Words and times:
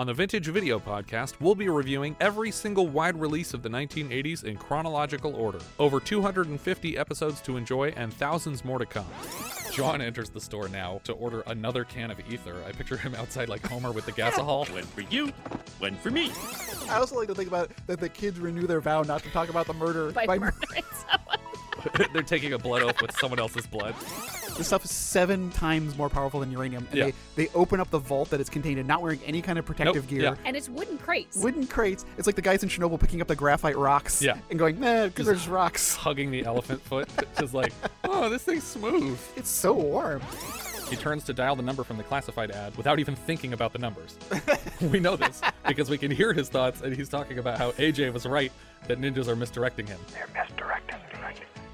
On 0.00 0.06
the 0.06 0.14
Vintage 0.14 0.46
Video 0.46 0.78
Podcast, 0.78 1.34
we'll 1.40 1.54
be 1.54 1.68
reviewing 1.68 2.16
every 2.20 2.50
single 2.50 2.86
wide 2.86 3.20
release 3.20 3.52
of 3.52 3.62
the 3.62 3.68
1980s 3.68 4.44
in 4.44 4.56
chronological 4.56 5.36
order. 5.36 5.58
Over 5.78 6.00
250 6.00 6.96
episodes 6.96 7.42
to 7.42 7.58
enjoy 7.58 7.90
and 7.90 8.10
thousands 8.10 8.64
more 8.64 8.78
to 8.78 8.86
come. 8.86 9.04
John 9.70 10.00
enters 10.00 10.30
the 10.30 10.40
store 10.40 10.70
now 10.70 11.02
to 11.04 11.12
order 11.12 11.42
another 11.48 11.84
can 11.84 12.10
of 12.10 12.18
ether. 12.32 12.64
I 12.66 12.72
picture 12.72 12.96
him 12.96 13.14
outside 13.14 13.50
like 13.50 13.66
Homer 13.68 13.92
with 13.92 14.06
the 14.06 14.12
gasohol. 14.12 14.72
One 14.72 14.84
for 14.84 15.02
you, 15.02 15.34
one 15.80 15.96
for 15.96 16.10
me. 16.10 16.32
I 16.88 16.96
also 16.96 17.16
like 17.16 17.28
to 17.28 17.34
think 17.34 17.48
about 17.48 17.70
that 17.86 18.00
the 18.00 18.08
kids 18.08 18.40
renew 18.40 18.66
their 18.66 18.80
vow 18.80 19.02
not 19.02 19.22
to 19.24 19.30
talk 19.32 19.50
about 19.50 19.66
the 19.66 19.74
murder 19.74 20.12
by, 20.12 20.24
murdering 20.38 20.82
someone. 21.10 22.08
They're 22.14 22.22
taking 22.22 22.54
a 22.54 22.58
blood 22.58 22.80
oath 22.80 23.02
with 23.02 23.14
someone 23.18 23.38
else's 23.38 23.66
blood. 23.66 23.94
This 24.60 24.66
stuff 24.66 24.84
is 24.84 24.90
seven 24.92 25.48
times 25.52 25.96
more 25.96 26.10
powerful 26.10 26.40
than 26.40 26.52
uranium, 26.52 26.86
and 26.90 26.98
Yeah. 26.98 27.04
they, 27.34 27.46
they 27.46 27.48
open 27.54 27.80
up 27.80 27.88
the 27.88 27.98
vault 27.98 28.28
that 28.28 28.40
it's 28.42 28.50
contained 28.50 28.78
in, 28.78 28.86
not 28.86 29.00
wearing 29.00 29.18
any 29.24 29.40
kind 29.40 29.58
of 29.58 29.64
protective 29.64 30.02
Nope, 30.04 30.10
gear. 30.10 30.20
yeah. 30.20 30.34
And 30.44 30.54
it's 30.54 30.68
wooden 30.68 30.98
crates. 30.98 31.38
Wooden 31.38 31.66
crates. 31.66 32.04
It's 32.18 32.26
like 32.26 32.36
the 32.36 32.42
guys 32.42 32.62
in 32.62 32.68
Chernobyl 32.68 33.00
picking 33.00 33.22
up 33.22 33.26
the 33.28 33.34
graphite 33.34 33.78
rocks 33.78 34.20
Yeah. 34.20 34.36
and 34.50 34.58
going, 34.58 34.78
nah, 34.78 35.06
because 35.06 35.24
there's 35.24 35.48
rocks. 35.48 35.94
Hugging 35.96 36.30
the 36.30 36.44
elephant 36.44 36.82
foot, 36.82 37.08
just 37.38 37.54
like, 37.54 37.72
oh, 38.04 38.28
this 38.28 38.42
thing's 38.42 38.64
smooth. 38.64 39.18
It's 39.34 39.48
so 39.48 39.72
warm. 39.72 40.20
He 40.90 40.96
turns 40.96 41.24
to 41.24 41.32
dial 41.32 41.56
the 41.56 41.62
number 41.62 41.82
from 41.82 41.96
the 41.96 42.02
classified 42.02 42.50
ad 42.50 42.76
without 42.76 42.98
even 42.98 43.16
thinking 43.16 43.54
about 43.54 43.72
the 43.72 43.78
numbers. 43.78 44.14
we 44.92 45.00
know 45.00 45.16
this 45.16 45.40
because 45.66 45.88
we 45.88 45.96
can 45.96 46.10
hear 46.10 46.34
his 46.34 46.50
thoughts, 46.50 46.82
and 46.82 46.94
he's 46.94 47.08
talking 47.08 47.38
about 47.38 47.56
how 47.56 47.70
AJ 47.72 48.12
was 48.12 48.26
right 48.26 48.52
that 48.88 49.00
ninjas 49.00 49.26
are 49.26 49.36
misdirecting 49.36 49.86
him. 49.86 49.98
They're 50.12 50.28
misdirecting. 50.34 50.98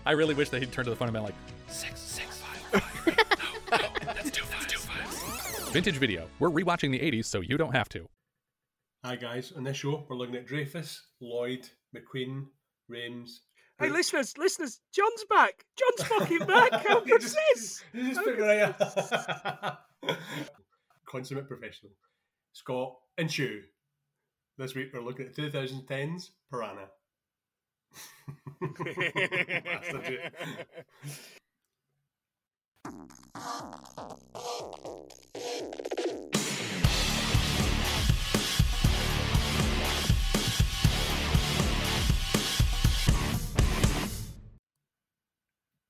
I 0.05 0.13
really 0.13 0.35
wish 0.35 0.51
that 0.51 0.61
he'd 0.61 0.71
turn 0.71 0.85
to 0.85 0.91
the 0.91 0.95
phone 0.97 1.09
and 1.09 1.15
been 1.15 1.25
like, 1.25 1.35
six, 1.67 1.99
six, 1.99 2.36
five, 2.36 2.36
five. 2.36 2.36
No, 2.77 3.79
no, 3.79 4.13
that's 4.15 4.31
two 4.31 4.45
fives, 4.45 4.67
two 4.67 4.79
fives. 4.79 5.69
Vintage 5.71 5.97
video. 5.97 6.29
We're 6.39 6.51
rewatching 6.51 6.91
the 6.93 7.01
80s, 7.01 7.27
so 7.27 7.41
you 7.41 7.57
don't 7.57 7.75
have 7.75 7.89
to. 7.91 8.07
Hi 9.05 9.15
guys, 9.17 9.53
on 9.57 9.63
this 9.65 9.77
show 9.77 10.05
we're 10.09 10.17
looking 10.17 10.35
at 10.37 10.47
Dreyfuss, 10.49 10.99
Lloyd, 11.21 11.69
McQueen, 11.95 12.47
Rhames. 12.91 13.39
Hey, 13.79 13.89
listeners, 13.91 14.37
listeners, 14.39 14.81
John's 14.93 15.25
back. 15.31 15.65
John's 15.79 16.09
fucking 16.09 16.47
back. 16.47 16.73
How 16.87 17.01
You 17.01 17.07
good's 17.13 17.35
just- 17.35 17.37
this? 17.55 17.85
you 17.93 18.03
just 18.09 18.17
How 18.19 18.25
pick 18.25 18.37
good- 18.37 18.47
right 18.47 18.75
up. 18.81 19.87
Consummate 21.07 21.47
professional. 21.47 21.93
Scott 22.53 22.95
and 23.19 23.31
Shue. 23.31 23.63
This 24.59 24.75
week 24.75 24.89
we're 24.95 25.03
looking 25.03 25.27
at 25.27 25.37
2010's 25.37 26.33
Piranha. 26.51 26.89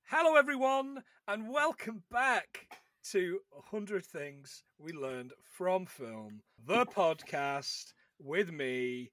Hello, 0.08 0.36
everyone, 0.36 1.02
and 1.28 1.48
welcome 1.48 2.02
back 2.10 2.66
to 3.10 3.38
100 3.50 4.04
Things 4.04 4.64
We 4.78 4.92
Learned 4.92 5.32
from 5.56 5.86
Film, 5.86 6.40
the 6.66 6.86
podcast 6.86 7.92
with 8.18 8.50
me 8.50 9.12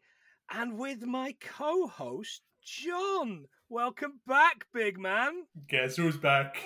and 0.52 0.77
with 0.77 1.03
my 1.03 1.36
co 1.39 1.88
host, 1.88 2.41
John. 2.64 3.45
Welcome 3.69 4.19
back, 4.25 4.66
big 4.73 4.97
man. 4.97 5.44
Guess 5.67 5.97
who's 5.97 6.17
back? 6.17 6.58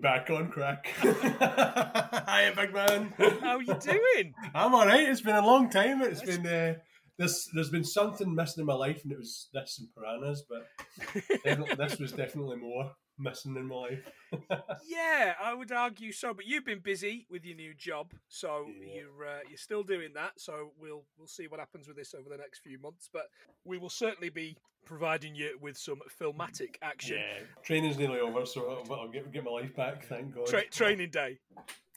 Back 0.00 0.30
on 0.30 0.48
crack. 0.48 0.86
Hi, 1.00 2.50
big 2.56 2.72
man. 2.72 3.12
How 3.40 3.56
are 3.56 3.62
you 3.62 3.74
doing? 3.74 4.34
I'm 4.54 4.74
all 4.74 4.86
right. 4.86 5.06
It's 5.06 5.20
been 5.20 5.36
a 5.36 5.46
long 5.46 5.68
time. 5.68 6.00
It's 6.00 6.22
been 6.22 6.46
uh, 6.46 6.74
this. 7.18 7.48
There's 7.52 7.68
been 7.68 7.84
something 7.84 8.34
missing 8.34 8.62
in 8.62 8.66
my 8.66 8.74
life, 8.74 9.02
and 9.02 9.12
it 9.12 9.18
was 9.18 9.48
this 9.52 9.78
and 9.78 9.88
piranhas. 9.94 10.44
But 10.48 11.76
this 11.78 11.98
was 11.98 12.12
definitely 12.12 12.56
more 12.56 12.92
missing 13.20 13.54
in 13.56 13.66
my 13.66 13.74
life. 13.76 14.10
yeah, 14.88 15.34
I 15.42 15.54
would 15.54 15.70
argue 15.72 16.12
so. 16.12 16.32
But 16.34 16.46
you've 16.46 16.64
been 16.64 16.80
busy 16.80 17.26
with 17.30 17.44
your 17.44 17.56
new 17.56 17.74
job, 17.74 18.12
so 18.28 18.66
Yeah. 18.68 18.94
you're 19.02 19.26
uh, 19.26 19.38
you're 19.48 19.58
still 19.58 19.82
doing 19.82 20.10
that. 20.14 20.32
So 20.38 20.72
we'll 20.80 21.04
we'll 21.18 21.28
see 21.28 21.46
what 21.46 21.60
happens 21.60 21.86
with 21.86 21.96
this 21.96 22.14
over 22.14 22.28
the 22.28 22.36
next 22.36 22.60
few 22.60 22.78
months. 22.78 23.08
But 23.12 23.26
we 23.64 23.78
will 23.78 23.90
certainly 23.90 24.30
be 24.30 24.56
providing 24.86 25.34
you 25.34 25.58
with 25.60 25.76
some 25.76 26.00
filmatic 26.20 26.76
action. 26.82 27.16
Yeah, 27.18 27.44
training's 27.62 27.98
nearly 27.98 28.18
over, 28.20 28.46
so 28.46 28.82
I'll, 28.88 28.92
I'll 28.94 29.08
get 29.08 29.30
get 29.32 29.44
my 29.44 29.50
life 29.50 29.74
back. 29.76 30.04
Thank 30.06 30.34
God. 30.34 30.46
Tra- 30.46 30.68
training 30.70 31.10
day. 31.10 31.38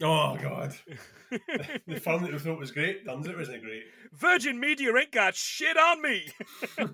oh 0.02 0.36
God, 0.42 0.76
the 1.88 2.00
film 2.00 2.24
that 2.24 2.32
we 2.34 2.40
thought 2.40 2.60
was 2.60 2.72
great 2.72 3.06
turns 3.06 3.28
it 3.28 3.38
wasn't 3.38 3.62
great. 3.64 3.84
Virgin 4.14 4.60
Media 4.60 4.96
ain't 4.96 5.12
got 5.12 5.36
shit 5.36 5.78
on 5.78 6.02
me. 6.02 6.28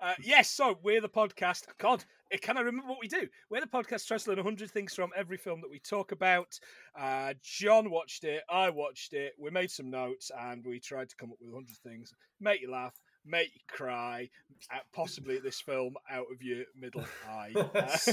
uh, 0.00 0.14
yes, 0.22 0.50
so 0.50 0.78
we're 0.82 1.00
the 1.00 1.08
podcast. 1.08 1.64
God, 1.78 2.04
can 2.40 2.56
I 2.56 2.60
remember 2.60 2.88
what 2.88 2.98
we 3.00 3.08
do? 3.08 3.26
We're 3.50 3.60
the 3.60 3.66
podcast 3.66 4.06
tries 4.06 4.24
to 4.24 4.30
learn 4.30 4.38
100 4.38 4.70
things 4.70 4.94
from 4.94 5.10
every 5.16 5.36
film 5.36 5.60
that 5.60 5.70
we 5.70 5.78
talk 5.78 6.12
about. 6.12 6.58
Uh, 6.98 7.34
John 7.42 7.90
watched 7.90 8.24
it, 8.24 8.42
I 8.50 8.70
watched 8.70 9.12
it, 9.12 9.32
we 9.38 9.50
made 9.50 9.70
some 9.70 9.90
notes, 9.90 10.30
and 10.38 10.64
we 10.64 10.80
tried 10.80 11.08
to 11.10 11.16
come 11.16 11.30
up 11.30 11.38
with 11.40 11.50
100 11.50 11.76
things. 11.78 12.12
Make 12.40 12.60
you 12.60 12.70
laugh, 12.70 12.94
make 13.24 13.54
you 13.54 13.60
cry, 13.68 14.28
uh, 14.72 14.78
possibly 14.92 15.38
this 15.38 15.60
film 15.60 15.94
out 16.10 16.26
of 16.32 16.42
your 16.42 16.64
middle 16.78 17.04
eye. 17.28 17.52
it's 17.54 18.04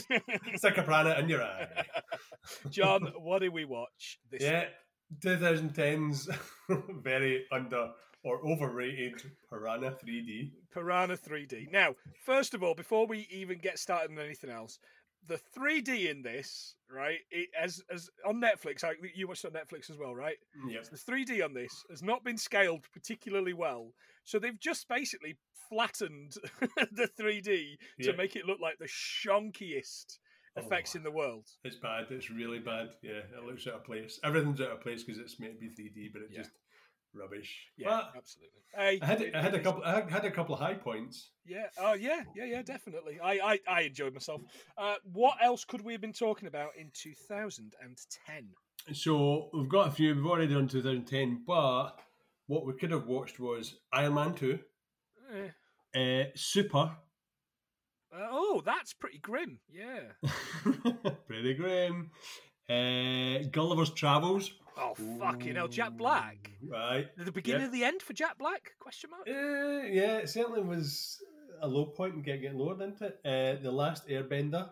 Stick 0.57 0.77
a 0.77 0.83
piranha 0.83 1.19
in 1.19 1.29
your 1.29 1.43
eye. 1.43 1.67
John, 2.69 3.13
what 3.17 3.39
did 3.39 3.53
we 3.53 3.65
watch 3.65 4.19
this 4.31 4.41
Yeah, 4.41 4.65
2010's 5.23 6.29
very 7.01 7.45
under 7.51 7.91
or 8.25 8.39
overrated 8.45 9.21
Piranha 9.49 9.91
3D. 10.03 10.51
Piranha 10.73 11.15
3D. 11.15 11.71
Now, 11.71 11.95
first 12.25 12.53
of 12.53 12.63
all, 12.63 12.73
before 12.73 13.05
we 13.07 13.27
even 13.31 13.59
get 13.59 13.79
started 13.79 14.11
on 14.11 14.19
anything 14.19 14.49
else, 14.49 14.79
the 15.27 15.39
3D 15.57 16.09
in 16.09 16.21
this, 16.21 16.75
right? 16.91 17.19
It 17.31 17.49
as 17.59 17.81
as 17.91 18.09
on 18.27 18.41
Netflix. 18.41 18.83
I, 18.83 18.93
you 19.15 19.27
watched 19.27 19.45
on 19.45 19.51
Netflix 19.51 19.89
as 19.89 19.97
well, 19.97 20.13
right? 20.13 20.35
Mm, 20.65 20.73
yes. 20.73 20.89
The 20.89 20.97
3D 20.97 21.43
on 21.43 21.53
this 21.53 21.83
has 21.89 22.03
not 22.03 22.23
been 22.23 22.37
scaled 22.37 22.85
particularly 22.93 23.53
well, 23.53 23.91
so 24.23 24.37
they've 24.39 24.59
just 24.59 24.87
basically 24.87 25.37
flattened 25.69 26.33
the 26.91 27.09
3D 27.19 27.77
to 28.03 28.15
make 28.17 28.35
it 28.35 28.45
look 28.45 28.59
like 28.61 28.77
the 28.79 28.85
shonkiest 28.87 30.19
oh, 30.57 30.61
effects 30.61 30.95
Oh. 30.95 30.97
in 30.97 31.03
the 31.03 31.11
world. 31.11 31.45
It's 31.63 31.75
bad. 31.77 32.05
It's 32.11 32.29
really 32.29 32.59
bad. 32.59 32.89
Yeah, 33.01 33.21
it 33.37 33.43
looks 33.45 33.65
out 33.67 33.75
of 33.75 33.83
place. 33.83 34.19
Everything's 34.23 34.61
out 34.61 34.71
of 34.71 34.81
place 34.81 35.03
because 35.03 35.19
it's 35.19 35.39
meant 35.39 35.53
to 35.53 35.59
be 35.59 35.69
3D, 35.69 36.13
but 36.13 36.21
it 36.23 36.29
Yeah. 36.31 36.39
just 36.39 36.51
rubbish. 37.15 37.67
Yeah, 37.77 37.89
But 37.89 38.11
absolutely. 38.17 38.59
Hey, 38.75 38.99
I 39.01 39.05
had 39.05 39.31
I 39.35 39.41
had 39.41 39.55
a 39.55 39.59
couple 39.59 39.83
I 39.83 39.95
had- 39.95 40.09
had 40.11 40.25
a 40.25 40.31
couple 40.31 40.53
of 40.55 40.61
high 40.61 40.73
points. 40.73 41.31
Yeah. 41.45 41.67
Oh, 41.77 41.93
yeah. 41.93 42.23
Yeah. 42.35 42.45
Yeah. 42.45 42.61
Definitely. 42.61 43.19
I 43.21 43.33
I, 43.53 43.59
I 43.67 43.81
enjoyed 43.83 44.13
myself. 44.13 44.41
Uh, 44.77 44.95
what 45.13 45.37
else 45.41 45.63
could 45.65 45.81
we 45.81 45.93
have 45.93 46.01
been 46.01 46.13
talking 46.13 46.47
about 46.47 46.71
in 46.77 46.91
2010? 46.93 48.49
So 48.93 49.49
we've 49.53 49.69
got 49.69 49.87
a 49.87 49.91
few. 49.91 50.13
We've 50.15 50.25
already 50.25 50.53
done 50.53 50.67
2010, 50.67 51.43
but 51.47 51.91
what 52.47 52.65
we 52.65 52.73
could 52.73 52.91
have 52.91 53.07
watched 53.07 53.39
was 53.39 53.75
Iron 53.93 54.13
Man 54.15 54.33
2, 54.35 54.59
Eh. 55.33 55.49
uh, 55.99 56.25
Super, 56.35 56.95
Uh, 58.13 58.27
oh, 58.31 58.61
that's 58.65 58.93
pretty 58.93 59.17
grim. 59.19 59.59
Yeah. 59.69 60.11
pretty 61.27 61.53
grim, 61.55 62.11
uh, 62.69 63.47
Gulliver's 63.51 63.91
Travels. 63.91 64.51
Oh, 64.77 64.93
fucking 65.19 65.55
hell. 65.55 65.67
Jack 65.67 65.91
Black. 65.97 66.51
Right. 66.67 67.07
The 67.17 67.31
beginning 67.31 67.61
Yeah. 67.61 67.67
of 67.67 67.71
the 67.73 67.83
end 67.83 68.01
for 68.01 68.13
Jack 68.13 68.37
Black? 68.37 68.71
Question 68.79 69.09
mark. 69.11 69.27
Uh, 69.27 69.87
yeah, 69.87 70.17
it 70.17 70.29
certainly 70.29 70.61
was 70.61 71.21
a 71.61 71.67
low 71.67 71.85
point 71.85 72.15
and 72.15 72.23
get 72.23 72.41
getting 72.41 72.57
lowered 72.57 72.81
into 72.81 73.05
it. 73.05 73.19
Uh, 73.23 73.61
the 73.61 73.71
Last 73.71 74.07
Airbender, 74.07 74.69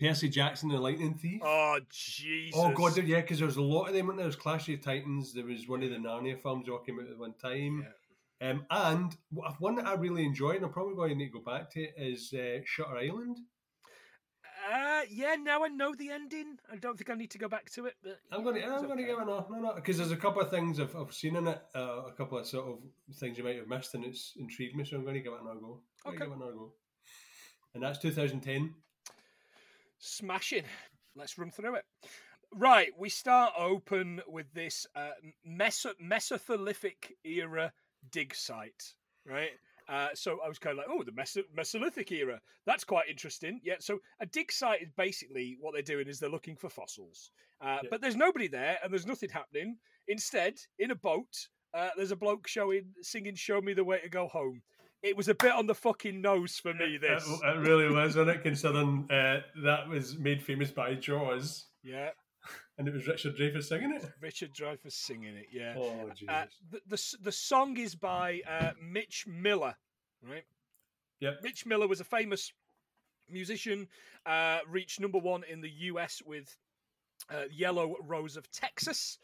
Percy 0.00 0.28
Jackson 0.28 0.70
and 0.70 0.78
the 0.78 0.82
Lightning 0.82 1.14
Thief. 1.14 1.40
Oh, 1.44 1.80
Jesus. 1.90 2.60
Oh 2.60 2.70
god, 2.72 2.96
yeah, 2.98 3.20
because 3.20 3.38
there 3.38 3.46
was 3.46 3.56
a 3.56 3.62
lot 3.62 3.88
of 3.88 3.94
them. 3.94 4.14
There 4.16 4.26
was 4.26 4.36
Clash 4.36 4.68
of 4.68 4.80
Titans. 4.80 5.32
There 5.32 5.44
was 5.46 5.66
one 5.66 5.82
of 5.82 5.90
the 5.90 5.96
Narnia 5.96 6.40
films 6.40 6.68
all 6.68 6.78
came 6.78 7.00
out 7.00 7.08
at 7.10 7.18
one 7.18 7.34
time. 7.34 7.86
Um, 8.40 8.64
and 8.70 9.16
one 9.58 9.74
that 9.76 9.86
I 9.86 9.94
really 9.94 10.24
enjoyed, 10.24 10.56
and 10.56 10.66
I'm 10.66 10.72
probably 10.72 10.94
going 10.94 11.10
to 11.10 11.16
need 11.16 11.32
to 11.32 11.40
go 11.40 11.44
back 11.44 11.70
to, 11.72 11.80
it, 11.82 11.94
is 11.96 12.32
uh, 12.32 12.60
Shutter 12.64 12.96
Island. 12.96 13.38
Uh, 14.68 15.02
yeah, 15.08 15.34
now 15.34 15.64
I 15.64 15.68
know 15.68 15.94
the 15.94 16.10
ending. 16.10 16.58
I 16.70 16.76
don't 16.76 16.98
think 16.98 17.08
I 17.08 17.14
need 17.14 17.30
to 17.30 17.38
go 17.38 17.48
back 17.48 17.70
to 17.70 17.86
it, 17.86 17.94
but 18.02 18.18
I'm 18.30 18.42
going 18.42 18.56
to, 18.56 18.66
I'm 18.66 18.84
going 18.86 18.98
to 18.98 19.04
give 19.04 19.18
it 19.18 19.22
a 19.22 19.24
no, 19.24 19.46
no, 19.50 19.72
because 19.74 19.96
there's 19.96 20.10
a 20.12 20.16
couple 20.16 20.42
of 20.42 20.50
things 20.50 20.78
I've, 20.78 20.94
I've 20.94 21.14
seen 21.14 21.36
in 21.36 21.48
it, 21.48 21.62
uh, 21.74 22.02
a 22.06 22.12
couple 22.12 22.36
of 22.38 22.46
sort 22.46 22.66
of 22.66 23.16
things 23.16 23.38
you 23.38 23.44
might 23.44 23.56
have 23.56 23.68
missed, 23.68 23.94
and 23.94 24.04
it's 24.04 24.34
intrigued 24.38 24.76
me, 24.76 24.84
so 24.84 24.96
I'm 24.96 25.02
going 25.02 25.14
to 25.14 25.20
give 25.20 25.32
it 25.32 25.40
another 25.40 25.60
go. 25.60 25.80
I'm 26.04 26.12
Okay. 26.12 26.24
give 26.24 26.32
it 26.32 26.36
another 26.36 26.52
go. 26.52 26.72
And 27.74 27.82
that's 27.82 27.98
2010. 27.98 28.74
Smashing. 29.98 30.64
Let's 31.16 31.38
run 31.38 31.50
through 31.50 31.76
it. 31.76 31.84
Right, 32.52 32.90
we 32.98 33.08
start 33.08 33.52
open 33.58 34.20
with 34.26 34.52
this 34.52 34.86
uh, 34.94 35.10
meso- 35.46 35.98
Mesothelific 36.02 37.12
era 37.24 37.72
dig 38.10 38.34
site, 38.34 38.94
right? 39.26 39.50
Uh, 39.88 40.08
so 40.14 40.38
I 40.44 40.48
was 40.48 40.58
kind 40.58 40.78
of 40.78 40.84
like, 40.84 40.86
oh, 40.90 41.02
the 41.02 41.12
Meso- 41.12 41.44
Mesolithic 41.56 42.10
era. 42.12 42.40
That's 42.66 42.84
quite 42.84 43.08
interesting. 43.08 43.60
Yeah. 43.64 43.76
So 43.80 43.98
a 44.20 44.26
dig 44.26 44.52
site 44.52 44.82
is 44.82 44.90
basically 44.96 45.56
what 45.60 45.72
they're 45.72 45.82
doing 45.82 46.08
is 46.08 46.18
they're 46.18 46.28
looking 46.28 46.56
for 46.56 46.68
fossils, 46.68 47.30
uh, 47.62 47.78
Yeah. 47.82 47.88
but 47.90 48.00
there's 48.02 48.16
nobody 48.16 48.48
there 48.48 48.78
and 48.82 48.92
there's 48.92 49.06
nothing 49.06 49.30
happening. 49.30 49.78
Instead, 50.08 50.54
in 50.78 50.90
a 50.90 50.94
boat, 50.94 51.48
uh, 51.74 51.90
there's 51.96 52.10
a 52.12 52.16
bloke 52.16 52.46
showing 52.46 52.92
singing 53.02 53.34
"Show 53.34 53.60
Me 53.60 53.72
the 53.72 53.84
Way 53.84 54.00
to 54.00 54.08
Go 54.08 54.28
Home." 54.28 54.62
It 55.02 55.16
was 55.16 55.28
a 55.28 55.34
bit 55.34 55.52
on 55.52 55.66
the 55.66 55.74
fucking 55.76 56.20
nose 56.20 56.58
for 56.58 56.74
me. 56.74 56.98
This, 56.98 57.24
It, 57.26 57.46
it 57.46 57.58
really 57.60 57.88
was, 57.88 58.16
wasn't 58.16 58.30
it? 58.30 58.42
Considering 58.42 59.06
uh, 59.10 59.42
that 59.62 59.88
was 59.88 60.18
made 60.18 60.42
famous 60.42 60.70
by 60.70 60.94
Jaws, 60.94 61.66
yeah, 61.82 62.10
and 62.78 62.86
it 62.88 62.94
was 62.94 63.06
Richard 63.06 63.36
Dreyfuss 63.36 63.64
singing 63.64 63.92
it. 63.92 64.04
Richard 64.20 64.54
Dreyfuss 64.54 64.92
singing 64.92 65.36
it. 65.36 65.46
Yeah, 65.52 65.74
Oh 65.76 66.08
Jesus! 66.14 66.28
uh, 66.28 66.46
the, 66.70 66.80
the 66.86 67.16
the 67.24 67.32
song 67.32 67.76
is 67.76 67.94
by 67.94 68.40
uh, 68.48 68.70
Mitch 68.82 69.26
Miller, 69.26 69.74
right? 70.28 70.44
yep. 71.20 71.40
Mitch 71.42 71.66
Miller 71.66 71.86
was 71.88 72.00
a 72.00 72.04
famous 72.04 72.52
musician, 73.28 73.88
uh, 74.26 74.58
reached 74.68 75.00
number 75.00 75.18
one 75.18 75.42
in 75.50 75.60
the 75.60 75.70
US 75.92 76.22
with 76.24 76.56
uh, 77.30 77.42
Yellow 77.50 77.96
Rose 78.06 78.36
of 78.36 78.50
Texas, 78.52 79.18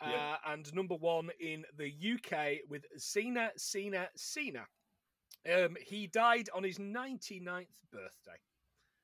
uh, 0.00 0.08
Yep. 0.10 0.40
and 0.46 0.74
number 0.74 0.94
one 0.94 1.30
in 1.40 1.64
the 1.76 1.92
UK 2.14 2.60
with 2.68 2.84
Sina 2.96 3.50
Sina 3.56 4.08
Sina. 4.16 4.66
Um, 5.50 5.76
he 5.84 6.06
died 6.06 6.48
on 6.54 6.62
his 6.62 6.78
99th 6.78 7.66
birthday. 7.90 8.38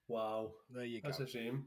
Wow. 0.08 0.52
There 0.70 0.84
you 0.84 1.00
go. 1.02 1.08
That's 1.08 1.20
a 1.20 1.26
shame. 1.26 1.66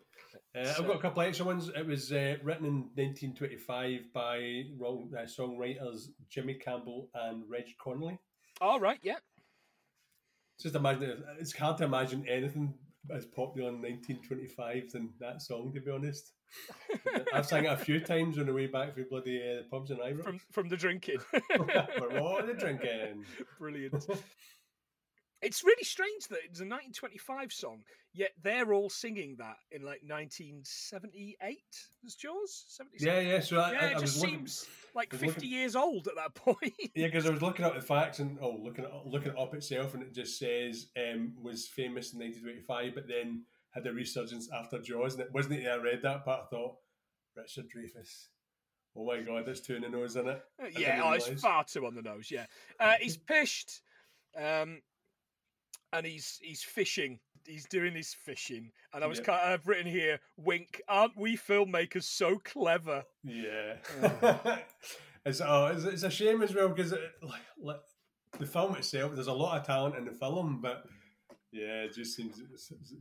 Uh, 0.56 0.63
So- 0.65 0.81
I've 0.83 0.88
got 0.88 0.95
a 0.97 1.01
couple 1.01 1.21
of 1.21 1.27
extra 1.27 1.45
ones. 1.45 1.69
It 1.75 1.86
was 1.86 2.12
uh, 2.12 2.36
written 2.44 2.65
in 2.65 2.75
1925 2.95 4.13
by 4.13 4.63
wrong, 4.77 5.12
uh, 5.18 5.24
songwriters 5.24 6.07
Jimmy 6.30 6.53
Campbell 6.56 7.09
and 7.13 7.44
Reg 7.50 7.65
Connolly. 7.83 8.18
All 8.62 8.80
right, 8.80 9.00
yeah. 9.03 9.18
Just 10.62 10.75
imagine 10.75 11.24
it's 11.39 11.53
hard 11.56 11.77
to 11.77 11.86
imagine 11.86 12.25
anything 12.27 12.74
as 13.15 13.25
popular 13.25 13.69
in 13.69 13.81
1925 13.81 14.91
than 14.91 15.09
that 15.19 15.41
song. 15.41 15.71
To 15.74 15.80
be 15.80 15.89
honest, 15.89 16.33
I've 17.33 17.45
sang 17.45 17.63
it 17.65 17.71
a 17.71 17.77
few 17.77 18.01
times 18.01 18.38
on 18.38 18.45
the 18.47 18.53
way 18.53 18.68
back 18.68 18.94
from 18.94 19.06
bloody 19.09 19.41
uh, 19.41 19.63
pubs 19.71 19.89
in 19.91 19.97
Ibrox. 19.97 20.24
From 20.24 20.39
from 20.51 20.68
the 20.68 20.75
drinking. 20.75 21.19
We're 21.57 22.19
all 22.19 22.45
the 22.45 22.53
drinking. 22.53 23.24
Brilliant. 23.59 24.06
It's 25.41 25.63
really 25.63 25.83
strange 25.83 26.27
that 26.27 26.39
it's 26.44 26.59
a 26.59 26.63
1925 26.68 27.53
song, 27.53 27.83
yet 28.13 28.31
they're 28.44 28.74
all 28.74 28.89
singing 28.89 29.36
that 29.39 29.56
in 29.71 29.83
like 29.83 30.01
1978. 30.06 31.57
Was 32.03 32.15
Jaws? 32.15 32.65
77? 32.68 33.24
Yeah, 33.24 33.36
yeah. 33.36 33.39
So 33.39 33.59
I, 33.59 33.71
Yeah, 33.71 33.80
I, 33.80 33.86
it 33.91 34.00
just 34.00 34.19
looking, 34.19 34.36
seems 34.38 34.68
like 34.95 35.12
50 35.12 35.27
looking- 35.27 35.50
years 35.50 35.75
old 35.75 36.07
at 36.07 36.15
that 36.15 36.36
point. 36.36 36.74
Yeah, 36.95 37.07
because 37.07 37.25
I 37.25 37.30
was 37.31 37.41
looking 37.41 37.65
up 37.65 37.75
the 37.75 37.81
facts 37.81 38.19
and 38.19 38.38
oh, 38.41 38.57
looking 38.62 38.86
looking 39.06 39.36
up 39.38 39.53
itself, 39.53 39.94
and 39.94 40.03
it 40.03 40.13
just 40.13 40.38
says 40.38 40.88
um, 40.97 41.33
was 41.41 41.68
famous 41.68 42.13
in 42.13 42.19
1925, 42.19 42.95
but 42.95 43.07
then 43.07 43.44
had 43.71 43.86
a 43.88 43.94
resurgence 43.94 44.50
after 44.53 44.80
Jaws, 44.80 45.13
and 45.13 45.24
it 45.24 45.31
wasn't 45.33 45.56
until 45.56 45.74
I 45.74 45.77
read 45.77 46.01
that 46.03 46.25
part 46.25 46.45
I 46.45 46.56
thought 46.56 46.75
Richard 47.36 47.65
Dreyfuss. 47.69 48.27
Oh 48.95 49.06
my 49.06 49.21
god, 49.21 49.45
that's 49.45 49.59
two 49.62 49.75
in 49.75 49.83
the 49.83 49.89
nose, 49.89 50.12
isn't 50.12 50.27
it? 50.27 50.41
I 50.62 50.68
yeah, 50.77 51.01
oh, 51.03 51.12
it's 51.12 51.41
far 51.41 51.63
too 51.63 51.86
on 51.86 51.95
the 51.95 52.01
nose. 52.01 52.30
Yeah, 52.31 52.45
uh, 52.80 52.95
he's 53.00 53.18
pished, 53.33 53.81
um, 54.36 54.81
and 55.94 56.06
he's 56.06 56.39
he's 56.41 56.63
fishing. 56.63 57.19
He's 57.45 57.65
doing 57.65 57.95
his 57.95 58.13
fishing, 58.13 58.71
and 58.94 59.03
I 59.03 59.07
was 59.07 59.19
Yep. 59.19 59.25
kind 59.25 59.53
I've 59.53 59.68
written 59.68 59.88
here, 59.88 60.19
wink. 60.38 60.81
Aren't 60.88 61.18
we 61.18 61.36
filmmakers 61.38 62.03
so 62.03 62.38
clever? 62.38 63.03
Yeah. 63.24 63.75
Oh. 64.21 64.57
it's, 65.25 65.41
oh, 65.44 65.68
it's 65.68 65.83
it's 65.86 66.03
a 66.03 66.12
shame 66.12 66.41
as 66.44 66.53
well 66.53 66.69
because 66.69 66.94
uh, 66.94 66.97
like, 67.24 67.41
like, 67.59 67.80
the 68.38 68.45
film 68.45 68.75
itself, 68.75 69.15
there's 69.15 69.27
a 69.27 69.33
lot 69.33 69.59
of 69.59 69.65
talent 69.65 69.95
in 69.95 70.06
the 70.06 70.12
film, 70.12 70.59
but 70.62 70.83
yeah, 71.51 71.84
it 71.84 71.94
just 71.96 72.16
seems 72.16 72.40
it 72.40 72.48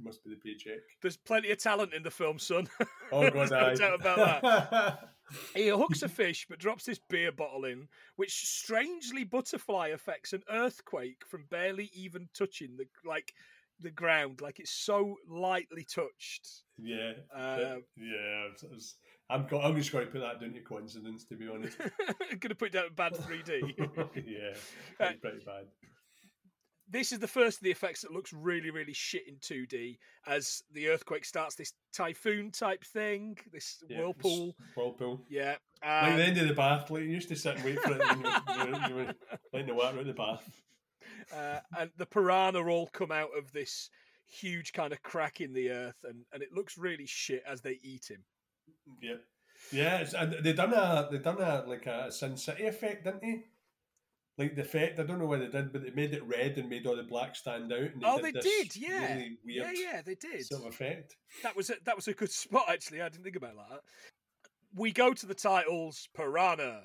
must 0.03 0.25
be 0.25 0.31
the 0.31 0.37
paycheck. 0.37 0.81
There's 1.03 1.17
plenty 1.17 1.51
of 1.51 1.59
talent 1.59 1.93
in 1.95 2.03
the 2.03 2.11
film, 2.11 2.39
son. 2.39 2.69
Oh 3.11 3.31
god, 3.31 3.51
no 3.51 3.75
doubt 3.75 4.01
about 4.01 4.43
that. 4.43 4.99
He 5.55 5.69
hooks 5.69 6.03
a 6.03 6.09
fish 6.09 6.47
but 6.49 6.59
drops 6.59 6.85
this 6.85 6.99
beer 7.11 7.31
bottle 7.33 7.65
in, 7.67 7.89
which 8.17 8.33
strangely 8.35 9.25
butterfly 9.25 9.89
affects 9.89 10.33
an 10.33 10.43
earthquake 10.51 11.23
from 11.29 11.45
barely 11.51 11.91
even 11.95 12.29
touching 12.35 12.77
the 12.79 12.87
like 13.07 13.33
the 13.81 13.91
ground. 13.91 14.41
Like 14.41 14.59
it's 14.59 14.71
so 14.73 15.17
lightly 15.29 15.85
touched. 15.85 16.49
Yeah, 16.79 17.13
Uh, 17.35 17.57
but- 17.57 17.83
yeah. 17.99 18.45
I'm 19.31 19.47
I'm 19.63 19.77
just 19.77 19.93
going 19.93 20.07
to 20.07 20.11
put 20.11 20.21
that 20.21 20.41
down 20.41 20.55
to 20.55 20.61
coincidence, 20.61 21.25
to 21.27 21.35
be 21.37 21.49
honest. 21.49 21.77
I'm 22.31 22.39
gonna 22.39 22.55
put 22.55 22.69
it 22.69 22.73
down 22.73 22.85
to 22.87 22.91
bad 22.93 23.13
3D. 23.13 23.75
yeah, 24.27 24.55
Uh, 24.99 25.11
it's 25.11 25.21
pretty 25.21 25.45
bad. 25.45 25.67
This 26.91 27.13
is 27.13 27.19
the 27.19 27.29
first 27.29 27.59
of 27.59 27.65
the 27.65 27.71
effects 27.71 28.01
that 28.03 28.13
looks 28.13 28.33
really, 28.33 28.71
really 28.71 28.93
shit 28.95 29.29
in 29.29 29.37
2D 29.37 29.99
as 30.27 30.63
the 30.73 30.89
earthquake 30.89 31.25
starts 31.25 31.55
this 31.55 31.73
typhoon 31.93 32.51
type 32.51 32.85
thing, 32.85 33.37
this 33.53 33.83
Yeah, 33.89 33.99
whirlpool. 34.01 34.55
s- 34.61 34.67
Whirlpool. 34.77 35.21
Yeah. 35.29 35.57
Like 35.83 36.13
um, 36.13 36.17
the 36.19 36.25
end 36.25 36.39
of 36.39 36.49
the 36.49 36.55
bath, 36.55 36.91
like 36.91 37.03
you 37.03 37.09
used 37.11 37.29
to 37.29 37.37
sit 37.37 37.57
and 37.57 37.65
wait 37.65 37.81
for 37.81 37.93
it, 37.93 38.01
and 38.03 38.23
you, 38.23 38.29
you, 38.79 38.89
you 38.89 38.95
were 38.95 39.15
letting 39.53 39.69
the 39.69 39.75
water 39.75 39.99
out 39.99 40.07
the 40.07 40.13
bath. 40.13 40.51
uh, 41.37 41.61
and 41.79 41.91
the 41.97 42.07
piranha 42.07 42.63
all 42.65 42.87
come 42.89 43.13
out 43.13 43.31
of 43.37 43.53
this 43.53 43.91
huge 44.27 44.73
kind 44.73 44.93
of 44.93 45.03
crack 45.03 45.41
in 45.41 45.53
the 45.53 45.71
earth, 45.71 45.99
and, 46.05 46.25
and 46.33 46.43
it 46.43 46.53
looks 46.53 46.77
really 46.79 47.07
shit 47.07 47.43
as 47.47 47.61
they 47.61 47.79
eat 47.83 48.11
him. 48.11 48.25
Yeah, 49.01 49.15
yeah. 49.73 50.05
And 50.17 50.37
they 50.45 50.53
done 50.53 50.73
a 50.73 51.09
they 51.11 51.19
done 51.19 51.41
a 51.41 51.65
like 51.67 51.87
a 51.87 52.11
Sin 52.11 52.37
City 52.37 52.67
effect, 52.67 53.05
didn't 53.05 53.23
they? 53.23 53.45
Like 54.39 54.55
the 54.55 54.63
effect, 54.63 55.01
I 55.01 55.03
don't 55.03 55.19
know 55.19 55.27
what 55.27 55.41
they 55.41 55.49
did, 55.49 55.73
but 55.73 55.83
they 55.83 55.91
made 55.91 56.15
it 56.15 56.25
red 56.25 56.59
and 56.59 56.71
made 56.71 56.87
all 56.87 56.97
the 56.97 57.03
black 57.03 57.35
stand 57.35 57.73
out. 57.73 57.81
And 57.81 58.05
oh, 58.05 58.21
did 58.21 58.35
they 58.35 58.41
did, 58.41 58.77
yeah, 58.77 59.15
really 59.15 59.37
yeah, 59.45 59.73
yeah, 59.75 60.01
they 60.01 60.15
did. 60.15 60.47
sort 60.47 60.63
of 60.63 60.69
effect. 60.69 61.17
That 61.43 61.57
was 61.57 61.71
a, 61.71 61.75
that 61.85 61.97
was 61.97 62.07
a 62.07 62.15
good 62.15 62.31
spot 62.31 62.67
actually. 62.69 63.03
I 63.03 63.09
didn't 63.09 63.25
think 63.25 63.37
about 63.37 63.57
that. 63.57 63.81
We 64.75 64.93
go 64.93 65.13
to 65.13 65.27
the 65.27 65.35
titles 65.35 66.09
Piranha. 66.15 66.83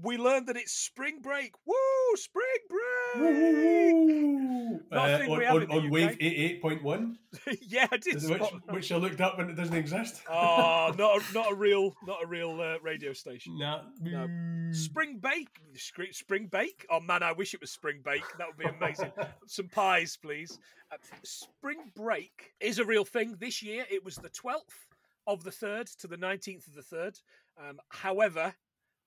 We 0.00 0.16
learned 0.16 0.46
that 0.48 0.56
it's 0.56 0.72
spring 0.72 1.20
break. 1.20 1.52
Woo! 1.66 1.74
Spring 2.14 2.44
break. 2.68 3.22
Woo! 3.22 4.80
Uh, 4.90 4.96
on 4.96 5.38
we 5.38 5.46
on, 5.46 5.70
on 5.70 5.90
wave 5.90 6.16
eight 6.20 6.62
point 6.62 6.82
one, 6.82 7.18
yeah, 7.60 7.86
I 7.90 7.96
did. 7.98 8.22
which, 8.28 8.42
which 8.70 8.92
I 8.92 8.96
looked 8.96 9.20
up 9.20 9.38
and 9.38 9.50
it 9.50 9.54
doesn't 9.54 9.76
exist. 9.76 10.22
Oh, 10.30 10.94
not 10.96 11.20
a, 11.20 11.32
not 11.34 11.52
a 11.52 11.54
real 11.54 11.94
not 12.06 12.22
a 12.22 12.26
real 12.26 12.60
uh, 12.60 12.78
radio 12.82 13.12
station. 13.12 13.58
Nah. 13.58 13.82
No. 14.00 14.72
Spring 14.72 15.18
bake, 15.18 15.48
spring 15.76 16.46
bake. 16.46 16.86
Oh 16.90 17.00
man, 17.00 17.22
I 17.22 17.32
wish 17.32 17.52
it 17.52 17.60
was 17.60 17.70
spring 17.70 18.00
bake. 18.02 18.24
That 18.38 18.48
would 18.48 18.56
be 18.56 18.64
amazing. 18.64 19.12
Some 19.46 19.68
pies, 19.68 20.16
please. 20.20 20.58
Uh, 20.90 20.96
spring 21.22 21.92
break 21.94 22.54
is 22.60 22.78
a 22.78 22.84
real 22.84 23.04
thing. 23.04 23.36
This 23.38 23.62
year, 23.62 23.84
it 23.90 24.04
was 24.04 24.16
the 24.16 24.30
twelfth 24.30 24.86
of 25.26 25.44
the 25.44 25.52
third 25.52 25.86
to 26.00 26.06
the 26.06 26.16
nineteenth 26.16 26.66
of 26.66 26.74
the 26.74 26.82
third. 26.82 27.18
Um, 27.58 27.78
however, 27.90 28.54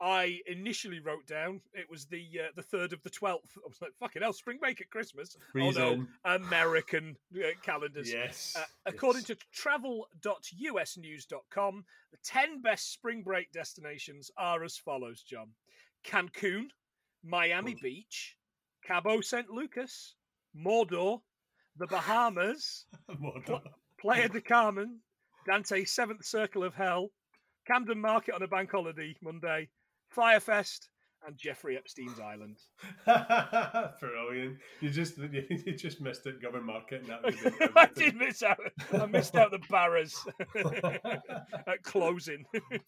I 0.01 0.41
initially 0.45 0.99
wrote 0.99 1.25
down 1.25 1.61
it 1.73 1.89
was 1.89 2.05
the 2.05 2.27
uh, 2.39 2.49
the 2.55 2.63
third 2.63 2.91
of 2.91 3.01
the 3.03 3.09
twelfth. 3.09 3.57
I 3.57 3.61
was 3.67 3.81
like, 3.81 3.93
"Fucking 3.99 4.21
hell, 4.21 4.33
spring 4.33 4.57
break 4.59 4.81
at 4.81 4.89
Christmas." 4.89 5.37
Oh 5.55 5.59
no, 5.59 5.67
Reason. 5.67 6.07
American 6.25 7.15
uh, 7.35 7.51
calendars. 7.63 8.11
Yes. 8.11 8.55
Uh, 8.57 8.63
according 8.85 9.23
yes. 9.27 9.29
to 9.29 9.37
travel.usnews.com, 9.53 11.85
the 12.11 12.17
10 12.23 12.61
best 12.61 12.93
spring 12.93 13.23
break 13.23 13.51
destinations 13.51 14.29
are 14.37 14.63
as 14.63 14.77
follows, 14.77 15.21
John 15.21 15.49
Cancun, 16.05 16.67
Miami 17.23 17.73
Good. 17.73 17.81
Beach, 17.81 18.37
Cabo 18.85 19.21
St. 19.21 19.49
Lucas, 19.49 20.15
Mordor, 20.55 21.21
the 21.77 21.87
Bahamas, 21.87 22.85
Mordor. 23.11 23.61
Playa 23.99 24.29
de 24.29 24.41
Carmen, 24.41 24.99
Dante's 25.47 25.91
Seventh 25.91 26.25
Circle 26.25 26.63
of 26.63 26.73
Hell, 26.73 27.09
Camden 27.65 27.99
Market 27.99 28.35
on 28.35 28.43
a 28.43 28.47
bank 28.47 28.71
holiday 28.71 29.15
Monday, 29.21 29.69
Firefest, 30.15 30.87
and 31.25 31.35
Jeffrey 31.37 31.75
Epstein's 31.77 32.19
Island. 32.19 32.57
Brilliant. 33.99 34.57
You 34.81 34.89
just 34.89 35.17
you 35.31 35.73
just 35.75 36.01
missed 36.01 36.25
it, 36.27 36.41
Govern 36.41 36.65
Market, 36.65 37.01
and 37.01 37.09
that 37.09 37.59
have 37.61 37.71
I 37.75 37.89
did 37.95 38.15
miss 38.15 38.43
out. 38.43 38.59
I 38.93 39.05
missed 39.07 39.35
out 39.35 39.51
the 39.51 39.59
barras 39.69 40.15
at 41.67 41.83
closing. 41.83 42.45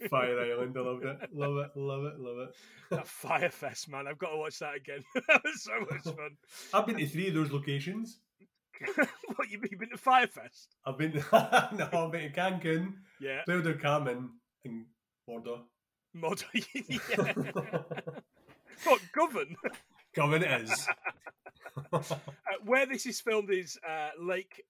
Fire 0.09 0.39
Island, 0.39 0.75
I 0.77 0.81
loved 0.81 1.05
it. 1.05 1.17
Love 1.33 1.57
it, 1.57 1.71
love 1.75 2.05
it, 2.05 2.19
love 2.19 2.37
it. 2.39 2.49
that 2.91 3.05
Firefest, 3.07 3.89
man. 3.89 4.07
I've 4.07 4.19
got 4.19 4.31
to 4.31 4.37
watch 4.37 4.59
that 4.59 4.75
again. 4.75 5.03
that 5.27 5.41
was 5.43 5.63
so 5.63 5.79
much 5.79 6.03
fun. 6.03 6.37
I've 6.73 6.85
been 6.85 6.97
to 6.97 7.07
three 7.07 7.29
of 7.29 7.33
those 7.33 7.51
locations. 7.51 8.19
what, 9.35 9.49
you 9.49 9.57
been, 9.59 9.77
been 9.79 9.89
to 9.89 9.97
Firefest? 9.97 10.67
I've 10.85 10.97
been 10.99 11.13
no, 11.13 11.23
I've 11.33 12.11
been 12.11 12.31
to 12.31 12.39
Cancun, 12.39 12.93
Yeah. 13.19 13.41
Del 13.47 13.73
Carmen, 13.81 14.29
and 14.65 14.85
Mordor. 15.27 15.61
Mod-. 16.13 16.43
What? 18.83 19.01
Govern 20.15 20.43
it 20.43 20.61
is. 20.61 20.87
Uh, 21.93 22.01
where 22.65 22.87
this 22.87 23.05
is 23.05 23.21
filmed 23.21 23.51
is 23.51 23.77
uh, 23.87 24.09
Lake 24.19 24.63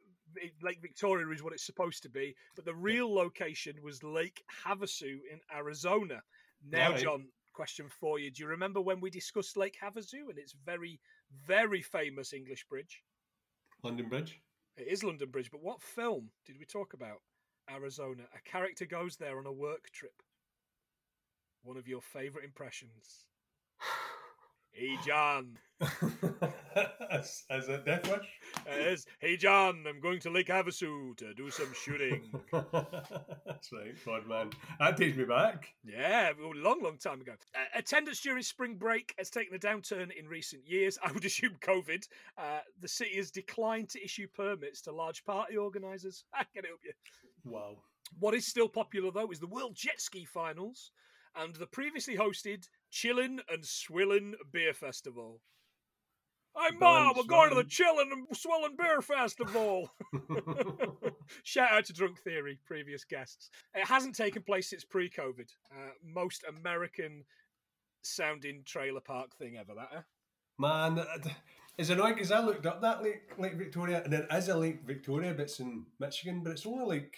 Lake 0.61 0.79
Victoria 0.81 1.25
is 1.29 1.41
what 1.41 1.53
it's 1.53 1.65
supposed 1.65 2.03
to 2.03 2.09
be, 2.09 2.35
but 2.53 2.65
the 2.65 2.75
real 2.75 3.13
location 3.13 3.73
was 3.81 4.03
Lake 4.03 4.43
Havasu 4.65 5.19
in 5.31 5.39
Arizona. 5.55 6.21
Now, 6.69 6.91
Right. 6.91 7.01
John, 7.01 7.27
question 7.53 7.87
for 7.87 8.19
you: 8.19 8.29
Do 8.29 8.43
you 8.43 8.49
remember 8.49 8.81
when 8.81 8.99
we 8.99 9.09
discussed 9.09 9.55
Lake 9.55 9.77
Havasu 9.81 10.29
and 10.29 10.37
its 10.37 10.53
very, 10.65 10.99
very 11.45 11.81
famous 11.81 12.33
English 12.33 12.65
bridge? 12.69 13.03
London 13.83 14.09
Bridge. 14.09 14.41
It 14.75 14.87
is 14.87 15.01
London 15.03 15.29
Bridge, 15.29 15.49
but 15.49 15.63
what 15.63 15.81
film 15.81 16.29
did 16.45 16.57
we 16.59 16.65
talk 16.65 16.93
about? 16.93 17.21
Arizona. 17.71 18.23
A 18.35 18.49
character 18.49 18.85
goes 18.85 19.15
there 19.15 19.37
on 19.37 19.45
a 19.45 19.51
work 19.51 19.89
trip. 19.91 20.21
One 21.67 21.77
of 21.77 21.87
your 21.87 22.01
favourite 22.01 22.45
impressions. 22.45 23.27
Hey 24.71 24.95
John. 25.03 25.57
as, 27.09 27.45
as 27.49 27.67
a 27.67 27.79
Death 27.79 28.11
Wish. 28.11 28.27
Is. 28.77 29.07
Hey 29.19 29.35
John, 29.35 29.83
I'm 29.89 29.99
going 29.99 30.19
to 30.19 30.29
Lake 30.29 30.49
Havasu 30.49 31.17
to 31.17 31.33
do 31.33 31.49
some 31.49 31.73
shooting. 31.73 32.21
That's 32.51 33.71
right, 33.73 33.95
God 34.05 34.27
man. 34.27 34.51
That 34.79 34.95
takes 34.95 35.17
me 35.17 35.23
back. 35.25 35.69
Yeah, 35.83 36.29
a 36.29 36.59
long, 36.59 36.83
long 36.83 36.99
time 36.99 37.21
ago. 37.21 37.31
Uh, 37.55 37.79
attendance 37.79 38.21
during 38.21 38.43
spring 38.43 38.75
break 38.75 39.15
has 39.17 39.31
taken 39.31 39.55
a 39.55 39.59
downturn 39.59 40.11
in 40.15 40.27
recent 40.27 40.61
years. 40.63 40.99
I 41.03 41.11
would 41.11 41.25
assume 41.25 41.55
COVID. 41.59 42.07
Uh, 42.37 42.59
the 42.79 42.87
city 42.87 43.15
has 43.15 43.31
declined 43.31 43.89
to 43.89 44.03
issue 44.03 44.27
permits 44.27 44.81
to 44.81 44.91
large 44.91 45.25
party 45.25 45.57
organisers. 45.57 46.23
I 46.35 46.43
can 46.53 46.65
help 46.65 46.81
you. 46.85 46.93
Wow. 47.45 47.77
What 48.19 48.35
is 48.35 48.47
still 48.47 48.69
popular 48.69 49.09
though 49.09 49.31
is 49.31 49.39
the 49.39 49.47
World 49.47 49.73
Jet 49.73 49.99
Ski 49.99 50.23
Finals 50.23 50.91
and 51.37 51.55
the 51.55 51.67
previously 51.67 52.15
hosted 52.15 52.67
Chillin' 52.91 53.39
and 53.49 53.63
Swillin' 53.63 54.33
Beer 54.51 54.73
Festival. 54.73 55.41
Hey 56.55 56.75
Ma, 56.79 57.13
we're 57.15 57.23
going 57.23 57.49
to 57.49 57.55
the 57.55 57.63
Chillin' 57.63 58.11
and 58.11 58.27
Swillin' 58.33 58.77
Beer 58.77 59.01
Festival. 59.01 59.91
Shout 61.43 61.71
out 61.71 61.85
to 61.85 61.93
Drunk 61.93 62.19
Theory, 62.19 62.59
previous 62.65 63.03
guests. 63.03 63.51
It 63.75 63.85
hasn't 63.85 64.15
taken 64.15 64.41
place 64.41 64.69
since 64.69 64.83
pre-COVID. 64.83 65.49
Uh, 65.71 65.91
most 66.03 66.43
American 66.59 67.23
sounding 68.01 68.63
trailer 68.65 69.01
park 69.01 69.35
thing 69.37 69.57
ever. 69.57 69.75
That. 69.75 69.89
Huh? 69.91 70.01
Man, 70.57 71.05
it's 71.77 71.89
annoying 71.89 72.15
because 72.15 72.31
I 72.31 72.39
looked 72.39 72.65
up 72.65 72.81
that 72.81 73.03
Lake, 73.03 73.37
Lake 73.37 73.53
Victoria, 73.53 74.01
and 74.03 74.11
there 74.11 74.27
is 74.31 74.47
a 74.47 74.57
Lake 74.57 74.81
Victoria, 74.83 75.33
but 75.33 75.43
it's 75.43 75.59
in 75.59 75.85
Michigan, 75.99 76.41
but 76.43 76.53
it's 76.53 76.65
only 76.65 76.85
like, 76.85 77.17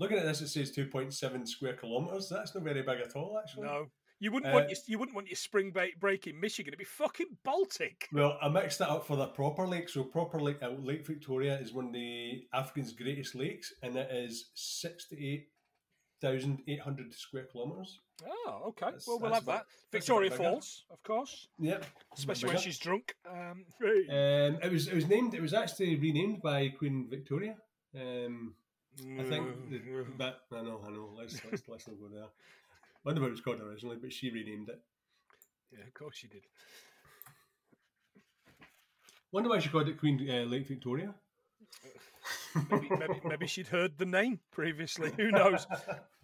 looking 0.00 0.18
at 0.18 0.24
this, 0.24 0.40
it 0.40 0.48
says 0.48 0.72
2.7 0.74 1.46
square 1.46 1.74
kilometres. 1.74 2.28
That's 2.28 2.52
not 2.54 2.64
very 2.64 2.82
big 2.82 2.98
at 3.00 3.14
all, 3.14 3.38
actually. 3.38 3.68
No, 3.68 3.86
you 4.18 4.32
wouldn't 4.32 4.52
Uh, 4.52 4.56
want 4.56 4.70
your, 4.70 4.78
you 4.86 4.98
wouldn't 4.98 5.14
want 5.14 5.28
your 5.28 5.36
spring 5.36 5.72
break 6.00 6.26
in 6.26 6.40
Michigan. 6.40 6.70
It'd 6.70 6.78
be 6.78 6.84
fucking 6.84 7.36
Baltic. 7.44 8.08
Well, 8.12 8.36
I 8.42 8.48
mixed 8.48 8.78
that 8.80 8.88
up 8.88 9.06
for 9.06 9.16
the 9.16 9.26
proper 9.28 9.66
lake. 9.66 9.88
So, 9.88 10.02
proper 10.02 10.40
lake, 10.40 10.60
uh, 10.62 10.70
Lake 10.70 11.06
Victoria 11.06 11.58
is 11.60 11.72
one 11.72 11.86
of 11.86 11.92
the 11.92 12.46
Africa's 12.52 12.92
greatest 12.92 13.34
lakes, 13.34 13.72
and 13.82 13.94
it 13.96 14.10
is 14.10 14.50
68,800 14.54 17.14
square 17.14 17.44
kilometres. 17.44 18.00
Oh, 18.26 18.62
okay. 18.68 18.86
That's- 18.86 19.06
well, 19.06 19.18
we'll 19.18 19.32
have 19.32 19.46
that. 19.46 19.66
Victoria. 19.92 20.30
Falls, 20.30 20.84
of 20.90 21.02
course, 21.02 21.48
Yep. 21.58 21.86
especially 22.16 22.48
when 22.50 22.58
she's 22.58 22.78
drunk. 22.78 23.16
Um, 23.26 23.64
Um, 23.80 24.58
it 24.62 24.70
was 24.70 24.88
it 24.88 24.94
was 24.94 25.06
named. 25.08 25.32
It 25.34 25.40
was 25.40 25.54
actually 25.54 25.96
renamed 25.96 26.42
by 26.42 26.68
Queen 26.68 27.08
Victoria. 27.08 27.56
Um, 27.94 28.54
I 28.98 29.22
think, 29.22 29.70
the, 29.70 30.04
but 30.18 30.42
I 30.52 30.62
know, 30.62 30.80
I 30.86 30.90
know. 30.90 31.10
Let's 31.16 31.40
let's, 31.50 31.62
let's 31.68 31.88
not 31.88 31.98
go 32.00 32.08
there. 32.12 32.26
wonder 33.04 33.20
what 33.20 33.28
it 33.28 33.32
was 33.32 33.40
called 33.40 33.60
originally, 33.60 33.96
but 34.00 34.12
she 34.12 34.30
renamed 34.30 34.68
it. 34.68 34.80
yeah, 35.72 35.86
of 35.86 35.94
course 35.94 36.16
she 36.16 36.28
did. 36.28 36.42
Wonder 39.32 39.48
why 39.48 39.60
she 39.60 39.68
called 39.68 39.88
it 39.88 39.98
Queen 39.98 40.28
uh, 40.28 40.44
Lake 40.44 40.66
Victoria. 40.66 41.14
Maybe, 42.70 42.88
maybe, 42.90 43.20
maybe 43.24 43.46
she'd 43.46 43.68
heard 43.68 43.96
the 43.96 44.06
name 44.06 44.40
previously. 44.50 45.12
Who 45.16 45.30
knows? 45.30 45.66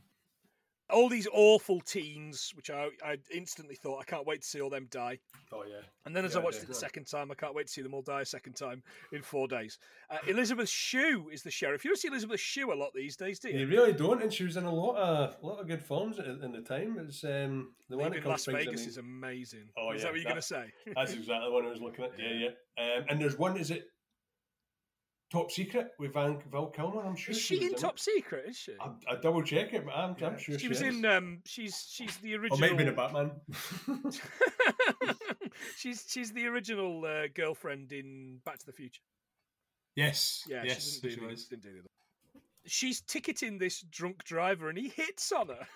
All 0.90 1.08
these 1.08 1.26
awful 1.32 1.80
teens, 1.80 2.52
which 2.54 2.70
I, 2.70 2.88
I 3.04 3.18
instantly 3.34 3.74
thought, 3.74 4.00
I 4.00 4.04
can't 4.04 4.26
wait 4.26 4.42
to 4.42 4.46
see 4.46 4.60
all 4.60 4.70
them 4.70 4.86
die. 4.90 5.18
Oh 5.52 5.64
yeah. 5.68 5.80
And 6.04 6.14
then 6.14 6.24
as 6.24 6.34
Yeah, 6.34 6.40
I 6.40 6.44
watched 6.44 6.58
yeah. 6.58 6.64
it 6.64 6.68
the 6.68 6.74
second 6.74 7.06
time, 7.06 7.30
I 7.30 7.34
can't 7.34 7.54
wait 7.54 7.66
to 7.66 7.72
see 7.72 7.82
them 7.82 7.94
all 7.94 8.02
die 8.02 8.20
a 8.20 8.24
second 8.24 8.54
time 8.54 8.82
in 9.12 9.22
four 9.22 9.48
days. 9.48 9.78
Uh, 10.10 10.18
Elisabeth 10.28 10.68
Shue 10.68 11.28
is 11.32 11.42
the 11.42 11.50
sheriff. 11.50 11.84
You 11.84 11.90
don't 11.90 11.98
see 11.98 12.08
Elisabeth 12.08 12.40
Shue 12.40 12.72
a 12.72 12.74
lot 12.74 12.92
these 12.94 13.16
days, 13.16 13.40
do 13.40 13.48
you? 13.48 13.60
You 13.60 13.66
really 13.66 13.92
don't, 13.92 14.22
and 14.22 14.32
she 14.32 14.44
was 14.44 14.56
in 14.56 14.64
a 14.64 14.72
lot 14.72 14.96
of 14.96 15.36
a 15.42 15.46
lot 15.46 15.60
of 15.60 15.66
good 15.66 15.82
films 15.82 16.18
at, 16.18 16.26
in 16.26 16.52
the 16.52 16.60
time. 16.60 16.98
It's 17.00 17.24
um, 17.24 17.72
the 17.88 17.96
one 17.96 18.12
that 18.12 18.24
Las 18.24 18.46
Vegas 18.46 18.86
is 18.86 18.96
amazing. 18.96 19.68
Oh, 19.76 19.90
is 19.90 20.00
yeah, 20.00 20.04
that 20.04 20.12
what 20.12 20.20
you're 20.20 20.30
going 20.30 20.36
to 20.36 20.42
say? 20.42 20.72
That's 20.94 21.12
exactly 21.12 21.50
what 21.50 21.64
I 21.64 21.68
was 21.68 21.80
looking 21.80 22.04
at. 22.04 22.12
Yeah, 22.18 22.48
yeah. 22.78 22.96
Um, 22.98 23.04
and 23.08 23.20
there's 23.20 23.38
one. 23.38 23.56
Is 23.56 23.70
it 23.70 23.88
Top 25.30 25.50
Secret 25.50 25.90
with 25.98 26.12
Van 26.14 26.38
Val 26.52 26.66
Kilmer? 26.66 27.04
I'm 27.04 27.16
sure 27.16 27.32
Is 27.32 27.40
she 27.40 27.64
in 27.64 27.72
was 27.72 27.80
Top 27.80 27.98
Secret? 27.98 28.44
Is 28.48 28.56
she? 28.56 28.72
I, 28.80 28.90
I 29.12 29.16
double 29.16 29.42
check 29.42 29.72
it, 29.72 29.84
but 29.84 29.92
I'm, 29.92 30.10
I'm 30.22 30.38
sure 30.38 30.54
she, 30.54 30.58
she 30.58 30.68
was 30.68 30.82
is. 30.82 30.96
in. 30.96 31.04
Um, 31.04 31.40
she's 31.44 31.86
she's 31.90 32.16
the 32.18 32.36
original. 32.36 32.58
might 32.58 32.68
have 32.68 32.78
been 32.78 32.88
a 32.88 32.92
Batman. 32.92 33.32
she's 35.76 36.04
she's 36.08 36.32
the 36.32 36.46
original 36.46 37.04
uh, 37.04 37.26
girlfriend 37.34 37.92
in 37.92 38.38
Back 38.44 38.58
to 38.58 38.66
the 38.66 38.72
Future. 38.72 39.02
yes. 39.96 40.44
Yeah, 40.48 40.62
yes, 40.64 40.94
she 40.94 41.00
didn't 41.00 41.10
she 41.10 41.16
do, 41.16 41.26
the, 41.26 41.30
was. 41.32 41.44
didn't 41.46 41.62
do 41.62 41.72
the 41.72 41.78
other. 41.80 41.88
She's 42.66 43.00
ticketing 43.00 43.58
this 43.58 43.80
drunk 43.82 44.24
driver, 44.24 44.68
and 44.68 44.78
he 44.78 44.88
hits 44.88 45.32
on 45.32 45.48
her. 45.48 45.66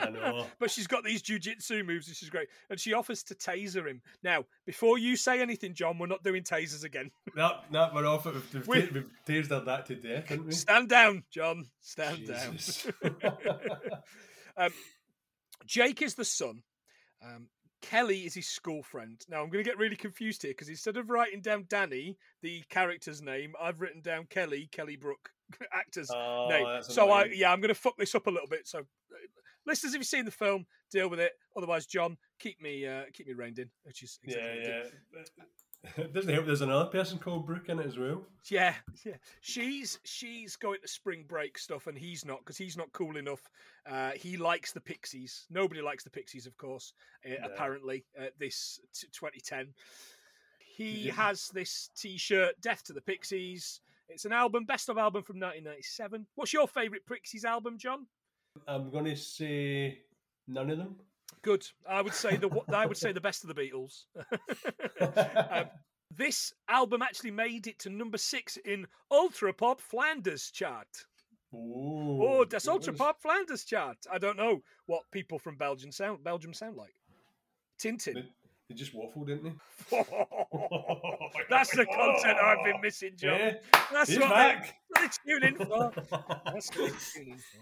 I 0.00 0.10
know. 0.10 0.46
but 0.58 0.70
she's 0.70 0.86
got 0.86 1.04
these 1.04 1.22
jujitsu 1.22 1.84
moves, 1.84 2.08
which 2.08 2.22
is 2.22 2.30
great, 2.30 2.48
and 2.70 2.78
she 2.78 2.92
offers 2.92 3.22
to 3.24 3.34
taser 3.34 3.86
him. 3.86 4.02
Now, 4.22 4.44
before 4.64 4.98
you 4.98 5.16
say 5.16 5.40
anything, 5.40 5.74
John, 5.74 5.98
we're 5.98 6.06
not 6.06 6.22
doing 6.22 6.42
tasers 6.42 6.84
again. 6.84 7.10
No, 7.36 7.58
no, 7.70 7.90
we're 7.94 8.06
off 8.06 8.24
it. 8.26 8.34
We've, 8.54 8.66
we've, 8.66 8.94
we've 8.94 9.10
tasered 9.28 9.66
that 9.66 9.84
to 9.86 9.94
death, 9.94 10.28
haven't 10.28 10.46
we? 10.46 10.52
Stand 10.52 10.88
down, 10.88 11.24
John. 11.30 11.66
Stand 11.80 12.16
Jesus. 12.16 12.88
down. 13.20 13.36
um, 14.56 14.72
Jake 15.66 16.00
is 16.00 16.14
the 16.14 16.24
son. 16.24 16.62
Um, 17.22 17.48
Kelly 17.82 18.20
is 18.20 18.34
his 18.34 18.48
school 18.48 18.82
friend. 18.82 19.20
Now 19.28 19.42
I'm 19.42 19.50
going 19.50 19.62
to 19.62 19.68
get 19.68 19.78
really 19.78 19.96
confused 19.96 20.42
here 20.42 20.52
because 20.52 20.70
instead 20.70 20.96
of 20.96 21.10
writing 21.10 21.42
down 21.42 21.66
Danny, 21.68 22.16
the 22.40 22.62
character's 22.70 23.20
name, 23.20 23.52
I've 23.60 23.80
written 23.82 24.00
down 24.00 24.26
Kelly, 24.30 24.68
Kelly 24.72 24.96
Brook, 24.96 25.30
actor's 25.72 26.10
Oh, 26.12 26.46
name. 26.50 26.82
So 26.82 27.10
I, 27.10 27.24
yeah, 27.26 27.52
I'm 27.52 27.60
going 27.60 27.68
to 27.68 27.74
fuck 27.74 27.96
this 27.96 28.14
up 28.14 28.26
a 28.26 28.30
little 28.30 28.48
bit. 28.48 28.66
So, 28.66 28.80
uh, 28.80 28.82
listeners, 29.66 29.94
if 29.94 29.98
you've 30.00 30.06
seen 30.06 30.24
the 30.24 30.30
film, 30.30 30.66
deal 30.90 31.08
with 31.08 31.20
it. 31.20 31.32
Otherwise, 31.56 31.86
John, 31.86 32.16
keep 32.38 32.60
me, 32.60 32.86
uh, 32.86 33.04
keep 33.12 33.26
me 33.26 33.34
reined 33.34 33.58
in, 33.58 33.70
which 33.84 34.02
is 34.02 34.18
exactly 34.22 34.48
yeah, 34.48 34.54
what 34.54 34.62
I 34.68 34.82
did. 34.82 34.92
yeah. 35.16 35.44
It 35.98 36.12
doesn't 36.12 36.32
help. 36.34 36.46
There's 36.46 36.62
another 36.62 36.86
person 36.86 37.16
called 37.16 37.46
Brooke 37.46 37.68
in 37.68 37.78
it 37.78 37.86
as 37.86 37.96
well. 37.96 38.24
Yeah, 38.50 38.74
yeah. 39.04 39.12
She's 39.40 40.00
she's 40.04 40.56
going 40.56 40.80
to 40.82 40.88
spring 40.88 41.24
break 41.28 41.56
stuff, 41.58 41.86
and 41.86 41.96
he's 41.96 42.24
not 42.24 42.40
because 42.40 42.56
he's 42.58 42.76
not 42.76 42.90
cool 42.92 43.16
enough. 43.16 43.42
Uh, 43.88 44.10
he 44.16 44.36
likes 44.36 44.72
the 44.72 44.80
Pixies. 44.80 45.46
Nobody 45.48 45.80
likes 45.82 46.02
the 46.02 46.10
Pixies, 46.10 46.44
of 46.46 46.56
course. 46.56 46.92
Uh, 47.24 47.34
Yeah. 47.34 47.46
Apparently, 47.46 48.04
uh, 48.20 48.26
this 48.40 48.80
t- 48.94 49.06
2010. 49.12 49.72
He 50.58 51.06
Yeah. 51.06 51.12
has 51.12 51.48
this 51.54 51.90
T-shirt, 51.96 52.60
"Death 52.60 52.82
to 52.84 52.92
the 52.92 53.00
Pixies." 53.02 53.80
It's 54.08 54.24
an 54.24 54.32
album, 54.32 54.64
best 54.64 54.88
of 54.88 54.98
album 54.98 55.22
from 55.22 55.36
1997. 55.36 56.26
What's 56.36 56.52
your 56.52 56.68
favourite 56.68 57.04
Pixies 57.06 57.44
album, 57.44 57.76
John? 57.78 58.06
I'm 58.66 58.90
going 58.90 59.04
to 59.04 59.16
say 59.16 59.98
none 60.46 60.70
of 60.70 60.78
them. 60.78 60.96
Good. 61.42 61.66
I 61.88 62.02
would 62.02 62.14
say 62.14 62.36
the 62.36 62.48
I 62.72 62.86
would 62.86 62.96
say 62.96 63.12
the 63.12 63.20
best 63.20 63.44
of 63.44 63.54
the 63.54 63.60
Beatles. 63.60 64.04
um, 65.52 65.66
this 66.16 66.52
album 66.68 67.02
actually 67.02 67.32
made 67.32 67.66
it 67.66 67.78
to 67.80 67.90
number 67.90 68.16
six 68.18 68.56
in 68.64 68.86
Ultratop 69.12 69.80
Flanders 69.80 70.50
chart. 70.50 70.88
Ooh, 71.54 72.20
Oh, 72.22 72.44
that's 72.48 72.68
Ultra 72.68 72.92
was- 72.92 72.98
Pop 72.98 73.20
Flanders 73.20 73.64
chart. 73.64 73.96
I 74.10 74.18
don't 74.18 74.36
know 74.36 74.60
what 74.86 75.02
people 75.12 75.38
from 75.38 75.56
Belgium 75.56 75.92
sound 75.92 76.22
Belgium 76.24 76.54
sound 76.54 76.76
like. 76.76 76.94
Tintin. 77.80 78.24
They, 78.68 78.74
just 78.74 78.94
waffled, 78.94 79.26
didn't 79.28 79.44
they? 79.90 79.96
That's 81.50 81.70
the 81.76 81.86
content 81.86 82.38
I've 82.42 82.64
been 82.64 82.80
missing, 82.82 83.12
John. 83.16 83.38
Yeah, 83.38 83.52
That's 83.92 84.10
he's 84.10 84.18
what 84.18 84.30
back. 84.30 84.74
they 84.94 85.08
tune 85.26 85.44
in 85.44 85.56
for. 85.56 85.92
That's 86.44 86.68
what 86.76 86.92
they 86.92 86.96
tune 87.14 87.32
in 87.32 87.38
for. 87.38 87.60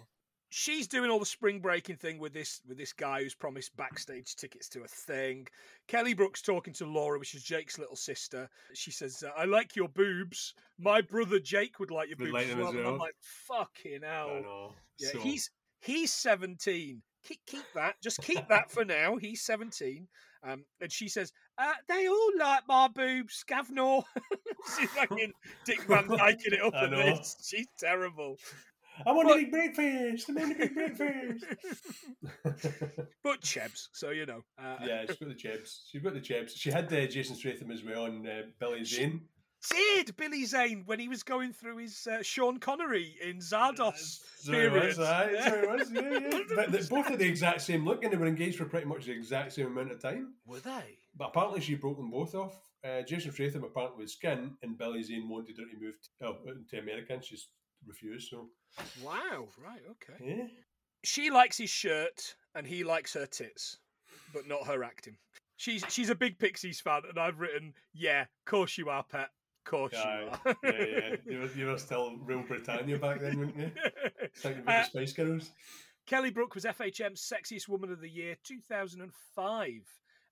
She's 0.50 0.86
doing 0.86 1.10
all 1.10 1.18
the 1.18 1.26
spring 1.26 1.58
breaking 1.58 1.96
thing 1.96 2.18
with 2.20 2.32
this 2.32 2.60
with 2.68 2.78
this 2.78 2.92
guy 2.92 3.22
who's 3.22 3.34
promised 3.34 3.76
backstage 3.76 4.36
tickets 4.36 4.68
to 4.68 4.82
a 4.84 4.86
thing. 4.86 5.48
Kelly 5.88 6.14
Brooks 6.14 6.42
talking 6.42 6.72
to 6.74 6.86
Laura, 6.86 7.18
which 7.18 7.34
is 7.34 7.42
Jake's 7.42 7.76
little 7.76 7.96
sister. 7.96 8.48
She 8.72 8.92
says, 8.92 9.24
uh, 9.26 9.30
"I 9.36 9.46
like 9.46 9.74
your 9.74 9.88
boobs. 9.88 10.54
My 10.78 11.00
brother 11.00 11.40
Jake 11.40 11.80
would 11.80 11.90
like 11.90 12.08
your 12.08 12.16
Would 12.20 12.32
boobs 12.32 12.34
like 12.34 12.48
as 12.68 12.74
well." 12.74 12.86
I'm 12.94 12.98
like, 12.98 13.16
"Fucking 13.48 14.02
hell!" 14.04 14.74
Yeah, 15.00 15.08
So- 15.10 15.18
he's 15.18 15.50
he's 15.80 16.12
seventeen. 16.12 17.02
Keep 17.24 17.40
keep 17.46 17.64
that. 17.74 17.96
Just 18.00 18.22
keep 18.22 18.46
that 18.48 18.70
for 18.70 18.84
now. 18.84 19.16
He's 19.16 19.42
seventeen. 19.42 20.06
Um, 20.46 20.64
and 20.80 20.92
she 20.92 21.08
says, 21.08 21.32
uh, 21.58 21.72
"They 21.88 22.06
all 22.06 22.30
like 22.38 22.62
my 22.68 22.88
boobs, 22.88 23.44
Gavnor." 23.50 24.04
She's 24.78 24.90
fucking 24.90 25.32
Dick 25.64 25.82
Van 25.84 26.06
Dyke 26.16 26.46
it 26.46 26.60
up 26.60 26.74
know. 26.90 26.96
this. 27.16 27.36
She's 27.42 27.66
terrible. 27.78 28.36
I 29.06 29.12
want 29.12 29.26
But- 29.28 29.38
the 29.38 29.44
big 29.46 29.74
breakfast. 29.74 30.30
I 30.30 30.32
want 30.34 30.56
to 30.56 30.64
eat 30.64 30.74
breakfast. 30.96 31.44
but 33.24 33.40
Chebs, 33.40 33.88
so 33.92 34.10
you 34.10 34.26
know. 34.26 34.42
Uh, 34.58 34.76
yeah, 34.84 35.04
she's 35.06 35.16
got 35.16 35.28
the 35.28 35.34
chebs. 35.34 35.78
She's 35.90 36.02
got 36.02 36.14
the 36.14 36.20
chebs. 36.20 36.52
She 36.54 36.70
had 36.70 36.92
uh, 36.92 37.06
Jason 37.06 37.36
Stratham 37.36 37.72
as 37.72 37.82
well 37.82 38.04
and 38.06 38.26
uh, 38.26 38.42
Billy 38.60 38.84
Zane. 38.84 39.22
Did 39.70 40.16
Billy 40.16 40.44
Zane 40.44 40.82
when 40.86 40.98
he 40.98 41.08
was 41.08 41.22
going 41.22 41.52
through 41.52 41.78
his 41.78 42.06
uh, 42.06 42.22
Sean 42.22 42.58
Connery 42.58 43.16
in 43.22 43.38
Zardoz? 43.38 44.20
So 44.38 44.52
was, 44.52 44.96
period. 44.96 44.96
so 44.96 45.64
was, 45.68 45.90
yeah, 45.92 46.18
yeah. 46.18 46.38
But 46.54 46.72
they 46.72 46.82
both 46.82 47.06
had 47.06 47.18
the 47.18 47.26
exact 47.26 47.62
same 47.62 47.84
look 47.84 48.04
and 48.04 48.12
they 48.12 48.16
were 48.16 48.26
engaged 48.26 48.58
for 48.58 48.66
pretty 48.66 48.86
much 48.86 49.06
the 49.06 49.12
exact 49.12 49.52
same 49.52 49.66
amount 49.66 49.92
of 49.92 50.00
time. 50.00 50.34
Were 50.46 50.60
they? 50.60 50.98
But 51.16 51.28
apparently 51.28 51.60
she 51.60 51.74
broke 51.76 51.96
them 51.96 52.10
both 52.10 52.34
off. 52.34 52.56
Uh, 52.84 53.02
Jason 53.02 53.30
Stratham 53.30 53.64
apparently 53.64 54.04
was 54.04 54.12
skin 54.12 54.52
and 54.62 54.76
Billy 54.76 55.02
Zane 55.02 55.28
wanted 55.28 55.56
her 55.56 55.64
to 55.64 55.80
move 55.80 55.94
to, 56.02 56.26
oh, 56.26 56.36
to 56.70 56.78
America 56.78 57.14
and 57.14 57.24
she's 57.24 57.48
refused. 57.86 58.28
So, 58.28 58.48
Wow. 59.02 59.48
Right. 59.62 59.80
Okay. 59.90 60.36
yeah. 60.36 60.46
she 61.02 61.30
likes 61.30 61.56
his 61.56 61.70
shirt 61.70 62.34
and 62.54 62.66
he 62.66 62.84
likes 62.84 63.14
her 63.14 63.26
tits, 63.26 63.78
but 64.32 64.46
not 64.46 64.66
her 64.66 64.84
acting. 64.84 65.16
She's 65.56 65.84
she's 65.88 66.10
a 66.10 66.14
big 66.16 66.38
Pixies 66.38 66.80
fan, 66.80 67.02
and 67.08 67.18
I've 67.18 67.38
written, 67.38 67.74
yeah, 67.92 68.22
of 68.22 68.44
course 68.44 68.76
you 68.76 68.88
are, 68.88 69.04
pet. 69.04 69.30
Course 69.64 69.92
Yeah, 69.94 70.20
you 70.20 70.28
are. 70.28 70.56
yeah. 70.64 71.16
You 71.26 71.38
were, 71.40 71.50
you 71.56 71.66
were 71.66 71.78
still 71.78 72.16
real 72.24 72.42
Britannia 72.42 72.98
back 72.98 73.20
then, 73.20 73.38
weren't 73.38 73.56
you? 73.56 73.70
Thinking 74.36 74.62
about 74.62 74.74
Uh, 74.74 74.82
the 74.82 74.84
Spice 74.88 75.12
Girls. 75.14 75.50
Kelly 76.06 76.30
Brook 76.30 76.54
was 76.54 76.64
FHM's 76.64 77.22
Sexiest 77.22 77.66
Woman 77.68 77.90
of 77.90 78.00
the 78.00 78.08
Year 78.10 78.36
2005 78.46 79.70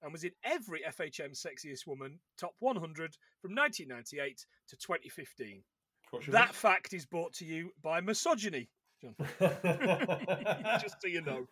and 0.02 0.12
was 0.12 0.24
in 0.24 0.32
every 0.44 0.80
FHM 0.86 1.30
Sexiest 1.30 1.86
Woman 1.86 2.18
top 2.38 2.54
100 2.58 3.16
from 3.40 3.54
1998 3.54 4.44
to 4.68 4.76
2015. 4.76 5.62
Of 6.04 6.10
course 6.10 6.26
you 6.26 6.32
That 6.32 6.54
fact 6.54 6.92
is 6.92 7.06
brought 7.06 7.32
to 7.34 7.44
you 7.46 7.70
by 7.82 8.00
misogyny. 8.02 8.68
John. 9.00 9.14
Just 10.80 10.96
so 11.00 11.08
you 11.08 11.22
know. 11.22 11.46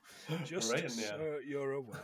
Just 0.44 0.70
Right 0.72 0.90
so 0.90 1.38
you're 1.46 1.72
aware. 1.72 2.00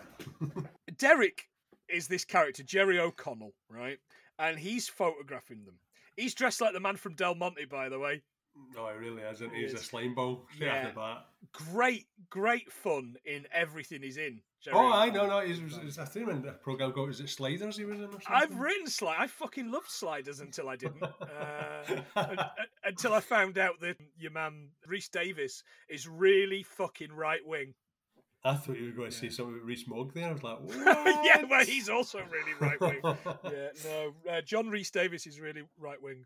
Derek 0.98 1.44
is 1.88 2.08
this 2.08 2.24
character, 2.24 2.62
Jerry 2.62 2.98
O'Connell, 2.98 3.52
right? 3.68 3.98
And 4.38 4.58
he's 4.58 4.88
photographing 4.88 5.64
them. 5.64 5.78
He's 6.16 6.34
dressed 6.34 6.60
like 6.60 6.72
the 6.72 6.80
man 6.80 6.96
from 6.96 7.14
Del 7.14 7.34
Monte, 7.34 7.64
by 7.66 7.88
the 7.88 7.98
way. 7.98 8.22
No, 8.74 8.88
he 8.88 8.96
really 8.96 9.22
isn't. 9.22 9.52
He 9.52 9.62
He's 9.62 9.74
a 9.74 9.76
is. 9.76 9.82
slime 9.82 10.14
ball 10.14 10.46
Yeah. 10.58 10.90
Great, 11.52 12.06
great 12.30 12.72
fun 12.72 13.16
in 13.26 13.46
everything 13.52 14.00
he's 14.02 14.16
in. 14.16 14.40
Jerry 14.62 14.76
Oh, 14.78 14.90
I 14.92 15.10
know, 15.10 15.26
no. 15.26 15.40
He's, 15.40 15.58
he's, 15.82 15.98
I 15.98 16.06
think 16.06 16.26
when 16.26 16.40
the 16.42 16.52
program 16.52 16.92
got, 16.92 17.10
is 17.10 17.20
it 17.20 17.28
Sliders 17.28 17.76
he 17.76 17.84
was 17.84 17.98
in 17.98 18.06
or 18.06 18.12
something? 18.12 18.28
I've 18.30 18.58
written 18.58 18.86
slide. 18.86 19.16
I 19.18 19.26
fucking 19.26 19.70
loved 19.70 19.90
sliders 19.90 20.40
until 20.40 20.68
I 20.70 20.76
didn't. 20.76 21.02
Uh, 21.20 22.00
un- 22.16 22.38
un- 22.38 22.46
until 22.84 23.12
I 23.12 23.20
found 23.20 23.58
out 23.58 23.78
that 23.80 23.96
your 24.18 24.30
man 24.32 24.68
Rhys-Davies 24.86 25.62
is 25.90 26.08
really 26.08 26.62
fucking 26.62 27.12
right 27.12 27.46
wing. 27.46 27.74
I 28.46 28.54
thought 28.54 28.78
you 28.78 28.86
were 28.86 28.92
going 28.92 29.10
to 29.10 29.16
say 29.16 29.28
something 29.28 29.54
about 29.54 29.66
Rees-Mogg 29.66 30.14
there. 30.14 30.28
I 30.28 30.32
was 30.32 30.42
like, 30.42 30.58
yeah, 31.24 31.42
well, 31.50 31.64
he's 31.64 31.88
also 31.88 32.20
really 32.30 32.52
right 32.60 32.80
wing. 32.80 33.00
yeah, 33.44 33.68
no, 33.84 34.14
uh, 34.30 34.40
John 34.42 34.70
Rhys-Davies 34.70 35.26
is 35.26 35.40
really 35.40 35.62
right 35.80 36.00
wing. 36.00 36.24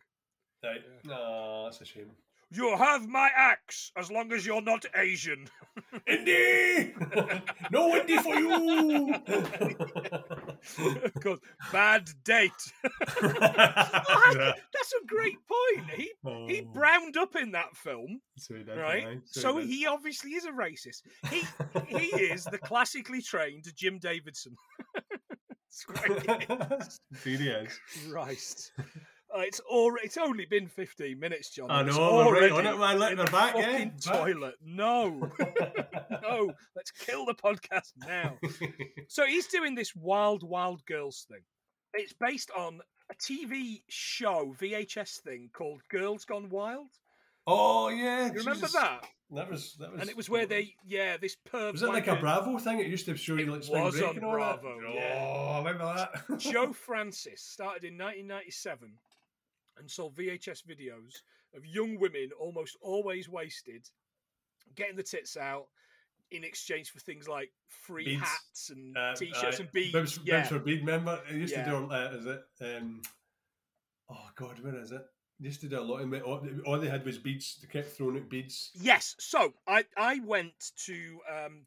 Right. 0.62 0.82
No, 1.06 1.64
that's 1.64 1.80
a 1.80 1.86
shame. 1.86 2.10
You 2.52 2.76
have 2.76 3.06
my 3.06 3.30
axe 3.36 3.92
as 3.96 4.10
long 4.10 4.32
as 4.32 4.44
you're 4.44 4.60
not 4.62 4.84
Asian. 4.96 5.46
Indy! 6.08 6.92
no 7.70 7.94
Indy 7.96 8.16
for 8.18 8.34
you! 8.34 9.14
Goes, 11.20 11.38
Bad 11.72 12.10
date. 12.24 12.50
Oh, 13.22 14.52
that's 14.72 14.92
a 15.00 15.06
great 15.06 15.36
point. 15.46 15.90
He 15.96 16.10
he 16.48 16.62
Oh, 16.62 16.72
browned 16.72 17.16
up 17.16 17.36
in 17.36 17.52
that 17.52 17.76
film. 17.76 18.20
so 18.36 18.54
he 18.54 18.62
right? 18.64 19.06
aye. 19.06 19.18
So 19.26 19.58
he 19.58 19.86
obviously 19.86 20.32
is 20.32 20.44
a 20.44 20.50
racist. 20.50 21.02
He 21.30 21.42
he 21.86 22.06
is 22.16 22.44
the 22.44 22.58
classically 22.58 23.22
trained 23.22 23.64
Jim 23.76 23.98
Davidson. 24.00 24.56
That's 24.94 25.86
what 25.86 26.22
he 26.22 26.44
is. 26.84 27.00
Indeed 27.24 27.40
he 27.44 27.48
is. 27.48 27.80
Christ. 28.10 28.72
Uh, 29.34 29.40
it's 29.40 29.60
all. 29.60 29.94
It's 30.02 30.16
only 30.16 30.44
been 30.44 30.66
fifteen 30.66 31.20
minutes, 31.20 31.50
John. 31.50 31.70
I 31.70 31.82
it's 31.82 31.96
know, 31.96 32.02
right 32.02 32.26
already 32.26 32.50
on 32.50 32.66
it, 32.66 32.78
man. 32.78 32.98
Let 32.98 33.12
in 33.12 33.18
her 33.18 33.24
the 33.24 33.30
back, 33.30 33.54
yeah, 33.56 33.84
back. 33.84 34.00
toilet. 34.00 34.54
No, 34.64 35.30
no. 36.22 36.52
Let's 36.74 36.90
kill 36.90 37.26
the 37.26 37.34
podcast 37.34 37.92
now. 37.96 38.38
So 39.08 39.26
he's 39.26 39.46
doing 39.46 39.74
this 39.74 39.94
Wild 39.94 40.42
Wild 40.42 40.84
Girls 40.86 41.26
thing. 41.30 41.42
It's 41.94 42.12
based 42.12 42.50
on 42.56 42.80
a 43.10 43.14
TV 43.14 43.82
show, 43.88 44.54
VHS 44.60 45.20
thing 45.20 45.50
called 45.52 45.80
Girls 45.90 46.24
Gone 46.24 46.48
Wild. 46.48 46.88
oh, 47.46 47.88
yeah. 47.88 48.26
You 48.26 48.32
remember 48.32 48.54
Jesus. 48.54 48.72
that? 48.72 49.04
That 49.32 49.50
was, 49.50 49.74
that 49.78 49.92
was. 49.92 50.00
And 50.00 50.10
it 50.10 50.16
was 50.16 50.28
where 50.28 50.46
they, 50.46 50.74
yeah, 50.84 51.16
this 51.16 51.36
perv. 51.52 51.72
Was 51.72 51.82
it 51.82 51.88
like 51.88 52.08
a 52.08 52.16
Bravo 52.16 52.58
thing? 52.58 52.80
It 52.80 52.86
used 52.88 53.06
to 53.06 53.16
show 53.16 53.36
you 53.36 53.46
like 53.46 53.60
was 53.68 53.68
break 53.96 54.08
on 54.08 54.18
Bravo, 54.18 54.80
that. 54.80 54.94
yeah. 54.94 55.18
Oh, 55.20 55.48
I 55.52 55.58
remember 55.58 55.94
that. 55.94 56.38
Joe 56.38 56.72
Francis 56.86 57.42
started 57.42 57.84
in 57.84 57.94
1997 57.96 58.92
and 59.80 59.90
sold 59.90 60.14
VHS 60.16 60.62
videos 60.66 61.14
of 61.56 61.66
young 61.66 61.98
women 61.98 62.30
almost 62.38 62.76
always 62.80 63.28
wasted, 63.28 63.88
getting 64.76 64.96
the 64.96 65.02
tits 65.02 65.36
out 65.36 65.66
in 66.30 66.44
exchange 66.44 66.90
for 66.90 67.00
things 67.00 67.26
like 67.26 67.50
free 67.66 68.04
Beads. 68.04 68.20
hats 68.20 68.70
and 68.70 68.96
Uh, 68.96 69.14
t-shirts 69.16 69.58
uh, 69.58 69.62
and 69.64 69.72
beads. 69.72 69.92
Bibs, 69.92 70.20
yeah. 70.24 70.36
Bibs 70.38 70.48
for 70.50 70.58
bead, 70.60 70.80
remember? 70.80 71.20
It 71.28 71.34
used 71.34 71.52
Yeah. 71.52 71.64
to 71.64 71.70
do, 71.70 71.90
uh, 71.92 72.10
is 72.12 72.26
it? 72.26 72.44
Um, 72.60 73.02
oh, 74.08 74.30
God, 74.36 74.60
where 74.60 74.76
is 74.76 74.92
it? 74.92 75.02
They 75.40 75.46
used 75.46 75.62
to 75.62 75.68
do 75.68 75.80
a 75.80 75.82
lot 75.82 76.02
of 76.02 76.12
it. 76.12 76.22
All 76.22 76.78
they 76.78 76.88
had 76.88 77.04
was 77.04 77.18
beads. 77.18 77.56
They 77.60 77.66
kept 77.66 77.96
throwing 77.96 78.18
out 78.18 78.28
beads. 78.28 78.70
Yes. 78.74 79.16
So 79.18 79.54
I 79.66 79.86
I 79.96 80.20
went 80.20 80.72
to 80.84 81.18
um 81.28 81.66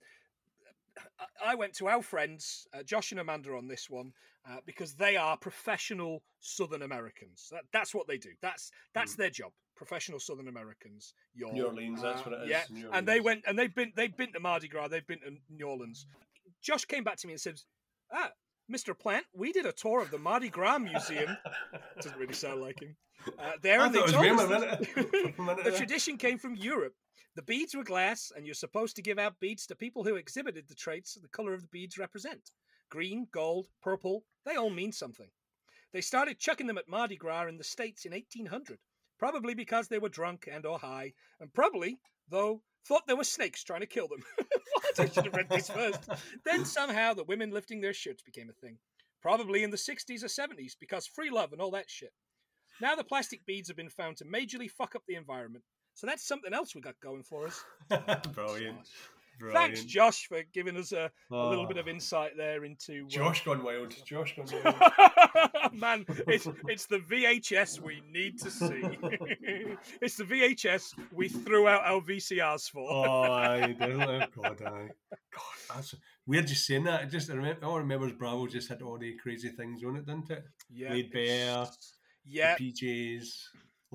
I- 1.46 1.56
went 1.56 1.74
to 1.76 1.88
our 1.88 2.02
friends 2.02 2.68
uh, 2.74 2.84
Josh 2.84 3.12
and 3.12 3.20
Amanda 3.20 3.54
on 3.56 3.68
this 3.68 3.90
one 3.90 4.12
uh, 4.50 4.58
because 4.66 4.94
they 4.94 5.16
are 5.18 5.38
professional 5.38 6.24
Southern 6.40 6.82
Americans. 6.82 7.48
That, 7.52 7.64
that's 7.72 7.94
what 7.94 8.08
they 8.08 8.18
do. 8.18 8.30
That's 8.42 8.72
that's 8.94 9.16
their 9.16 9.30
job. 9.30 9.52
Professional 9.76 10.20
Southern 10.20 10.48
Americans. 10.48 11.14
New 11.36 11.66
Orleans, 11.66 12.02
that's 12.02 12.22
Uh, 12.22 12.24
what 12.30 12.40
it 12.40 12.44
is, 12.44 12.50
Yeah, 12.50 12.64
New 12.70 12.92
and 12.92 13.08
they 13.08 13.20
went 13.20 13.44
and 13.48 13.58
they've 13.58 13.74
been 13.74 13.92
they've 13.96 14.16
been 14.16 14.32
to 14.34 14.40
Mardi 14.40 14.68
Gras. 14.68 14.88
They've 14.88 15.06
been 15.08 15.20
to 15.22 15.32
New 15.50 15.68
Orleans. 15.68 16.06
Josh 16.62 16.86
came 16.86 17.04
back 17.04 17.18
to 17.18 17.28
me 17.28 17.34
and 17.34 17.42
said, 17.42 17.60
"Ah, 18.12 18.32
Mr. 18.72 18.98
Plant, 18.98 19.26
we 19.34 19.52
did 19.52 19.66
a 19.66 19.72
tour 19.72 20.02
of 20.02 20.12
the 20.12 20.18
Mardi 20.18 20.50
Gras 20.50 20.80
Museum." 20.80 21.38
Doesn't 21.98 22.18
really 22.18 22.34
sound 22.34 22.62
like 22.62 22.82
him. 22.82 22.96
Uh, 23.40 23.52
there, 23.62 23.80
I 23.82 23.86
and 23.86 23.96
they 23.96 24.00
told 24.00 24.14
us 24.16 24.50
that- 24.50 24.80
minute- 24.96 25.36
a 25.38 25.42
minute 25.42 25.64
the 25.64 25.72
tradition 25.72 26.18
came 26.18 26.38
from 26.38 26.56
Europe. 26.56 26.94
The 27.36 27.42
beads 27.42 27.74
were 27.76 27.84
glass, 27.84 28.32
and 28.36 28.46
you're 28.46 28.54
supposed 28.54 28.96
to 28.96 29.02
give 29.02 29.18
out 29.18 29.40
beads 29.40 29.66
to 29.68 29.76
people 29.76 30.04
who 30.04 30.16
exhibited 30.16 30.66
the 30.68 30.76
traits 30.76 31.16
the 31.20 31.28
color 31.30 31.54
of 31.54 31.62
the 31.62 31.68
beads 31.72 31.98
represent. 31.98 32.52
Green, 32.90 33.28
gold, 33.32 33.68
purple, 33.82 34.24
they 34.46 34.56
all 34.56 34.70
mean 34.70 34.92
something. 34.92 35.30
They 35.94 36.02
started 36.02 36.40
chucking 36.40 36.68
them 36.68 36.78
at 36.78 36.88
Mardi 36.88 37.16
Gras 37.16 37.48
in 37.48 37.58
the 37.58 37.64
States 37.64 38.06
in 38.06 38.12
1800, 38.12 38.78
probably 39.18 39.56
because 39.56 39.88
they 39.88 39.98
were 40.00 40.10
drunk 40.10 40.48
and 40.52 40.66
or 40.66 40.78
high, 40.78 41.14
and 41.40 41.52
probably, 41.54 41.98
though, 42.30 42.62
thought 42.86 43.08
there 43.08 43.16
were 43.16 43.24
snakes 43.24 43.64
trying 43.64 43.82
to 43.82 43.88
kill 43.88 44.08
them. 44.08 44.24
what? 44.38 45.00
I 45.00 45.06
should 45.08 45.26
have 45.26 45.36
read 45.36 45.50
this 45.50 45.70
first. 45.70 46.10
Then 46.46 46.66
somehow 46.66 47.14
the 47.14 47.24
women 47.24 47.52
lifting 47.52 47.82
their 47.82 47.94
shirts 47.94 48.22
became 48.22 48.50
a 48.50 48.54
thing. 48.54 48.78
Probably 49.22 49.64
in 49.64 49.72
the 49.72 49.78
60s 49.78 50.24
or 50.24 50.28
70s, 50.28 50.74
because 50.80 51.08
free 51.08 51.30
love 51.30 51.54
and 51.54 51.62
all 51.62 51.72
that 51.72 51.90
shit. 51.90 52.12
Now 52.82 52.96
the 52.96 53.04
plastic 53.04 53.46
beads 53.46 53.70
have 53.70 53.78
been 53.78 53.90
found 53.90 54.18
to 54.18 54.26
majorly 54.26 54.70
fuck 54.70 54.96
up 54.96 55.04
the 55.08 55.16
environment. 55.16 55.64
So 55.96 56.08
that's 56.08 56.28
something 56.28 56.54
else 56.54 56.74
we 56.74 56.82
got 56.82 57.00
going 57.02 57.24
for 57.24 57.48
us. 57.48 57.64
Brilliant. 58.34 58.90
Brilliant. 59.40 59.76
Thanks, 59.76 59.84
Josh, 59.86 60.28
for 60.28 60.42
giving 60.54 60.78
us 60.78 60.92
a, 60.92 61.10
a 61.32 61.36
little 61.50 61.66
bit 61.66 61.78
Oh. 61.78 61.82
of 61.82 61.88
insight 61.88 62.32
there 62.38 62.64
into. 62.66 63.06
uh, 63.06 63.10
Josh 63.10 63.44
gone 63.44 63.64
wild. 63.64 63.96
Josh 64.06 64.36
gone 64.36 64.48
wild. 64.64 65.74
Man, 65.74 66.06
it's 66.28 66.48
it's 66.68 66.86
the 66.86 67.00
VHS 67.00 67.80
we 67.82 68.02
need 68.12 68.40
to 68.40 68.52
see. 68.52 68.82
it's 70.02 70.18
the 70.18 70.24
VHS 70.24 70.94
we 71.12 71.30
threw 71.30 71.68
out 71.68 71.84
our 71.84 72.02
VCRs 72.02 72.70
for. 72.70 72.88
oh, 72.90 73.32
aye, 73.32 73.68
definitely. 73.80 74.28
God, 74.42 74.62
aye. 74.66 74.90
God, 75.34 75.76
that's 75.76 75.96
weird 76.28 76.48
just 76.48 76.66
saying 76.68 76.84
that. 76.84 77.04
It 77.04 77.10
just 77.10 77.30
I 77.30 77.34
remember, 77.34 77.66
all 77.66 77.76
I 77.76 77.80
remember 77.80 78.06
is 78.08 78.14
Bravo 78.14 78.48
just 78.48 78.70
had 78.70 78.82
all 78.82 78.98
the 78.98 79.16
crazy 79.22 79.50
things 79.50 79.84
on 79.84 79.96
it, 79.98 80.06
didn't 80.06 80.30
it? 80.30 80.44
yeah, 80.70 80.92
Laid 80.92 81.12
bare, 81.12 81.68
Yeah, 82.26 82.56
PJs, 82.56 83.28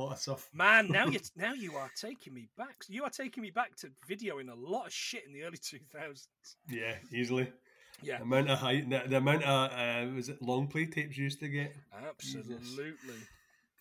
lot 0.02 0.12
of 0.12 0.18
stuff. 0.18 0.48
man. 0.52 0.88
Now 0.88 1.06
you 1.06 1.20
now 1.36 1.52
you 1.52 1.74
are 1.76 1.90
taking 2.00 2.34
me 2.34 2.48
back. 2.56 2.84
You 2.88 3.04
are 3.04 3.10
taking 3.10 3.42
me 3.42 3.50
back 3.50 3.76
to 3.76 3.90
videoing 4.08 4.50
a 4.50 4.54
lot 4.54 4.86
of 4.86 4.92
shit 4.92 5.24
in 5.26 5.32
the 5.32 5.42
early 5.44 5.58
two 5.62 5.80
thousands. 5.92 6.56
Yeah, 6.68 6.94
easily. 7.12 7.52
Yeah, 8.00 8.18
The 8.18 8.22
amount 8.22 8.48
of 8.50 8.58
high, 8.60 8.80
the, 8.88 9.02
the 9.08 9.16
amount 9.16 9.42
of 9.42 9.72
uh, 9.72 10.14
was 10.14 10.28
it 10.28 10.40
long 10.40 10.68
play 10.68 10.86
tapes 10.86 11.16
you 11.18 11.24
used 11.24 11.40
to 11.40 11.48
get? 11.48 11.74
absolutely. 11.92 13.16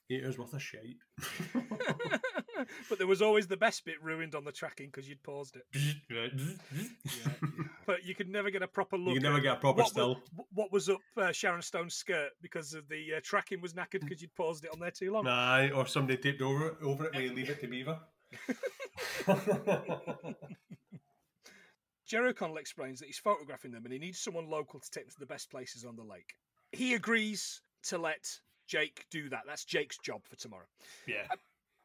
Eight 0.09 0.23
hours 0.25 0.39
worth 0.39 0.53
of 0.53 0.61
shite. 0.63 0.97
but 2.89 2.97
there 2.97 3.07
was 3.07 3.21
always 3.21 3.47
the 3.47 3.57
best 3.57 3.85
bit 3.85 4.01
ruined 4.01 4.35
on 4.35 4.43
the 4.43 4.51
tracking 4.51 4.87
because 4.87 5.07
you'd 5.07 5.21
paused 5.23 5.55
it. 5.57 5.65
Right. 6.09 6.31
But 7.85 8.03
you 8.03 8.15
could 8.15 8.27
never 8.27 8.49
get 8.49 8.61
a 8.61 8.67
proper 8.67 8.97
look. 8.97 9.13
you 9.15 9.21
can 9.21 9.29
never 9.31 9.39
get 9.41 9.53
a 9.53 9.59
proper 9.61 9.77
what 9.83 9.87
still. 9.87 10.09
Was, 10.35 10.45
what 10.53 10.71
was 10.73 10.89
up 10.89 10.99
uh, 11.15 11.31
Sharon 11.31 11.61
Stone's 11.61 11.93
skirt 11.93 12.31
because 12.41 12.73
of 12.73 12.85
the 12.89 13.13
uh, 13.15 13.19
tracking 13.23 13.61
was 13.61 13.73
knackered 13.75 14.01
because 14.01 14.21
you'd 14.21 14.35
paused 14.35 14.65
it 14.65 14.71
on 14.73 14.79
there 14.81 14.91
too 14.91 15.09
long. 15.09 15.23
Nah, 15.23 15.69
or 15.69 15.87
somebody 15.87 16.17
taped 16.17 16.41
over 16.41 16.67
it, 16.67 16.73
over 16.83 17.05
it 17.05 17.13
when 17.15 17.23
you 17.23 17.33
leave 17.33 17.49
it 17.49 17.61
to 17.61 17.67
Beaver. 17.67 17.97
Jerry 22.05 22.29
O'Connell 22.29 22.57
explains 22.57 22.99
that 22.99 23.05
he's 23.05 23.17
photographing 23.19 23.71
them 23.71 23.83
and 23.83 23.93
he 23.93 23.99
needs 23.99 24.19
someone 24.19 24.49
local 24.49 24.79
to 24.79 24.89
take 24.91 25.05
them 25.05 25.11
to 25.11 25.19
the 25.19 25.25
best 25.25 25.49
places 25.51 25.83
on 25.85 25.95
the 25.95 26.03
lake. 26.03 26.33
He 26.71 26.93
agrees 26.93 27.61
to 27.83 27.97
let 27.97 28.29
Jake 28.67 29.05
do 29.11 29.29
that. 29.29 29.43
That's 29.45 29.65
Jake's 29.65 29.97
job 29.97 30.21
for 30.25 30.35
tomorrow. 30.37 30.67
yeah. 31.07 31.23
Mo- 31.29 31.35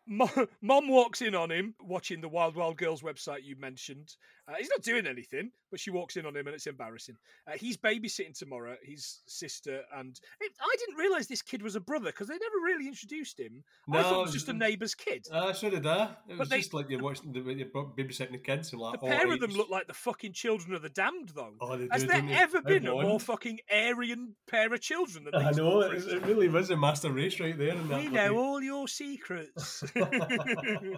Mom 0.62 0.88
walks 0.88 1.22
in 1.22 1.34
on 1.34 1.50
him 1.50 1.74
watching 1.80 2.20
the 2.20 2.28
Wild 2.28 2.56
Wild 2.56 2.76
Girls 2.76 3.02
website 3.02 3.44
you 3.44 3.56
mentioned. 3.56 4.16
Uh, 4.48 4.54
he's 4.58 4.68
not 4.68 4.82
doing 4.82 5.06
anything, 5.06 5.52
but 5.70 5.78
she 5.78 5.90
walks 5.90 6.16
in 6.16 6.26
on 6.26 6.36
him 6.36 6.46
and 6.46 6.54
it's 6.54 6.66
embarrassing. 6.66 7.16
Uh, 7.46 7.52
he's 7.56 7.76
babysitting 7.76 8.36
tomorrow, 8.36 8.74
his 8.82 9.20
sister, 9.26 9.82
and 9.96 10.18
it, 10.40 10.52
I 10.60 10.76
didn't 10.78 10.96
realize 10.96 11.28
this 11.28 11.42
kid 11.42 11.62
was 11.62 11.76
a 11.76 11.80
brother 11.80 12.06
because 12.06 12.26
they 12.26 12.34
never 12.34 12.64
really 12.64 12.88
introduced 12.88 13.38
him. 13.38 13.62
I 13.92 14.02
thought 14.02 14.10
No, 14.10 14.18
it 14.20 14.22
was 14.24 14.32
just 14.32 14.48
a 14.48 14.52
neighbour's 14.52 14.96
kid. 14.96 15.26
Ah, 15.32 15.52
so 15.52 15.70
did 15.70 15.86
I. 15.86 16.10
It 16.28 16.38
was 16.38 16.48
they- 16.48 16.58
just 16.58 16.74
like 16.74 16.90
you're 16.90 17.00
watching 17.00 17.32
the 17.32 17.40
you're 17.40 17.68
babysitting 17.68 18.32
the 18.32 18.38
kids 18.38 18.72
and 18.72 18.80
like 18.80 19.00
The 19.00 19.06
oh, 19.06 19.10
pair 19.10 19.32
of 19.32 19.38
them 19.38 19.52
look 19.52 19.70
like 19.70 19.86
the 19.86 19.94
fucking 19.94 20.32
children 20.32 20.74
of 20.74 20.82
the 20.82 20.88
damned, 20.88 21.30
though. 21.34 21.54
Oh, 21.60 21.76
they 21.76 21.86
Has 21.92 22.06
there 22.06 22.26
ever 22.30 22.60
They're 22.60 22.80
been 22.80 22.88
a 22.88 22.92
more 22.92 23.20
fucking 23.20 23.60
Aryan 23.72 24.34
pair 24.48 24.72
of 24.72 24.80
children 24.80 25.24
than 25.24 25.34
I 25.34 25.52
know 25.52 25.80
it, 25.82 26.04
it 26.04 26.26
really 26.26 26.48
was 26.48 26.70
a 26.70 26.76
master 26.76 27.12
race 27.12 27.38
right 27.38 27.56
there. 27.56 27.76
We 27.76 28.08
know 28.08 28.36
all 28.36 28.60
your 28.60 28.88
secrets. 28.88 29.84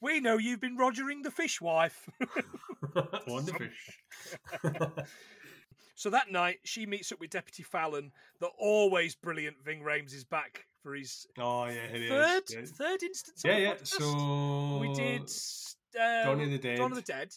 we 0.00 0.20
know 0.20 0.38
you've 0.38 0.60
been 0.60 0.76
rogering 0.78 1.22
the 1.22 1.30
fishwife. 1.30 2.08
on 3.28 3.44
the 3.44 3.52
fish. 3.52 4.00
so 5.94 6.10
that 6.10 6.30
night, 6.30 6.58
she 6.64 6.86
meets 6.86 7.12
up 7.12 7.20
with 7.20 7.30
Deputy 7.30 7.62
Fallon. 7.62 8.12
The 8.40 8.48
always 8.58 9.14
brilliant 9.14 9.56
Ving 9.64 9.82
Rhames 9.82 10.14
is 10.14 10.24
back 10.24 10.66
for 10.82 10.94
his 10.94 11.26
Oh 11.38 11.66
yeah, 11.66 11.88
third 12.08 12.42
yeah. 12.50 12.60
third 12.64 13.02
instance. 13.02 13.42
Yeah, 13.44 13.56
yeah. 13.56 13.74
podcast. 13.74 13.88
So 13.88 14.78
we 14.80 14.92
did 14.94 15.22
uh, 16.00 16.24
Dawn 16.24 16.40
of 16.40 16.50
the 16.50 16.58
Dead. 16.58 16.78
Dawn 16.78 16.92
of 16.92 16.96
the 16.96 17.02
Dead, 17.02 17.32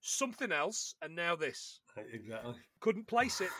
something 0.00 0.52
else, 0.52 0.94
and 1.02 1.14
now 1.14 1.36
this. 1.36 1.80
Exactly. 2.12 2.54
Couldn't 2.80 3.08
place 3.08 3.40
it. 3.40 3.50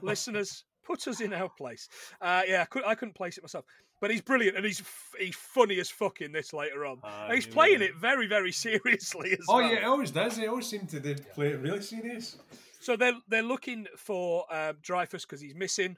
Listeners, 0.00 0.64
put 0.84 1.08
us 1.08 1.20
in 1.20 1.32
our 1.32 1.48
place. 1.48 1.88
Uh, 2.20 2.42
yeah, 2.46 2.64
I 2.86 2.94
couldn't 2.94 3.16
place 3.16 3.36
it 3.36 3.42
myself. 3.42 3.64
But 4.00 4.10
he's 4.10 4.22
brilliant, 4.22 4.56
and 4.56 4.64
he's 4.64 4.80
f- 4.80 5.14
he's 5.18 5.36
funny 5.36 5.78
as 5.78 5.90
fuck 5.90 6.22
in 6.22 6.32
this 6.32 6.52
later 6.52 6.86
on. 6.86 7.00
And 7.04 7.34
he's 7.34 7.46
yeah. 7.46 7.52
playing 7.52 7.82
it 7.82 7.96
very, 7.96 8.26
very 8.26 8.52
seriously 8.66 9.32
as 9.32 9.46
well. 9.46 9.58
Oh 9.58 9.60
well. 9.60 9.70
yeah, 9.72 9.78
it 9.78 9.84
always 9.84 10.10
does. 10.10 10.36
He 10.36 10.46
always 10.46 10.66
seem 10.66 10.86
to 10.86 11.00
do- 11.00 11.14
play 11.34 11.48
it 11.48 11.60
really 11.60 11.82
serious. 11.82 12.36
So 12.80 12.96
they're 12.96 13.18
they're 13.28 13.42
looking 13.42 13.86
for 13.96 14.44
um, 14.52 14.76
Dreyfuss 14.82 15.22
because 15.22 15.40
he's 15.40 15.54
missing. 15.54 15.96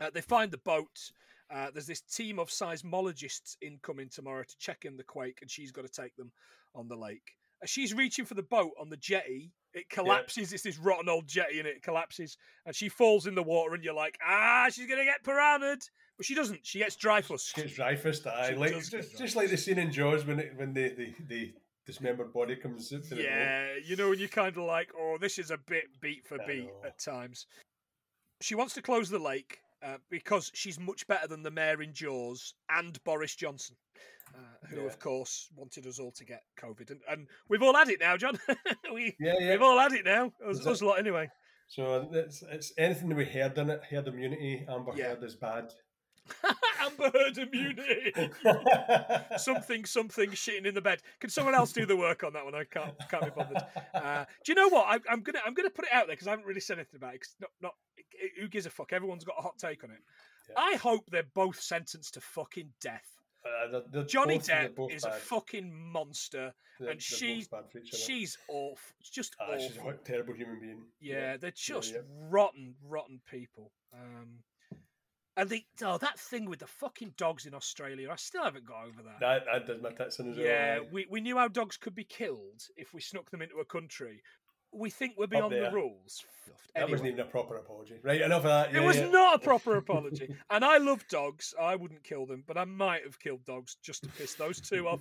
Uh, 0.00 0.10
they 0.12 0.20
find 0.20 0.50
the 0.50 0.58
boat. 0.58 1.10
Uh, 1.52 1.68
there's 1.72 1.86
this 1.86 2.00
team 2.00 2.38
of 2.38 2.48
seismologists 2.48 3.56
incoming 3.60 4.08
tomorrow 4.08 4.42
to 4.42 4.58
check 4.58 4.84
in 4.84 4.96
the 4.96 5.04
quake, 5.04 5.38
and 5.42 5.50
she's 5.50 5.72
got 5.72 5.82
to 5.82 6.02
take 6.02 6.16
them 6.16 6.32
on 6.74 6.88
the 6.88 6.96
lake. 6.96 7.32
As 7.64 7.70
she's 7.70 7.94
reaching 7.94 8.26
for 8.26 8.34
the 8.34 8.42
boat 8.42 8.72
on 8.78 8.90
the 8.90 8.96
jetty, 8.98 9.50
it 9.72 9.88
collapses. 9.88 10.52
It's 10.52 10.62
this 10.62 10.78
rotten 10.78 11.08
old 11.08 11.26
jetty, 11.26 11.58
and 11.58 11.66
it 11.66 11.82
collapses, 11.82 12.36
and 12.66 12.76
she 12.76 12.90
falls 12.90 13.26
in 13.26 13.34
the 13.34 13.42
water. 13.42 13.74
And 13.74 13.82
you're 13.82 13.94
like, 13.94 14.18
ah, 14.22 14.66
she's 14.70 14.86
gonna 14.86 15.04
get 15.04 15.24
piranha'd, 15.24 15.80
but 16.18 16.26
she 16.26 16.34
doesn't. 16.34 16.60
She 16.62 16.80
gets 16.80 16.94
Dreyfuss. 16.94 17.54
Gets 17.54 17.72
Dreyfuss. 17.72 18.48
She 18.48 18.54
Like 18.54 18.72
just, 18.90 19.16
just 19.18 19.34
like 19.34 19.48
the 19.48 19.56
scene 19.56 19.78
in 19.78 19.90
Jaws 19.90 20.26
when 20.26 20.40
it, 20.40 20.52
when 20.56 20.74
the, 20.74 20.90
the, 20.90 21.14
the 21.26 21.54
dismembered 21.86 22.34
body 22.34 22.54
comes 22.54 22.90
the. 22.90 23.16
Yeah, 23.16 23.68
you 23.82 23.96
know, 23.96 24.12
and 24.12 24.20
you're 24.20 24.28
kind 24.28 24.54
of 24.54 24.64
like, 24.64 24.90
oh, 24.94 25.16
this 25.18 25.38
is 25.38 25.50
a 25.50 25.56
bit 25.56 25.84
beat 26.02 26.26
for 26.28 26.38
I 26.42 26.46
beat 26.46 26.70
at 26.84 26.98
times. 26.98 27.46
She 28.42 28.54
wants 28.54 28.74
to 28.74 28.82
close 28.82 29.08
the 29.08 29.18
lake 29.18 29.60
uh, 29.84 29.96
because 30.10 30.50
she's 30.54 30.78
much 30.80 31.06
better 31.06 31.26
than 31.28 31.42
the 31.42 31.50
mayor 31.50 31.82
in 31.82 31.92
Jaws 31.92 32.54
and 32.70 33.02
Boris 33.04 33.34
Johnson, 33.34 33.76
uh, 34.34 34.38
who, 34.68 34.76
Yeah. 34.80 34.82
of 34.86 34.98
course, 34.98 35.48
wanted 35.56 35.86
us 35.86 35.98
all 35.98 36.12
to 36.12 36.24
get 36.24 36.42
COVID. 36.60 36.90
And, 36.90 37.00
and 37.08 37.26
we've 37.48 37.62
all 37.62 37.74
had 37.74 37.88
it 37.88 38.00
now, 38.00 38.16
John. 38.16 38.38
we, 38.92 39.14
Yeah, 39.20 39.34
yeah. 39.38 39.50
We've 39.52 39.62
all 39.62 39.78
had 39.78 39.92
it 39.92 40.04
now. 40.04 40.32
Us, 40.46 40.60
Is 40.60 40.66
us 40.66 40.80
it- 40.82 40.84
lot, 40.86 40.98
anyway. 40.98 41.28
So 41.66 42.08
it's 42.12 42.42
it's 42.42 42.72
anything 42.76 43.08
that 43.08 43.14
we 43.16 43.24
heard 43.24 43.56
in 43.58 43.70
it. 43.70 43.80
Herd 43.90 44.06
immunity. 44.08 44.66
Amber 44.68 44.92
Yeah. 44.94 45.08
Heard 45.10 45.24
is 45.24 45.34
bad. 45.34 45.72
Amber 46.84 47.10
Heard 47.18 47.38
immunity. 47.38 48.12
something, 49.36 49.84
something 49.84 50.30
shitting 50.30 50.66
in 50.66 50.74
the 50.74 50.80
bed. 50.80 51.00
Can 51.20 51.30
someone 51.30 51.54
else 51.54 51.72
do 51.72 51.86
the 51.86 51.96
work 51.96 52.24
on 52.24 52.32
that 52.34 52.44
one? 52.44 52.54
I 52.54 52.64
can't, 52.64 52.94
can't 53.10 53.24
be 53.24 53.30
bothered. 53.30 53.62
Uh, 53.94 54.24
do 54.44 54.52
you 54.52 54.56
know 54.56 54.68
what? 54.68 54.86
I, 54.86 54.94
I'm 55.12 55.22
gonna, 55.22 55.40
I'm 55.44 55.54
gonna 55.54 55.70
put 55.70 55.84
it 55.86 55.92
out 55.92 56.06
there 56.06 56.16
because 56.16 56.26
I 56.28 56.30
haven't 56.30 56.46
really 56.46 56.60
said 56.60 56.78
anything 56.78 56.96
about 56.96 57.14
it. 57.14 57.26
not, 57.40 57.50
not, 57.60 57.72
who 58.40 58.48
gives 58.48 58.66
a 58.66 58.70
fuck? 58.70 58.92
Everyone's 58.92 59.24
got 59.24 59.36
a 59.38 59.42
hot 59.42 59.58
take 59.58 59.84
on 59.84 59.90
it. 59.90 59.98
Yeah. 60.48 60.54
I 60.58 60.76
hope 60.76 61.04
they're 61.10 61.22
both 61.34 61.60
sentenced 61.60 62.14
to 62.14 62.20
fucking 62.20 62.70
death. 62.80 63.06
Uh, 63.44 63.70
they're- 63.70 63.82
they're 63.92 64.04
Johnny 64.04 64.38
both- 64.38 64.46
Depp 64.48 64.92
is 64.94 65.04
a 65.04 65.12
fucking 65.12 65.72
monster. 65.74 66.52
They're- 66.80 66.90
and 66.90 67.02
she's- 67.02 67.46
both 67.46 67.62
bad 67.64 67.70
for 67.72 67.78
each 67.78 67.92
other. 67.94 68.02
She's 68.02 68.38
awful. 68.48 68.78
Just 69.02 69.36
Ah, 69.40 69.56
she's 69.58 69.76
awful. 69.78 69.90
a 69.90 69.94
terrible 69.94 70.34
human 70.34 70.60
being. 70.60 70.82
Yeah, 71.00 71.36
they're 71.36 71.50
just 71.54 71.92
yeah. 71.92 72.00
rotten, 72.30 72.74
rotten 72.82 73.20
people. 73.30 73.70
Um, 73.92 74.38
and 75.36 75.48
the 75.48 75.64
oh, 75.82 75.98
that 75.98 76.18
thing 76.18 76.48
with 76.48 76.60
the 76.60 76.66
fucking 76.66 77.14
dogs 77.16 77.46
in 77.46 77.54
Australia, 77.54 78.10
I 78.10 78.16
still 78.16 78.44
haven't 78.44 78.66
got 78.66 78.84
over 78.84 79.02
that. 79.02 79.20
That, 79.20 79.44
that 79.46 79.66
does 79.66 79.82
my 79.82 80.04
as 80.04 80.18
well. 80.18 80.46
Yeah, 80.46 80.78
aye. 80.80 80.86
we, 80.92 81.06
we 81.10 81.20
knew 81.20 81.36
how 81.36 81.48
dogs 81.48 81.76
could 81.76 81.94
be 81.94 82.04
killed 82.04 82.62
if 82.76 82.94
we 82.94 83.00
snuck 83.00 83.30
them 83.30 83.42
into 83.42 83.56
a 83.56 83.64
country. 83.64 84.22
We 84.72 84.90
think 84.90 85.14
we're 85.16 85.28
beyond 85.28 85.52
the 85.52 85.70
rules. 85.72 86.24
that 86.46 86.82
Anyway, 86.82 86.90
wasn't 86.92 87.08
even 87.10 87.20
a 87.20 87.24
proper 87.24 87.56
apology. 87.58 87.94
Right, 88.02 88.20
enough 88.20 88.38
of 88.38 88.44
that. 88.44 88.74
it 88.74 88.82
was 88.82 88.96
yeah. 88.96 89.08
not 89.08 89.36
a 89.36 89.38
proper 89.38 89.76
apology. 89.84 90.34
And 90.50 90.64
I 90.64 90.78
love 90.78 91.06
dogs. 91.08 91.54
I 91.60 91.76
wouldn't 91.76 92.02
kill 92.02 92.26
them, 92.26 92.42
but 92.44 92.58
I 92.58 92.64
might 92.64 93.04
have 93.04 93.20
killed 93.20 93.44
dogs 93.44 93.76
just 93.82 94.02
to 94.02 94.08
piss 94.08 94.34
those 94.34 94.60
two 94.60 94.88
off. 94.88 95.00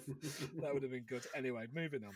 That 0.61 0.73
would 0.75 0.83
have 0.83 0.91
been 0.91 1.05
good. 1.09 1.25
Anyway, 1.35 1.65
moving 1.73 2.03
on. 2.03 2.13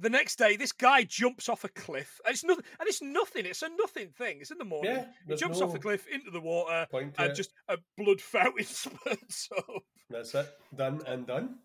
The 0.00 0.10
next 0.10 0.36
day, 0.36 0.56
this 0.56 0.72
guy 0.72 1.02
jumps 1.04 1.48
off 1.48 1.64
a 1.64 1.68
cliff. 1.68 2.20
And 2.24 2.32
it's 2.32 2.44
nothing. 2.44 2.64
And 2.78 2.88
it's 2.88 3.02
nothing. 3.02 3.46
It's 3.46 3.62
a 3.62 3.68
nothing 3.76 4.08
thing. 4.10 4.38
It's 4.40 4.50
in 4.50 4.58
the 4.58 4.64
morning. 4.64 4.92
Yeah, 4.92 5.04
he 5.26 5.36
jumps 5.36 5.60
off 5.60 5.74
a 5.74 5.78
cliff 5.78 6.06
into 6.08 6.30
the 6.30 6.40
water, 6.40 6.86
and 6.92 7.12
it. 7.18 7.34
just 7.34 7.52
a 7.68 7.78
blood 7.96 8.20
fountain 8.20 8.64
spurts 8.64 9.48
up. 9.56 9.82
That's 10.10 10.34
it. 10.34 10.48
Done 10.76 11.00
and 11.06 11.26
done. 11.26 11.56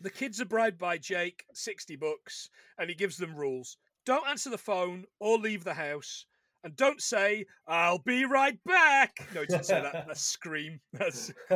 The 0.00 0.10
kids 0.10 0.40
are 0.40 0.46
bribed 0.46 0.78
by 0.78 0.98
Jake, 0.98 1.44
60 1.54 1.96
bucks, 1.96 2.50
and 2.78 2.90
he 2.90 2.94
gives 2.94 3.16
them 3.16 3.34
rules. 3.34 3.78
Don't 4.04 4.26
answer 4.28 4.50
the 4.50 4.58
phone 4.58 5.04
or 5.20 5.38
leave 5.38 5.64
the 5.64 5.74
house. 5.74 6.26
And 6.64 6.76
don't 6.76 7.00
say, 7.00 7.46
I'll 7.68 7.98
be 8.00 8.24
right 8.24 8.58
back. 8.64 9.26
No, 9.32 9.42
he 9.42 9.46
doesn't 9.46 9.66
say 9.66 9.80
that. 9.80 9.92
That's 10.06 10.20
Scream. 10.20 10.80
That's. 10.92 11.32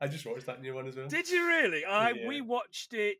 I 0.00 0.06
just 0.08 0.24
watched 0.24 0.46
that 0.46 0.62
new 0.62 0.74
one 0.74 0.88
as 0.88 0.96
well. 0.96 1.06
Did 1.06 1.28
you 1.28 1.46
really? 1.46 1.84
I 1.84 2.10
Yeah. 2.10 2.28
We 2.28 2.40
watched 2.40 2.94
it 2.94 3.18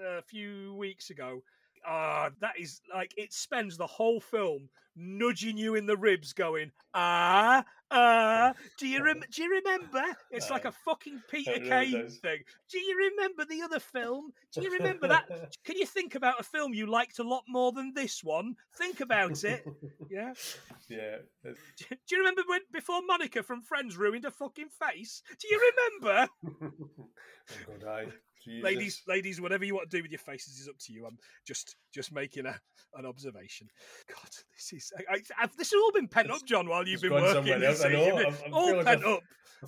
uh, 0.00 0.18
a 0.18 0.22
few 0.22 0.74
weeks 0.74 1.10
ago. 1.10 1.42
Ah, 1.86 2.30
that 2.40 2.58
is 2.58 2.80
like, 2.94 3.12
it 3.16 3.32
spends 3.32 3.76
the 3.76 3.86
whole 3.86 4.20
film 4.20 4.68
nudging 4.96 5.56
you 5.56 5.74
in 5.74 5.86
the 5.86 5.96
ribs 5.96 6.32
going, 6.32 6.70
ah, 6.94 7.64
ah, 7.90 8.54
do 8.78 8.86
you, 8.86 9.04
rem- 9.04 9.24
do 9.32 9.42
you 9.42 9.50
remember? 9.50 10.02
It's 10.30 10.50
like 10.50 10.64
a 10.64 10.72
fucking 10.72 11.20
Peter 11.28 11.50
It 11.52 11.62
really 11.62 11.68
Kay 11.92 12.02
does. 12.02 12.18
thing. 12.18 12.38
Do 12.70 12.78
you 12.78 13.10
remember 13.10 13.44
the 13.44 13.62
other 13.62 13.80
film? 13.80 14.30
Do 14.52 14.62
you 14.62 14.70
remember 14.70 15.08
that? 15.08 15.24
Can 15.64 15.76
you 15.76 15.84
think 15.86 16.14
about 16.14 16.40
a 16.40 16.44
film 16.44 16.72
you 16.74 16.86
liked 16.86 17.18
a 17.18 17.24
lot 17.24 17.42
more 17.48 17.72
than 17.72 17.92
this 17.92 18.22
one? 18.22 18.54
Think 18.78 19.00
about 19.00 19.42
it. 19.44 19.64
Yeah. 20.10 20.32
yeah. 20.88 21.16
Do 21.44 21.86
you 22.10 22.18
remember 22.18 22.42
when 22.46 22.60
before 22.72 23.00
Monica 23.04 23.42
from 23.42 23.62
Friends 23.62 23.96
ruined 23.96 24.24
her 24.24 24.30
fucking 24.30 24.68
face? 24.68 25.22
Do 25.40 25.48
you 25.48 25.72
remember? 26.02 26.28
oh 26.44 27.78
God, 27.80 27.88
aye. 27.88 28.06
Jesus. 28.44 28.64
ladies, 28.64 29.02
ladies, 29.06 29.40
whatever 29.40 29.64
you 29.64 29.74
want 29.74 29.90
to 29.90 29.96
do 29.96 30.02
with 30.02 30.10
your 30.10 30.18
faces 30.18 30.58
is 30.60 30.68
up 30.68 30.78
to 30.78 30.92
you. 30.92 31.06
I'm 31.06 31.18
just 31.46 31.76
just 31.92 32.12
making 32.12 32.46
a 32.46 32.58
an 32.96 33.06
observation. 33.06 33.68
God, 34.08 34.28
this 34.56 34.72
is 34.72 34.92
I, 34.98 35.14
I, 35.14 35.20
I've, 35.42 35.56
this 35.56 35.70
has 35.72 35.80
all 35.82 35.92
been 35.92 36.08
pent 36.08 36.30
up, 36.30 36.44
John, 36.44 36.68
while 36.68 36.86
you've 36.86 37.00
been 37.02 37.12
working. 37.12 37.62
else. 37.62 37.84
I 37.84 37.88
know, 37.88 38.16
been 38.16 38.26
I'm- 38.26 38.34
I'm 38.46 38.54
all 38.54 38.84
pent 38.84 39.04
up. 39.04 39.20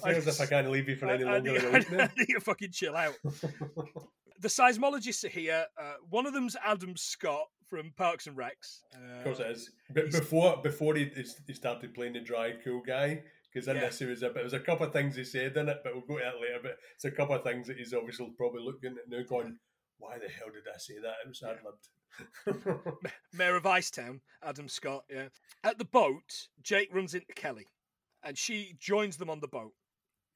I 0.04 0.10
feel 0.10 0.18
as 0.18 0.26
if 0.26 0.40
I 0.40 0.46
can't 0.46 0.70
leave 0.70 0.88
you 0.88 0.96
for 0.96 1.06
any 1.06 1.24
I, 1.24 1.28
I 1.28 1.32
longer 1.38 1.52
need, 1.52 1.60
than 1.62 1.74
a 1.74 1.78
week 1.78 1.90
now. 1.90 2.04
I 2.04 2.10
need 2.18 2.34
to 2.34 2.40
fucking 2.40 2.70
chill 2.70 2.94
out. 2.96 3.14
the 4.40 4.48
seismologists 4.48 5.24
are 5.24 5.28
here. 5.28 5.64
Uh, 5.80 5.94
one 6.10 6.26
of 6.26 6.34
them's 6.34 6.56
Adam 6.64 6.96
Scott 6.96 7.46
from 7.66 7.92
Parks 7.96 8.26
and 8.26 8.36
Recs. 8.36 8.80
Uh, 8.94 9.18
Of 9.18 9.24
course 9.24 9.40
it 9.40 9.46
is. 9.50 9.70
But 9.92 10.10
before 10.12 10.58
before 10.62 10.94
he 10.94 11.10
he 11.46 11.54
started 11.54 11.94
playing 11.94 12.12
the 12.14 12.20
dry 12.20 12.54
cool 12.62 12.82
guy, 12.86 13.22
because 13.56 13.68
in 13.68 13.76
Yeah. 13.76 13.86
this 13.86 13.98
he 14.00 14.04
was 14.04 14.22
a 14.22 14.26
bit. 14.26 14.34
There 14.34 14.44
was 14.44 14.52
a 14.52 14.60
couple 14.60 14.84
of 14.86 14.92
things 14.92 15.16
he 15.16 15.24
said 15.24 15.56
in 15.56 15.70
it, 15.70 15.80
but 15.82 15.94
we'll 15.94 16.04
go 16.04 16.18
to 16.18 16.24
that 16.24 16.38
later. 16.40 16.58
But 16.62 16.78
it's 16.94 17.06
a 17.06 17.10
couple 17.10 17.34
of 17.36 17.42
things 17.42 17.66
that 17.68 17.78
he's 17.78 17.94
obviously 17.94 18.30
probably 18.36 18.62
looking 18.62 18.96
at 18.98 19.08
now, 19.08 19.22
going, 19.22 19.58
"Why 19.98 20.18
the 20.18 20.28
hell 20.28 20.50
did 20.52 20.64
I 20.72 20.76
say 20.76 20.98
that? 20.98 21.14
It 21.24 21.28
was 21.28 21.42
ad 21.42 21.60
libbed." 21.64 21.88
Mayor 23.32 23.56
of 23.56 23.62
Icetown, 23.62 24.20
Adam 24.42 24.68
Scott. 24.68 25.04
Yeah. 25.08 25.28
At 25.64 25.78
the 25.78 25.86
boat, 25.86 26.48
Jake 26.62 26.92
runs 26.92 27.14
into 27.14 27.32
Kelly, 27.34 27.66
and 28.22 28.36
she 28.36 28.76
joins 28.78 29.16
them 29.16 29.30
on 29.30 29.40
the 29.40 29.48
boat. 29.48 29.72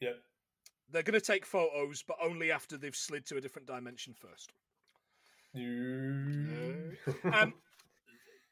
yeah. 0.00 0.12
They're 0.92 1.04
going 1.04 1.20
to 1.20 1.24
take 1.24 1.46
photos, 1.46 2.02
but 2.02 2.16
only 2.20 2.50
after 2.50 2.76
they've 2.76 2.96
slid 2.96 3.24
to 3.26 3.36
a 3.36 3.40
different 3.40 3.68
dimension 3.68 4.12
first. 4.14 4.52
Um, 7.24 7.54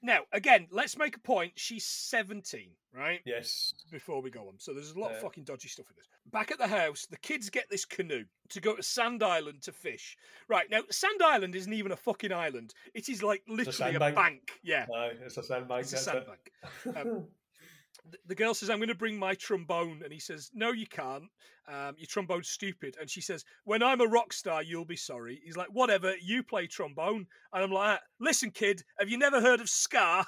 now, 0.03 0.21
again, 0.33 0.67
let's 0.71 0.97
make 0.97 1.17
a 1.17 1.21
point. 1.21 1.53
She's 1.57 1.85
17, 1.85 2.69
right? 2.95 3.21
yes. 3.25 3.75
Before 3.91 4.23
we 4.23 4.31
go 4.31 4.43
on. 4.49 4.55
So 4.59 4.73
there's 4.73 4.93
a 4.93 4.99
lot 4.99 5.13
of 5.13 5.21
fucking 5.21 5.45
dodgy 5.45 5.69
stuff 5.69 5.87
in 5.91 5.97
this. 5.97 6.07
Back 6.31 6.51
at 6.51 6.59
the 6.59 6.67
house, 6.67 7.07
the 7.11 7.17
kids 7.17 7.49
get 7.49 7.65
this 7.71 7.85
canoe 7.85 8.25
to 8.51 8.61
go 8.61 8.77
to 8.77 8.83
Sand 8.83 9.23
Island 9.23 9.63
to 9.63 9.73
fish. 9.73 10.17
Right, 10.49 10.71
now, 10.71 10.83
Sand 10.91 11.21
Island 11.25 11.55
isn't 11.55 11.73
even 11.73 11.93
a 11.93 11.97
fucking 11.97 12.33
island. 12.33 12.75
It 12.95 13.09
is 13.09 13.23
like 13.23 13.43
literally 13.49 13.71
a, 13.71 13.73
sandbank. 13.73 14.15
bank. 14.15 14.53
Yeah, 14.63 14.87
Aye, 14.95 15.13
it's 15.25 15.39
a 15.39 15.43
sandbank. 15.43 15.83
it's 15.83 15.93
a 15.95 15.97
it. 15.97 16.01
sandbank. 16.01 16.53
Um, 16.97 17.25
the 18.27 18.35
girl 18.35 18.55
says, 18.55 18.71
"I'm 18.71 18.79
going 18.79 18.88
to 18.88 18.94
bring 18.94 19.18
my 19.18 19.35
trombone," 19.35 20.03
and 20.05 20.12
he 20.12 20.21
says, 20.21 20.51
"No, 20.55 20.73
you 20.73 20.87
can't. 20.87 21.25
Um, 21.68 21.94
your 21.99 22.07
trombone's 22.09 22.49
stupid." 22.49 22.97
And 23.01 23.11
she 23.11 23.21
says, 23.21 23.44
"When 23.64 23.83
I'm 23.83 24.01
a 24.01 24.07
rock 24.07 24.33
star, 24.33 24.62
you'll 24.62 24.85
be 24.85 24.97
sorry." 24.97 25.40
He's 25.44 25.57
like, 25.57 25.68
"Whatever, 25.73 26.14
you 26.23 26.42
play 26.42 26.66
trombone." 26.66 27.27
And 27.53 27.64
I'm 27.64 27.73
like, 27.73 28.01
"Listen, 28.21 28.51
kid, 28.51 28.83
have 28.99 29.09
you 29.09 29.18
never 29.18 29.40
heard 29.40 29.61
of 29.61 29.68
ska? 29.68 30.27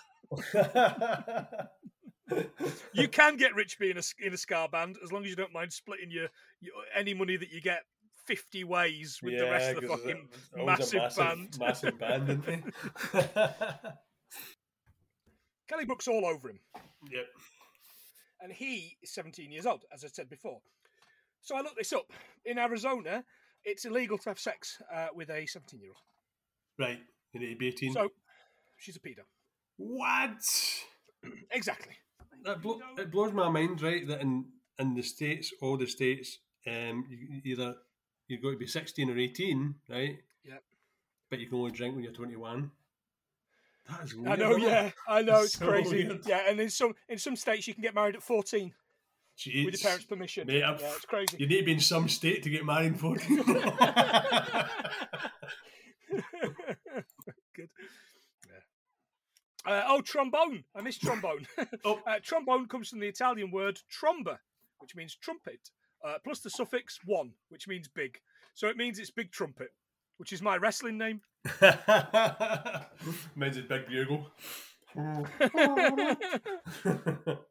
You 2.93 3.09
can 3.13 3.37
get 3.37 3.55
rich 3.55 3.79
being 3.79 3.97
a, 3.97 4.01
s- 4.01 4.15
in 4.21 4.33
a 4.33 4.37
ska 4.37 4.69
band 4.71 4.97
as 5.03 5.13
long 5.13 5.25
as 5.25 5.31
you 5.31 5.37
don't 5.37 5.53
mind 5.53 5.73
splitting 5.73 6.11
your, 6.11 6.29
your 6.61 6.73
any 6.95 7.15
money 7.15 7.37
that 7.37 7.51
you 7.51 7.61
get." 7.61 7.81
50 8.27 8.63
ways 8.65 9.19
with 9.25 9.37
the 9.39 9.51
rest 9.51 9.75
of 9.77 9.83
the 9.83 9.89
fucking 9.89 10.11
it- 10.11 10.61
it 10.61 10.65
was 10.65 10.93
a 10.93 10.97
massive, 10.99 11.17
band. 11.17 11.57
Massive 11.59 11.99
band, 11.99 12.27
didn't 12.29 12.45
they? 12.45 12.63
Kelly 15.69 15.85
Brook's 15.85 16.07
all 16.07 16.25
over 16.27 16.51
him. 16.51 16.61
yep 17.11 17.27
and 18.43 18.53
he 18.53 18.97
is 19.03 19.13
17 19.13 19.51
years 19.51 19.67
old, 19.67 19.85
as 19.93 20.05
I 20.05 20.09
said 20.09 20.29
before. 20.29 20.61
So 21.43 21.57
I 21.57 21.61
looked 21.61 21.79
this 21.79 21.93
up. 21.93 22.11
In 22.45 22.59
Arizona, 22.59 23.25
it's 23.65 23.85
illegal 23.85 24.19
to 24.19 24.31
have 24.31 24.39
sex 24.39 24.81
uh, 24.93 25.09
with 25.15 25.31
a 25.31 25.47
17 25.47 25.81
year 25.81 25.91
old. 25.91 25.99
Right. 26.79 27.01
You 27.33 27.41
need 27.41 27.51
to 27.51 27.57
be 27.57 27.69
18. 27.69 27.93
So 27.93 28.09
she's 28.79 28.97
a 28.97 29.01
pedo. 29.01 29.23
What? 29.77 30.41
exactly. 31.51 31.95
That 32.45 32.63
blo- 32.63 32.81
it 32.99 33.11
blows 33.11 33.33
my 33.33 33.49
mind, 33.49 33.83
right? 33.83 34.07
That 34.07 34.21
in, 34.23 34.47
in 34.79 34.95
the 34.95 35.03
States, 35.03 35.53
all 35.61 35.77
the 35.77 35.87
States, 35.87 36.39
um, 36.67 37.05
you, 37.09 37.41
either 37.45 37.75
you've 38.29 38.43
got 38.43 38.51
to 38.51 38.57
be 38.57 38.67
16 38.67 39.11
or 39.11 39.19
18, 39.19 39.75
right? 39.89 40.19
Yeah. 40.45 40.55
But 41.31 41.41
you 41.41 41.47
can 41.47 41.59
only 41.59 41.71
drink 41.71 41.95
when 41.95 42.05
you're 42.05 42.13
21. 42.13 42.71
That's 43.99 44.15
weird. 44.15 44.29
I 44.29 44.37
know, 44.37 44.57
yeah, 44.57 44.91
I 45.09 45.23
know, 45.23 45.41
it's 45.43 45.59
so 45.59 45.67
crazy. 45.67 46.07
Weird. 46.07 46.27
Yeah, 46.27 46.43
and 46.49 46.61
in 46.61 46.71
some 46.71 46.95
in 47.09 47.19
some 47.19 47.37
states 47.37 47.67
you 47.67 47.75
can 47.75 47.83
get 47.83 47.95
married 47.95 48.15
at 48.17 48.23
fourteen. 48.23 48.73
Jeez. 49.39 49.65
With 49.65 49.75
your 49.75 49.89
parents' 49.89 50.05
permission. 50.05 50.47
Mate, 50.47 50.59
yeah, 50.59 50.77
it's 50.79 51.07
crazy. 51.07 51.37
You 51.39 51.47
need 51.47 51.61
to 51.61 51.65
be 51.65 51.73
in 51.73 51.81
some 51.81 52.09
state 52.11 52.43
to 52.43 52.51
get 52.51 52.65
married 52.67 52.89
in 52.89 52.95
14. 52.95 53.37
Good. 57.57 57.71
Uh, 59.67 59.83
oh, 59.89 60.03
trombone. 60.03 60.65
I 60.75 60.83
miss 60.83 60.99
trombone. 60.99 61.47
oh. 61.85 62.01
uh, 62.07 62.19
trombone 62.23 62.67
comes 62.69 62.91
from 62.91 63.01
the 63.01 63.09
Italian 63.09 63.51
word 63.51 63.81
tromba, 63.91 64.39
which 64.79 64.95
means 64.95 65.15
trumpet, 65.15 65.71
uh, 66.05 66.19
plus 66.23 66.41
the 66.41 66.51
suffix 66.51 66.99
one, 67.05 67.33
which 67.49 67.67
means 67.67 67.89
big. 67.89 68.19
So 68.55 68.69
it 68.69 68.77
means 68.77 68.99
it's 68.99 69.11
big 69.11 69.33
trumpet 69.33 69.71
which 70.21 70.35
is 70.35 70.43
my 70.43 70.59
wrestling 70.59 70.99
name. 70.99 71.23
Mine's 73.35 73.57
a 73.57 73.63
big 73.63 73.89
bugle. 73.89 74.31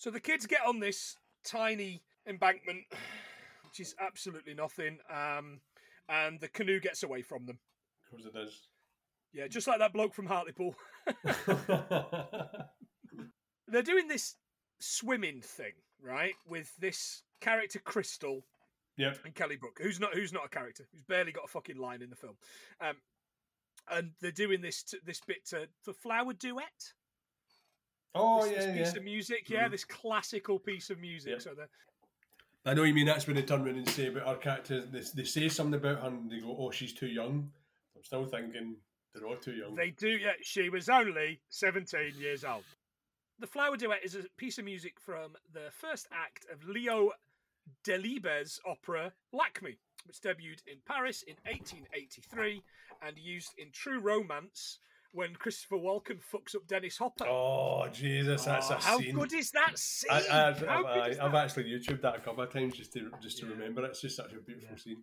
So 0.00 0.10
the 0.10 0.18
kids 0.18 0.46
get 0.46 0.62
on 0.66 0.80
this 0.80 1.18
tiny 1.44 2.02
embankment, 2.26 2.84
which 3.64 3.80
is 3.80 3.94
absolutely 4.00 4.54
nothing, 4.54 4.96
um, 5.10 5.60
and 6.08 6.40
the 6.40 6.48
canoe 6.48 6.80
gets 6.80 7.02
away 7.02 7.20
from 7.20 7.44
them. 7.44 7.58
Of 8.06 8.10
course 8.10 8.24
it 8.24 8.32
does. 8.32 8.68
Yeah, 9.34 9.46
just 9.46 9.66
like 9.66 9.78
that 9.78 9.92
bloke 9.92 10.14
from 10.14 10.24
Hartlepool. 10.24 10.74
They're 13.68 13.82
doing 13.82 14.08
this 14.08 14.36
swimming 14.78 15.42
thing, 15.42 15.74
right, 16.02 16.32
with 16.48 16.74
this 16.78 17.22
character 17.42 17.78
Crystal 17.78 18.46
yep. 19.00 19.18
and 19.24 19.34
Kelly 19.34 19.56
Brook, 19.56 19.78
who's 19.82 19.98
not 20.00 20.14
who's 20.14 20.32
not 20.32 20.44
a 20.46 20.48
character, 20.48 20.86
who's 20.92 21.02
barely 21.02 21.32
got 21.32 21.44
a 21.44 21.48
fucking 21.48 21.76
line 21.78 22.02
in 22.02 22.10
the 22.10 22.16
film, 22.16 22.36
um, 22.80 22.96
and 23.90 24.10
they're 24.20 24.30
doing 24.30 24.60
this 24.60 24.82
t- 24.82 24.98
this 25.04 25.20
bit 25.26 25.46
to, 25.48 25.66
for 25.82 25.92
flower 25.92 26.32
duet. 26.32 26.92
Oh 28.14 28.42
this, 28.44 28.56
this 28.56 28.64
yeah, 28.66 28.72
piece 28.72 28.92
yeah. 28.92 28.98
of 28.98 29.04
music, 29.04 29.50
yeah, 29.50 29.68
Mhm. 29.68 29.70
this 29.70 29.84
classical 29.84 30.58
piece 30.58 30.90
of 30.90 30.98
music. 30.98 31.40
So 31.40 31.54
they're 31.54 31.68
I 32.66 32.74
know 32.74 32.82
you 32.82 32.92
mean 32.92 33.06
that's 33.06 33.26
when 33.26 33.36
they 33.36 33.42
turn 33.42 33.62
around 33.62 33.76
and 33.76 33.88
say 33.88 34.08
about 34.08 34.26
our 34.26 34.36
character. 34.36 34.82
They, 34.82 35.00
they 35.14 35.24
say 35.24 35.48
something 35.48 35.80
about 35.80 36.02
her 36.02 36.08
and 36.08 36.30
they 36.30 36.40
go, 36.40 36.54
"Oh, 36.58 36.70
she's 36.70 36.92
too 36.92 37.06
young." 37.06 37.50
I'm 37.96 38.04
still 38.04 38.26
thinking 38.26 38.76
they're 39.14 39.26
all 39.26 39.36
too 39.36 39.52
young. 39.52 39.74
They 39.74 39.90
do, 39.90 40.08
yeah. 40.08 40.32
She 40.42 40.68
was 40.68 40.88
only 40.88 41.40
17 41.48 42.14
years 42.18 42.44
old. 42.44 42.64
The 43.38 43.46
Flower 43.46 43.76
Duet 43.76 44.04
is 44.04 44.14
a 44.14 44.24
piece 44.36 44.58
of 44.58 44.64
music 44.64 45.00
from 45.00 45.36
the 45.52 45.70
first 45.72 46.06
act 46.12 46.46
of 46.52 46.62
Leo 46.68 47.10
Delibes' 47.86 48.58
opera 48.66 49.12
Lakme, 49.32 49.76
which 50.06 50.20
debuted 50.20 50.62
in 50.66 50.78
Paris 50.86 51.22
in 51.26 51.34
1883 51.44 52.62
and 53.06 53.16
used 53.18 53.52
in 53.58 53.70
True 53.72 54.00
Romance 54.00 54.78
when 55.12 55.34
Christopher 55.34 55.76
Walken 55.76 56.20
fucks 56.32 56.54
up 56.54 56.66
Dennis 56.68 56.96
Hopper. 56.98 57.26
Oh 57.26 57.88
Jesus, 57.92 58.44
that's 58.44 58.70
Oh, 58.70 58.74
a 58.74 58.78
how 58.78 58.98
scene. 58.98 59.14
good 59.14 59.32
is 59.32 59.50
that 59.50 59.76
scene? 59.78 60.10
I, 60.10 60.18
I, 60.18 60.20
how 60.22 60.46
I've, 60.50 60.62
I, 60.86 61.06
I've 61.24 61.32
that? 61.32 61.34
actually 61.34 61.64
YouTubed 61.64 62.02
that 62.02 62.14
a 62.16 62.20
couple 62.20 62.44
of 62.44 62.52
times 62.52 62.76
just 62.76 62.92
to 62.92 63.10
just 63.20 63.38
to 63.38 63.46
Yeah. 63.46 63.52
remember 63.52 63.84
it. 63.84 63.88
It's 63.90 64.00
just 64.02 64.16
such 64.16 64.32
a 64.32 64.36
beautiful 64.36 64.68
Yeah. 64.70 64.76
scene. 64.78 65.02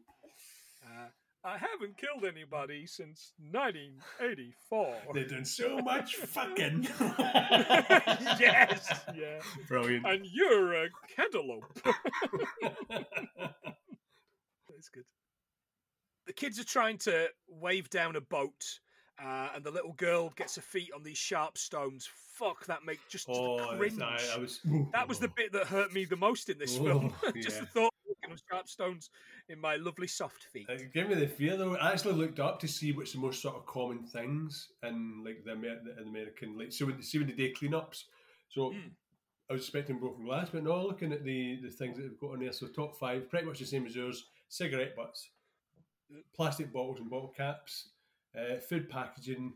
I 1.44 1.58
haven't 1.58 1.98
killed 1.98 2.26
anybody 2.26 2.86
since 2.86 3.34
1984. 3.52 4.96
They've 5.14 5.30
done 5.30 5.46
so 5.46 5.78
much 5.80 6.16
fucking. 6.16 6.88
yes, 8.40 8.90
yeah. 9.16 9.40
Brilliant. 9.68 10.06
and 10.06 10.26
you're 10.26 10.86
a 10.86 10.90
cantaloupe. 11.16 11.64
That's 12.90 14.90
good. 14.94 15.04
The 16.26 16.34
kids 16.34 16.60
are 16.60 16.66
trying 16.66 16.98
to 17.00 17.28
wave 17.48 17.90
down 17.90 18.16
a 18.18 18.22
boat, 18.22 18.80
uh, 19.24 19.50
and 19.56 19.64
the 19.64 19.72
little 19.72 19.94
girl 19.94 20.32
gets 20.36 20.56
her 20.58 20.62
feet 20.62 20.90
on 20.94 21.04
these 21.04 21.18
sharp 21.18 21.58
stones. 21.58 22.10
Fuck, 22.34 22.66
that 22.66 22.86
make 22.86 23.00
just, 23.10 23.28
oh, 23.30 23.76
cringe. 23.78 24.02
I, 24.02 24.20
I 24.36 24.38
was. 24.38 24.60
That 24.92 25.08
was 25.08 25.20
the 25.20 25.30
bit 25.30 25.54
that 25.54 25.68
hurt 25.68 25.94
me 25.94 26.04
the 26.06 26.18
most 26.18 26.50
in 26.50 26.58
this 26.60 26.78
Oh, 26.80 26.84
film. 26.84 27.14
just 27.42 27.56
yeah. 27.56 27.62
the 27.62 27.66
thought 27.68 27.94
on 28.52 28.58
sharp 28.58 28.68
stones 28.68 29.10
in 29.50 29.60
my 29.60 29.76
lovely 29.76 30.08
soft 30.08 30.44
feet. 30.52 30.66
It 30.70 30.94
gave 30.94 31.10
me 31.10 31.16
the 31.16 31.28
fear 31.28 31.58
though. 31.58 31.76
I 31.76 31.92
actually 31.92 32.14
looked 32.16 32.40
up 32.40 32.60
to 32.62 32.68
see 32.68 32.92
what's 32.92 33.14
the 33.14 33.20
most 33.20 33.42
sort 33.42 33.56
of 33.56 33.66
common 33.66 34.04
things 34.04 34.70
in 34.84 35.24
like 35.26 35.44
the, 35.44 35.52
Amer- 35.54 35.82
the 35.84 36.02
American 36.04 36.58
like 36.58 36.72
so 36.72 36.90
see 37.02 37.18
when 37.20 37.28
they 37.28 37.34
do 37.34 37.54
cleanups. 37.54 38.04
So 38.50 38.72
Mm. 38.72 38.92
I 39.50 39.54
was 39.54 39.62
expecting 39.62 39.98
broken 39.98 40.26
glass, 40.26 40.50
but 40.52 40.64
no, 40.64 40.82
looking 40.86 41.14
at 41.14 41.24
the 41.24 41.60
the 41.62 41.70
things 41.70 41.96
that 41.98 42.04
they've 42.04 42.20
got 42.20 42.32
on 42.32 42.40
there. 42.40 42.52
So 42.52 42.68
top 42.68 42.98
five, 43.00 43.30
pretty 43.30 43.46
much 43.46 43.60
the 43.60 43.66
same 43.66 43.86
as 43.86 43.96
yours: 43.96 44.26
cigarette 44.50 44.94
butts, 44.96 45.30
plastic 46.36 46.72
bottles 46.74 47.00
and 47.00 47.10
bottle 47.10 47.34
caps, 47.36 47.90
uh, 48.38 48.58
food 48.58 48.90
packaging, 48.90 49.54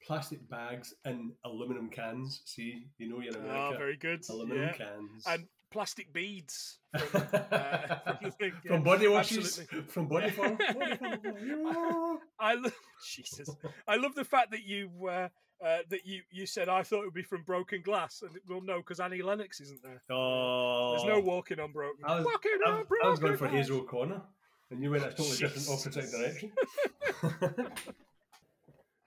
plastic 0.00 0.48
bags, 0.48 0.94
and 1.04 1.32
aluminum 1.44 1.88
cans. 1.88 2.42
See, 2.44 2.86
you 2.98 3.08
know 3.08 3.20
you're 3.20 3.36
in 3.36 3.40
Ah, 3.48 3.68
America. 3.68 3.78
very 3.78 3.96
good. 3.96 4.24
aluminum 4.30 4.62
yeah. 4.62 4.72
cans. 4.74 5.24
And 5.26 5.46
plastic 5.72 6.12
beads 6.12 6.78
from, 6.96 7.22
uh, 7.32 7.96
from 8.20 8.32
yeah. 8.40 8.50
from 8.66 8.82
body 8.82 9.08
washes, 9.08 9.58
absolutely. 9.58 9.88
from 9.88 10.06
body. 10.06 10.32
I 12.38 12.54
love 12.54 12.74
Jesus. 13.04 13.48
I 13.88 13.96
love 13.96 14.14
the 14.14 14.24
fact 14.24 14.50
that 14.52 14.64
you 14.64 14.90
uh, 15.08 15.28
uh, 15.64 15.78
that 15.88 16.06
you 16.06 16.20
you 16.30 16.46
said 16.46 16.68
I 16.68 16.82
thought 16.82 17.02
it 17.02 17.06
would 17.06 17.14
be 17.14 17.22
from 17.22 17.42
Broken 17.42 17.82
Glass, 17.82 18.22
and 18.22 18.38
well, 18.48 18.60
no, 18.60 18.78
because 18.78 19.00
Annie 19.00 19.22
Lennox 19.22 19.60
isn't 19.60 19.82
there. 19.82 20.02
Oh, 20.10 20.92
There's 20.92 21.16
no 21.16 21.20
walking 21.20 21.58
on 21.58 21.72
broken. 21.72 22.04
I 22.04 22.16
was, 22.16 22.24
walking 22.24 22.58
I, 22.66 22.70
on 22.70 22.78
was- 22.78 22.86
broken. 22.86 23.06
I 23.06 23.10
was 23.10 23.18
going 23.18 23.36
for. 23.36 23.48
Hazel 23.48 23.78
O'Connor, 23.78 24.22
and 24.70 24.82
you 24.82 24.90
went 24.90 25.04
a 25.04 25.10
totally 25.10 25.36
different 25.36 25.68
opposite 25.68 26.10
direction. 26.10 26.52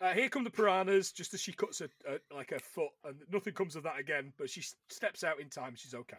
Uh, 0.02 0.14
here 0.14 0.28
come 0.28 0.44
the 0.44 0.50
piranhas, 0.52 1.12
just 1.12 1.34
as 1.34 1.42
she 1.42 1.54
cuts 1.54 1.82
a, 1.82 1.86
a 2.08 2.36
like 2.36 2.52
a 2.52 2.60
foot, 2.60 2.90
and 3.06 3.16
nothing 3.32 3.54
comes 3.54 3.76
of 3.76 3.84
that 3.84 3.98
again. 3.98 4.34
But 4.38 4.50
she 4.50 4.64
steps 4.90 5.24
out 5.24 5.40
in 5.40 5.50
time. 5.50 5.74
She's 5.76 5.94
okay. 5.94 6.18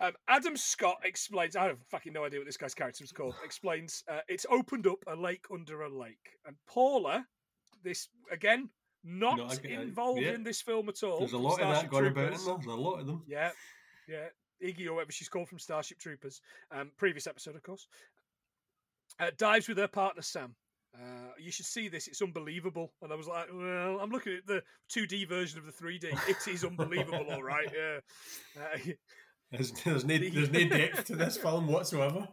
Um, 0.00 0.12
Adam 0.28 0.56
Scott 0.56 0.96
explains. 1.04 1.56
I 1.56 1.64
have 1.66 1.78
fucking 1.90 2.12
no 2.12 2.24
idea 2.24 2.40
what 2.40 2.46
this 2.46 2.56
guy's 2.56 2.74
character 2.74 3.04
is 3.04 3.12
called. 3.12 3.34
Explains 3.44 4.02
uh, 4.10 4.20
it's 4.28 4.46
opened 4.50 4.86
up 4.86 4.98
a 5.06 5.14
lake 5.14 5.44
under 5.52 5.82
a 5.82 5.88
lake, 5.88 6.36
and 6.46 6.56
Paula, 6.66 7.26
this 7.82 8.08
again, 8.32 8.70
not 9.04 9.36
No, 9.38 9.44
I 9.46 9.54
get 9.56 9.70
it. 9.72 9.80
involved 9.80 10.20
Yeah. 10.22 10.32
in 10.32 10.42
this 10.42 10.60
film 10.60 10.88
at 10.88 11.02
all. 11.02 11.18
There's 11.20 11.32
a 11.32 11.38
lot 11.38 11.60
of 11.60 11.68
that 11.68 11.90
going 11.90 12.06
about 12.06 12.24
in 12.24 12.28
Troopers. 12.30 12.44
there. 12.46 12.54
There's 12.56 12.66
a 12.66 12.74
lot 12.74 13.00
of 13.00 13.06
them. 13.06 13.22
Yeah, 13.26 13.50
yeah. 14.08 14.26
Iggy 14.62 14.86
or 14.86 14.94
whatever 14.94 15.12
she's 15.12 15.28
called 15.28 15.48
from 15.48 15.58
Starship 15.58 15.98
Troopers. 15.98 16.40
Um, 16.70 16.90
previous 16.96 17.26
episode, 17.26 17.54
of 17.56 17.62
course. 17.62 17.86
Uh, 19.20 19.30
dives 19.36 19.68
with 19.68 19.78
her 19.78 19.88
partner 19.88 20.22
Sam. 20.22 20.54
Uh, 20.96 21.32
you 21.38 21.50
should 21.50 21.66
see 21.66 21.88
this; 21.88 22.06
it's 22.06 22.22
unbelievable. 22.22 22.92
And 23.02 23.12
I 23.12 23.16
was 23.16 23.26
like, 23.26 23.48
"Well, 23.52 23.98
I'm 24.00 24.10
looking 24.10 24.34
at 24.36 24.46
the 24.46 24.62
2D 24.92 25.28
version 25.28 25.58
of 25.58 25.66
the 25.66 25.72
3D. 25.72 26.04
It 26.28 26.48
is 26.48 26.64
unbelievable, 26.64 27.26
all 27.30 27.42
right. 27.42 27.68
Yeah. 27.74 27.98
Uh, 28.56 28.78
There's, 29.56 29.72
there's, 29.72 30.04
no, 30.04 30.18
there's 30.18 30.50
no 30.50 30.68
depth 30.68 31.04
to 31.06 31.16
this 31.16 31.36
film 31.36 31.68
whatsoever. 31.68 32.28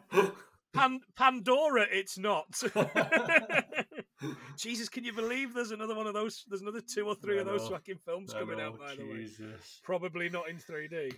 Pan- 0.74 1.02
Pandora, 1.16 1.86
it's 1.92 2.18
not. 2.18 2.62
Jesus, 4.58 4.90
can 4.90 5.04
you 5.04 5.14
believe 5.14 5.54
there's 5.54 5.72
another 5.72 5.96
one 5.96 6.08
of 6.08 6.14
those? 6.14 6.46
There's 6.48 6.62
another 6.62 6.82
two 6.82 7.08
or 7.08 7.16
three 7.16 7.40
of 7.40 7.46
those 7.46 7.68
fucking 7.68 8.00
films 8.06 8.34
coming 8.34 8.60
out, 8.60 8.80
by 8.80 8.96
the 8.96 9.06
way. 9.06 9.24
Jesus. 9.24 9.82
Probably 9.84 10.30
not 10.30 10.50
in 10.50 10.58
3D. 10.58 11.14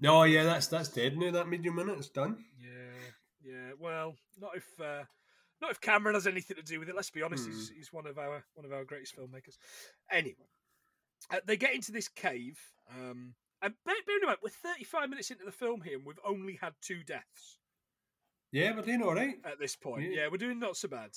No, 0.00 0.24
yeah, 0.24 0.44
that's 0.44 0.66
that's 0.66 0.88
dead 0.88 1.16
now. 1.16 1.30
That 1.30 1.48
medium 1.48 1.76
minute, 1.76 1.96
it's 1.96 2.08
done. 2.08 2.44
Yeah, 2.58 3.50
yeah. 3.52 3.70
Well, 3.78 4.16
not 4.40 4.56
if 4.56 4.66
uh, 4.80 5.04
not 5.60 5.70
if 5.70 5.80
Cameron 5.80 6.14
has 6.14 6.26
anything 6.26 6.56
to 6.56 6.62
do 6.62 6.80
with 6.80 6.88
it. 6.88 6.96
Let's 6.96 7.10
be 7.10 7.22
honest, 7.22 7.46
he's, 7.46 7.70
he's 7.70 7.92
one 7.92 8.06
of 8.06 8.18
our 8.18 8.44
one 8.54 8.66
of 8.66 8.72
our 8.72 8.84
greatest 8.84 9.16
filmmakers. 9.16 9.56
Anyway, 10.10 10.48
uh, 11.30 11.38
they 11.46 11.56
get 11.56 11.74
into 11.74 11.92
this 11.92 12.08
cave, 12.08 12.58
um, 12.90 13.34
And 13.62 13.74
bear, 13.86 13.94
bear 14.06 14.16
in 14.20 14.26
mind, 14.26 14.38
we're 14.42 14.50
35 14.50 15.08
minutes 15.08 15.30
into 15.30 15.44
the 15.44 15.52
film 15.52 15.82
here, 15.82 15.96
and 15.96 16.04
we've 16.04 16.18
only 16.26 16.58
had 16.60 16.72
two 16.82 17.02
deaths 17.04 17.58
Yeah, 18.50 18.74
we're 18.74 18.82
doing 18.82 19.02
all 19.02 19.14
right. 19.14 19.36
at 19.44 19.58
this 19.60 19.76
point. 19.76 20.02
Yeah. 20.10 20.22
Yeah, 20.22 20.28
we're 20.30 20.38
doing 20.38 20.58
not 20.58 20.76
so 20.76 20.88
bad. 20.88 21.10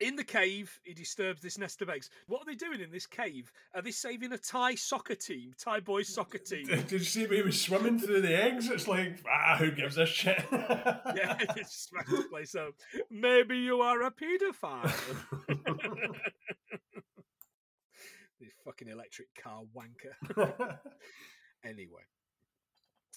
In 0.00 0.16
the 0.16 0.24
cave, 0.24 0.80
he 0.82 0.94
disturbs 0.94 1.40
this 1.42 1.56
nest 1.58 1.80
of 1.80 1.88
eggs. 1.88 2.10
What 2.26 2.42
are 2.42 2.44
they 2.44 2.56
doing 2.56 2.80
in 2.80 2.90
this 2.90 3.06
cave? 3.06 3.52
Are 3.74 3.82
they 3.82 3.92
saving 3.92 4.32
a 4.32 4.38
Thai 4.38 4.74
soccer 4.74 5.14
team, 5.14 5.52
Thai 5.58 5.80
boys 5.80 6.08
soccer 6.12 6.38
team? 6.44 6.66
Did 6.66 6.90
you 6.90 6.98
see 6.98 7.26
he 7.26 7.40
was 7.40 7.60
swimming 7.60 7.98
through 8.00 8.20
the 8.22 8.34
eggs? 8.36 8.68
It's 8.68 8.88
like, 8.88 9.18
ah, 9.30 9.56
who 9.58 9.70
gives 9.70 9.96
a 9.98 10.04
shit? 10.06 10.44
yeah, 10.52 11.36
it's 11.56 11.88
smacked 11.88 12.10
the 12.10 12.24
place 12.28 12.54
up. 12.54 12.74
Maybe 13.10 13.58
you 13.58 13.80
are 13.80 14.02
a 14.02 14.10
paedophile. 14.10 14.92
the 18.40 18.48
fucking 18.64 18.88
electric 18.88 19.28
car 19.40 19.62
wanker. 19.76 20.78
Anyway. 21.64 22.02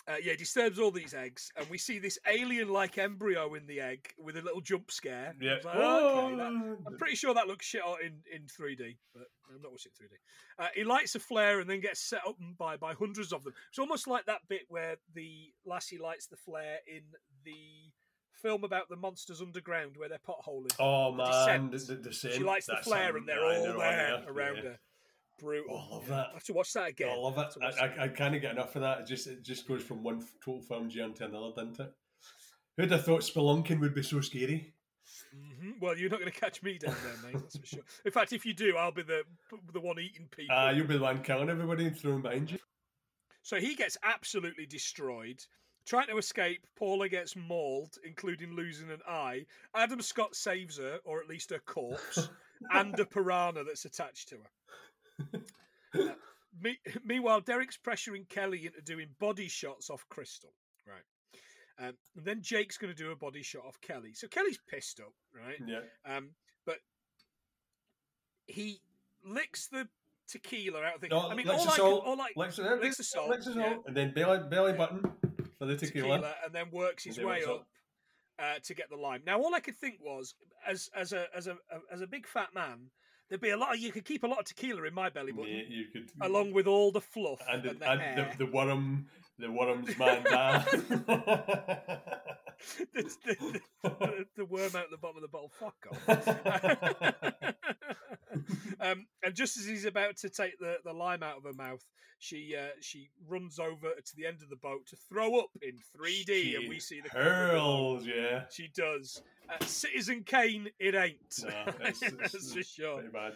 Uh, 0.08 0.18
yeah, 0.24 0.36
disturbs 0.36 0.78
all 0.78 0.92
these 0.92 1.16
eggs, 1.16 1.52
and 1.58 1.68
we 1.68 1.80
see 1.80 1.98
this 1.98 2.20
alien-like 2.28 3.00
embryo 3.00 3.56
in 3.56 3.66
the 3.66 3.82
egg 3.82 4.14
with 4.20 4.38
a 4.38 4.42
little 4.42 4.62
jump 4.62 4.92
scare. 4.92 5.34
yeah. 5.42 5.56
Like, 5.64 5.76
oh, 5.78 6.28
okay, 6.28 6.36
that- 6.36 6.44
Oh, 6.44 6.78
I'm 6.86 6.98
pretty 6.98 7.16
sure 7.16 7.34
that 7.34 7.48
looks 7.48 7.66
shit 7.66 7.82
out 7.84 8.04
in, 8.04 8.22
in 8.32 8.44
3D, 8.44 8.98
but 9.16 9.24
I'm 9.50 9.64
not 9.64 9.72
watching 9.72 9.92
3D. 10.00 10.14
Uh, 10.60 10.68
he 10.76 10.84
lights 10.84 11.16
a 11.16 11.20
flare 11.20 11.60
and 11.60 11.68
then 11.68 11.80
gets 11.80 12.02
set 12.02 12.22
up 12.28 12.36
by 12.56 12.78
by 12.78 12.94
hundreds 12.94 13.34
of 13.34 13.44
them. 13.44 13.54
It's 13.70 13.80
almost 13.80 14.06
like 14.06 14.28
that 14.28 14.42
bit 14.48 14.66
where 14.70 14.98
the 15.16 15.52
lassie 15.66 15.98
lights 15.98 16.28
the 16.28 16.38
flare 16.38 16.78
in 16.88 17.02
the 17.44 17.92
film 18.36 18.64
about 18.64 18.90
the 18.90 18.96
monsters 18.96 19.42
underground 19.42 19.96
where 19.98 20.08
they're 20.08 20.20
potholing. 20.20 20.76
Oh 20.80 21.12
man, 21.14 21.72
the, 21.72 21.78
the 21.78 21.96
descent. 21.96 22.36
she 22.36 22.44
lights 22.44 22.68
the 22.68 22.78
flare 22.84 23.18
and 23.18 23.28
they're 23.28 23.44
all 23.44 23.72
on 23.72 23.78
there 23.80 24.24
around 24.28 24.58
yeah. 24.58 24.62
her. 24.64 24.80
Brutal. 25.40 25.76
Oh, 25.76 25.78
I 25.92 25.96
love 25.96 26.08
that. 26.08 26.28
I 26.30 26.34
have 26.34 26.44
to 26.46 26.54
watch 26.54 26.74
that 26.74 26.90
again. 26.90 27.10
I 27.12 27.16
love 27.16 27.38
it. 27.38 27.52
to 27.52 27.60
watch 27.60 27.76
that 27.76 27.84
I. 28.00 28.02
I, 28.02 28.06
I 28.06 28.08
can't 28.08 28.40
get 28.42 28.52
enough 28.52 28.76
of 28.76 28.82
that. 28.82 29.00
It 29.02 29.08
just 29.08 29.28
it 29.28 29.44
just 29.44 29.68
goes 29.68 29.84
from 29.84 30.04
one 30.04 30.24
total 30.44 30.62
film 30.62 30.90
genre 30.90 31.16
to 31.18 31.26
another, 31.26 31.52
doesn't 31.56 31.80
it? 31.80 31.94
Who'd 32.78 32.92
have 32.92 33.06
thought 33.06 33.22
spelunking 33.22 33.80
would 33.80 33.96
be 33.96 34.04
so 34.04 34.22
scary? 34.22 34.74
Mhm. 35.36 35.80
Well, 35.80 35.98
you're 35.98 36.10
not 36.10 36.20
going 36.20 36.32
to 36.32 36.40
catch 36.40 36.64
me 36.64 36.78
down 36.78 36.96
there, 37.04 37.32
mate. 37.32 37.42
That's 37.42 37.58
for 37.58 37.66
sure. 37.66 37.84
In 38.06 38.12
fact, 38.12 38.34
if 38.34 38.46
you 38.46 38.54
do, 38.54 38.76
I'll 38.78 38.92
be 38.92 39.04
the 39.04 39.24
the 39.74 39.80
one 39.80 40.00
eating 40.00 40.28
people. 40.32 40.56
Ah, 40.58 40.72
you'll 40.72 40.88
be 40.88 40.98
the 40.98 41.04
one 41.04 41.22
killing 41.22 41.50
everybody 41.50 41.86
and 41.86 41.98
throwing 41.98 42.22
behind 42.22 42.52
you. 42.52 42.60
So 43.44 43.58
he 43.58 43.76
gets 43.76 43.98
absolutely 44.04 44.66
destroyed. 44.66 45.44
Trying 45.86 46.08
to 46.08 46.18
escape, 46.18 46.66
Paula 46.76 47.08
gets 47.08 47.36
mauled, 47.36 47.98
including 48.04 48.54
losing 48.56 48.90
an 48.90 49.02
eye. 49.08 49.46
Adam 49.76 50.02
Scott 50.02 50.36
saves 50.36 50.80
her, 50.80 51.00
or 51.06 51.22
at 51.22 51.30
least 51.30 51.52
her 51.52 51.60
corpse, 51.60 52.28
and 52.72 53.00
a 53.00 53.06
piranha 53.06 53.64
that's 53.64 53.86
attached 53.86 54.30
to 54.30 54.38
her. 54.38 54.50
Uh, 55.20 55.40
me- 56.62 56.80
meanwhile, 57.04 57.42
Derek's 57.42 57.78
pressuring 57.78 58.28
Kelly 58.30 58.66
into 58.66 58.82
doing 58.82 59.08
body 59.20 59.48
shots 59.48 59.90
off 59.90 60.06
Crystal. 60.10 60.54
Right. 60.88 61.88
Um, 61.88 61.96
and 62.16 62.26
then 62.26 62.42
Jake's 62.42 62.78
going 62.78 62.94
to 62.94 63.04
do 63.04 63.12
a 63.12 63.16
body 63.16 63.44
shot 63.44 63.66
off 63.66 63.80
Kelly. 63.82 64.14
So 64.14 64.28
Kelly's 64.28 64.60
pissed 64.70 65.00
up, 65.00 65.14
right? 65.34 65.60
Yeah. 65.66 65.82
Um, 66.06 66.30
but 66.66 66.78
he 68.48 68.80
licks 69.26 69.68
the 69.68 69.88
tequila 70.28 70.84
out 70.84 70.96
of 70.96 71.02
the. 71.02 71.10
No, 71.10 71.30
I 71.30 71.36
mean, 71.36 71.50
all 71.50 71.60
I, 71.60 71.76
salt, 71.76 72.04
can, 72.04 72.12
all 72.12 72.22
I 72.22 72.28
licks 72.36 72.56
the, 72.56 72.80
licks 72.82 72.98
the 72.98 73.04
salt, 73.04 73.30
licks 73.30 73.46
the 73.46 73.54
yeah. 73.54 73.76
and 73.86 73.96
then 73.96 74.14
belly, 74.14 74.40
belly 74.50 74.74
button 74.74 75.02
for 75.58 75.66
the 75.66 75.76
tequila. 75.76 76.18
tequila, 76.18 76.34
and 76.46 76.54
then 76.54 76.72
works 76.72 77.04
his 77.04 77.20
way 77.20 77.44
up 77.44 77.50
up? 77.50 77.68
uh, 78.40 78.60
to 78.64 78.74
get 78.74 78.90
the 78.90 78.96
lime. 78.96 79.22
Now, 79.26 79.40
all 79.40 79.54
I 79.54 79.60
could 79.60 79.78
think 79.78 80.00
was, 80.02 80.36
as 80.68 80.90
as 80.96 81.14
a 81.14 81.28
as 81.36 81.48
a 81.48 81.58
as 81.92 82.02
a 82.02 82.08
big 82.08 82.28
fat 82.28 82.50
man, 82.54 82.90
there'd 83.30 83.42
be 83.42 83.50
a 83.50 83.58
lot. 83.58 83.76
Of, 83.76 83.80
you 83.80 83.92
could 83.92 84.06
keep 84.06 84.24
a 84.24 84.28
lot 84.28 84.40
of 84.40 84.46
tequila 84.46 84.84
in 84.84 84.94
my 84.94 85.10
belly 85.10 85.32
button, 85.32 85.66
you 85.70 85.86
could. 85.92 86.12
along 86.22 86.54
with 86.54 86.68
all 86.68 86.92
the 86.92 87.02
fluff 87.02 87.42
and, 87.52 87.66
and, 87.66 87.80
the, 87.80 87.90
and 87.90 88.18
the, 88.18 88.46
the 88.46 88.52
worm, 88.52 89.08
the 89.40 89.52
worm's 89.52 89.98
man 89.98 90.24
down. 90.24 90.66
the, 92.94 93.04
the, 93.26 93.62
the, 93.84 94.26
the 94.38 94.46
worm 94.46 94.76
out 94.76 94.90
the 94.92 94.98
bottom 94.98 95.18
of 95.18 95.22
the 95.22 95.28
bottle. 95.28 95.52
Fuck 95.60 95.88
off. 95.92 96.08
um, 98.82 99.06
and 99.24 99.36
just 99.36 99.58
as 99.58 99.66
he's 99.66 99.86
about 99.86 100.18
to 100.18 100.30
take 100.30 100.60
the, 100.60 100.78
the 100.84 100.94
lime 100.94 101.24
out 101.24 101.38
of 101.38 101.44
her 101.44 101.54
mouth, 101.54 101.84
she 102.20 102.56
uh, 102.58 102.70
she 102.80 103.10
runs 103.28 103.60
over 103.60 103.90
to 103.94 104.16
the 104.16 104.26
end 104.26 104.42
of 104.42 104.50
the 104.50 104.56
boat 104.56 104.86
to 104.88 104.96
throw 104.96 105.38
up 105.40 105.50
in 105.62 105.74
3D, 105.98 106.56
and 106.58 106.70
we 106.70 106.80
see 106.80 107.02
the 107.02 107.10
hurls. 107.10 108.06
Yeah, 108.06 108.44
She 108.50 108.70
does. 108.76 109.22
Uh, 109.50 109.64
Citizen 109.66 110.24
Kane, 110.26 110.70
it 110.80 110.96
ain't. 110.96 111.18
no, 111.44 111.74
it's, 111.82 112.02
it's, 112.02 112.16
That's 112.18 112.54
for 112.54 112.64
sure. 112.64 112.96
pretty 112.96 113.10
bad. 113.10 113.34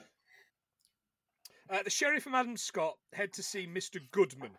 Uh, 1.70 1.84
the 1.84 1.90
sheriff 1.90 2.26
and 2.26 2.36
Adam 2.36 2.58
Scott 2.58 2.96
head 3.14 3.32
to 3.34 3.44
see 3.44 3.68
Mr. 3.68 4.00
Goodman 4.12 4.58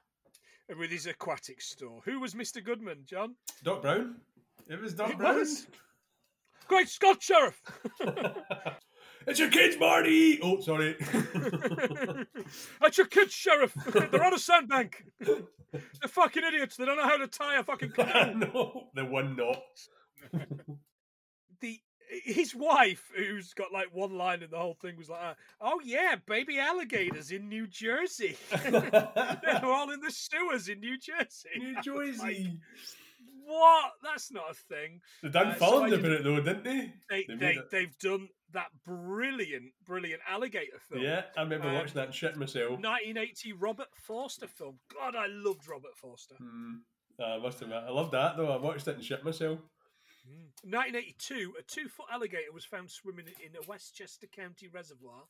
with 0.79 0.91
his 0.91 1.07
aquatic 1.07 1.61
store. 1.61 2.01
Who 2.05 2.21
was 2.21 2.35
Mr. 2.35 2.63
Goodman, 2.63 2.99
John? 3.05 3.35
Doc 3.65 3.83
Brown. 3.83 4.17
It 4.69 4.81
was 4.81 4.93
It 4.93 4.97
Brown. 5.19 5.37
was. 5.39 5.67
Great 6.69 6.89
Scott, 6.89 7.21
Sheriff! 7.23 7.61
It's 9.27 9.39
your 9.39 9.51
kids, 9.51 9.77
Marty. 9.79 10.39
Oh, 10.43 10.61
sorry. 10.61 10.97
That's 12.81 12.97
your 12.97 13.07
kids, 13.07 13.33
Sheriff! 13.35 13.75
They're 14.11 14.25
on 14.25 14.35
a 14.35 14.39
sandbank! 14.39 15.05
They're 15.19 16.09
fucking 16.09 16.43
idiots. 16.45 16.77
They 16.77 16.85
don't 16.85 16.97
know 16.97 17.05
how 17.09 17.17
to 17.19 17.27
tie 17.27 17.57
a 17.59 17.65
fucking 17.65 17.91
canoe. 17.95 18.39
no, 18.55 18.89
the 18.95 19.05
one 19.05 19.37
knot. 19.37 19.63
the 21.61 21.79
his 22.25 22.57
wife, 22.57 23.09
who's 23.17 23.53
got 23.55 23.73
like 23.73 23.95
one 23.95 24.17
line 24.17 24.43
in 24.43 24.51
the 24.51 24.59
whole 24.59 24.75
thing, 24.75 24.97
was 24.97 25.09
like, 25.09 25.21
uh, 25.23 25.35
"Oh 25.61 25.81
yeah, 25.85 26.17
baby 26.27 26.59
alligators 26.59 27.31
in 27.31 27.49
New 27.49 27.67
Jersey. 27.69 28.37
They're 28.65 29.65
all 29.65 29.91
in 29.91 30.01
the 30.01 30.11
sewers 30.11 30.69
in 30.69 30.81
New 30.81 30.99
Jersey." 30.99 31.51
New 31.57 31.81
Jersey. 31.83 32.59
What? 33.45 33.93
That's 34.03 34.31
not 34.33 34.51
a 34.51 34.55
thing. 34.55 35.01
They 35.23 35.29
done 35.31 35.49
Uh, 35.49 35.55
so 35.59 35.59
filmed 35.71 35.93
I 35.93 35.97
about 35.97 36.13
it 36.13 36.25
though, 36.25 36.41
didn't 36.41 36.65
they? 36.65 36.93
They, 37.09 37.25
they, 37.29 37.35
they 37.37 37.59
they've 37.71 37.99
done 37.99 38.29
that 38.53 38.69
brilliant, 38.85 39.73
brilliant 39.85 40.21
alligator 40.29 40.79
film. 40.89 41.03
Yeah, 41.03 41.23
I 41.37 41.43
remember 41.43 41.69
Um, 41.69 41.75
watching 41.75 41.95
that 41.95 42.15
shit 42.15 42.37
myself. 42.37 42.71
1980 42.73 43.53
Robert 43.55 43.89
Forster 43.95 44.47
film. 44.49 44.79
God, 44.93 45.15
I 45.17 45.27
loved 45.29 45.69
Robert 45.69 45.97
Forster. 45.97 46.35
Hmm. 46.37 46.77
I 47.23 47.39
must 47.39 47.61
admit, 47.61 47.83
I 47.87 47.91
loved 47.91 48.13
that 48.13 48.37
though. 48.37 48.51
I 48.51 48.57
watched 48.57 48.89
it 48.89 48.97
and 48.97 49.05
shit 49.05 49.23
myself. 49.25 49.59
1982, 50.65 51.55
a 51.59 51.63
two 51.63 51.89
foot 51.89 52.07
alligator 52.13 52.53
was 52.53 52.65
found 52.65 52.91
swimming 52.91 53.27
in 53.45 53.57
a 53.57 53.67
Westchester 53.69 54.27
County 54.27 54.69
reservoir 54.69 55.23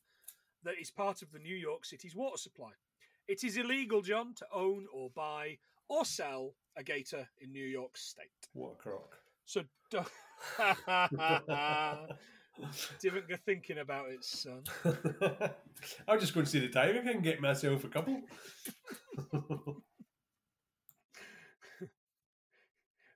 that 0.64 0.74
is 0.80 0.90
part 0.90 1.22
of 1.22 1.30
the 1.32 1.38
New 1.38 1.54
York 1.56 1.84
City's 1.84 2.14
water 2.16 2.36
supply. 2.36 2.70
It 3.28 3.44
is 3.44 3.56
illegal, 3.56 4.02
John, 4.02 4.34
to 4.38 4.46
own 4.52 4.86
or 4.92 5.10
buy 5.14 5.58
or 5.90 6.04
sell 6.04 6.54
a 6.76 6.82
gator 6.82 7.28
in 7.40 7.52
New 7.52 7.66
York 7.66 7.98
State. 7.98 8.48
What 8.54 8.72
a 8.72 8.76
crock. 8.76 9.16
So 9.44 9.62
don't, 9.90 10.08
didn't 13.02 13.28
go 13.28 13.36
thinking 13.44 13.78
about 13.78 14.06
it, 14.10 14.24
son. 14.24 14.62
I'll 16.08 16.18
just 16.18 16.32
go 16.32 16.40
and 16.40 16.48
see 16.48 16.60
the 16.60 16.68
King 16.68 17.08
and 17.08 17.22
get 17.22 17.40
myself 17.40 17.84
a 17.84 17.88
couple. 17.88 18.22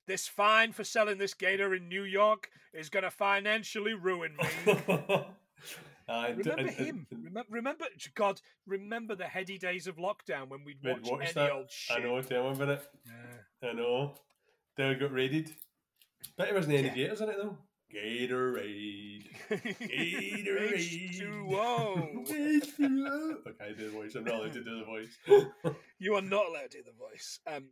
This 0.06 0.28
fine 0.28 0.72
for 0.72 0.84
selling 0.84 1.16
this 1.16 1.32
gator 1.32 1.74
in 1.74 1.88
New 1.88 2.02
York 2.02 2.50
is 2.74 2.90
going 2.90 3.04
to 3.04 3.10
financially 3.10 3.94
ruin 3.94 4.36
me. 4.36 4.74
D- 6.06 6.12
Remember 6.36 6.52
and- 6.60 6.70
him? 6.70 7.06
and- 7.10 7.24
Remember, 7.24 7.48
remember, 7.50 7.84
God, 8.14 8.40
remember 8.66 9.14
the 9.14 9.26
heady 9.26 9.58
days 9.58 9.86
of 9.86 9.96
lockdown 9.96 10.48
when 10.48 10.64
we'd 10.64 10.78
We'd 10.82 10.92
watch 11.00 11.10
watch 11.10 11.22
any 11.22 11.32
that. 11.34 11.52
old 11.52 11.70
shit. 11.70 11.96
I 11.96 12.00
know, 12.00 12.20
tell 12.22 12.44
me 12.50 12.50
about 12.56 12.68
it. 12.68 12.88
Yeah. 13.06 13.70
I 13.70 13.72
know. 13.72 14.14
Then 14.76 14.88
we 14.90 14.94
got 14.96 15.12
raided. 15.12 15.54
Bet 16.36 16.48
there 16.48 16.54
wasn't 16.54 16.74
any 16.74 16.90
gators 16.90 17.20
in 17.20 17.28
it 17.30 17.36
though. 17.36 17.56
Gatorade. 17.94 19.28
Gatorade. 19.50 21.20
H2O. 21.20 22.26
H2O. 22.26 23.46
okay, 23.46 23.74
do 23.76 23.84
the 23.84 23.90
voice. 23.90 24.14
I'm 24.14 24.24
not 24.24 24.34
allowed 24.34 24.52
to 24.54 24.64
do 24.64 24.78
the 24.78 24.84
voice. 24.84 25.18
You 25.98 26.14
are 26.16 26.22
not 26.22 26.46
allowed 26.48 26.70
to 26.72 26.78
do 26.78 26.82
the 26.84 26.92
voice. 26.92 27.38
Um, 27.46 27.66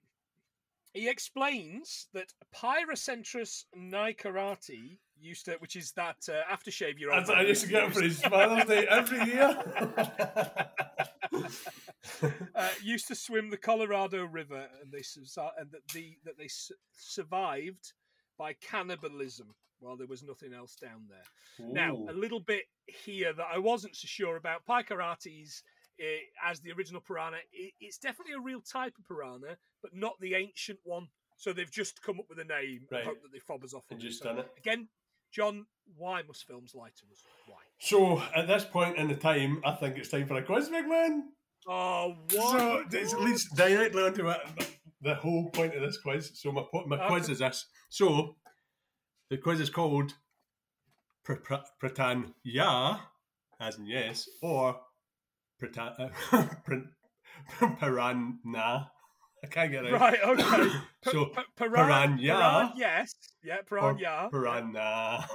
he 0.94 1.08
explains 1.08 2.06
that 2.14 2.32
Pygocentrus 2.54 3.64
nicarati 3.76 4.98
used 5.22 5.44
to, 5.46 5.52
which 5.58 5.76
is 5.76 5.92
that 5.92 6.16
uh, 6.28 6.54
aftershave 6.54 6.98
you're 6.98 7.12
on. 7.12 7.30
I 7.30 7.42
used 7.42 7.62
to 7.62 7.68
get 7.68 7.92
for 7.92 8.02
his 8.02 8.20
Father's 8.20 8.64
Day 8.66 8.86
every 8.88 9.24
year. 9.24 9.56
uh, 12.54 12.68
used 12.82 13.08
to 13.08 13.14
swim 13.14 13.50
the 13.50 13.56
Colorado 13.56 14.24
River, 14.24 14.66
and 14.82 14.92
they 14.92 15.02
and 15.58 15.70
that 15.70 15.86
the 15.94 16.16
that 16.24 16.38
they 16.38 16.48
su- 16.48 16.74
survived 16.92 17.92
by 18.38 18.54
cannibalism 18.54 19.54
while 19.80 19.96
there 19.96 20.06
was 20.06 20.22
nothing 20.22 20.52
else 20.54 20.76
down 20.76 21.02
there. 21.08 21.68
Now, 21.72 21.96
a 22.08 22.12
little 22.12 22.40
bit 22.40 22.62
here 22.86 23.32
that 23.32 23.46
I 23.52 23.58
wasn't 23.58 23.96
so 23.96 24.06
sure 24.06 24.36
about. 24.36 24.64
Pycarates, 24.64 25.62
uh, 26.00 26.04
as 26.48 26.60
the 26.60 26.72
original 26.72 27.00
piranha, 27.00 27.38
i 27.38 27.70
it's 27.80 27.98
definitely 27.98 28.34
a 28.34 28.40
real 28.40 28.60
type 28.60 28.94
of 28.98 29.04
piranha, 29.06 29.56
but 29.82 29.94
not 29.94 30.14
the 30.20 30.34
ancient 30.34 30.78
one. 30.84 31.08
So 31.36 31.52
they've 31.52 31.70
just 31.70 32.00
come 32.02 32.20
up 32.20 32.26
with 32.28 32.38
a 32.38 32.44
name 32.44 32.86
Right. 32.90 33.04
hope 33.04 33.20
that 33.22 33.32
they 33.32 33.40
fob 33.40 33.64
us 33.64 33.74
off. 33.74 33.84
And 33.90 33.98
just 33.98 34.20
So 34.20 34.26
done 34.26 34.38
it. 34.38 34.48
Again, 34.58 34.88
John, 35.32 35.66
why 35.96 36.22
must 36.22 36.46
films 36.46 36.74
lie 36.74 36.88
to 36.88 37.04
us? 37.12 37.24
Why? 37.46 37.56
So 37.78 38.22
at 38.36 38.46
this 38.46 38.64
point 38.64 38.96
in 38.98 39.08
the 39.08 39.16
time, 39.16 39.60
I 39.64 39.72
think 39.72 39.96
it's 39.96 40.08
time 40.10 40.26
for 40.26 40.34
a 40.36 40.42
quiz, 40.42 40.68
big 40.68 40.86
man. 40.88 41.24
Oh, 41.68 42.16
what? 42.32 42.58
So 42.58 42.84
this 42.90 43.14
leads 43.14 43.48
directly 43.54 44.02
onto 44.02 44.28
it, 44.28 44.38
the 45.00 45.14
whole 45.14 45.48
point 45.50 45.74
of 45.74 45.82
this 45.82 45.98
quiz. 45.98 46.30
So 46.34 46.52
my 46.52 46.64
my 46.86 46.96
Okay. 46.96 47.06
quiz 47.08 47.28
is 47.28 47.38
this. 47.38 47.66
So 47.88 48.36
the 49.30 49.38
quiz 49.38 49.60
is 49.60 49.70
called 49.70 50.14
Pr- 51.24 51.34
Pr- 51.34 51.54
Pratan 51.80 52.34
Ya, 52.44 52.98
as 53.60 53.78
in 53.78 53.86
yes, 53.86 54.28
or 54.42 54.80
Pratan 55.58 56.10
Paran 57.78 58.38
Na. 58.44 58.84
I 59.44 59.46
can't 59.48 59.72
get 59.72 59.84
it. 59.84 59.92
Right, 59.92 60.18
okay. 60.22 60.68
P- 61.04 61.10
So 61.10 61.24
p- 61.26 61.42
Piran, 61.56 62.16
Piranha. 62.16 62.16
Piran, 62.18 62.72
yes. 62.76 63.14
Yeah, 63.42 63.56
or 63.58 63.62
Piran, 63.64 63.98
yeah. 63.98 64.28
Paran 64.30 64.72
Na. 64.72 65.22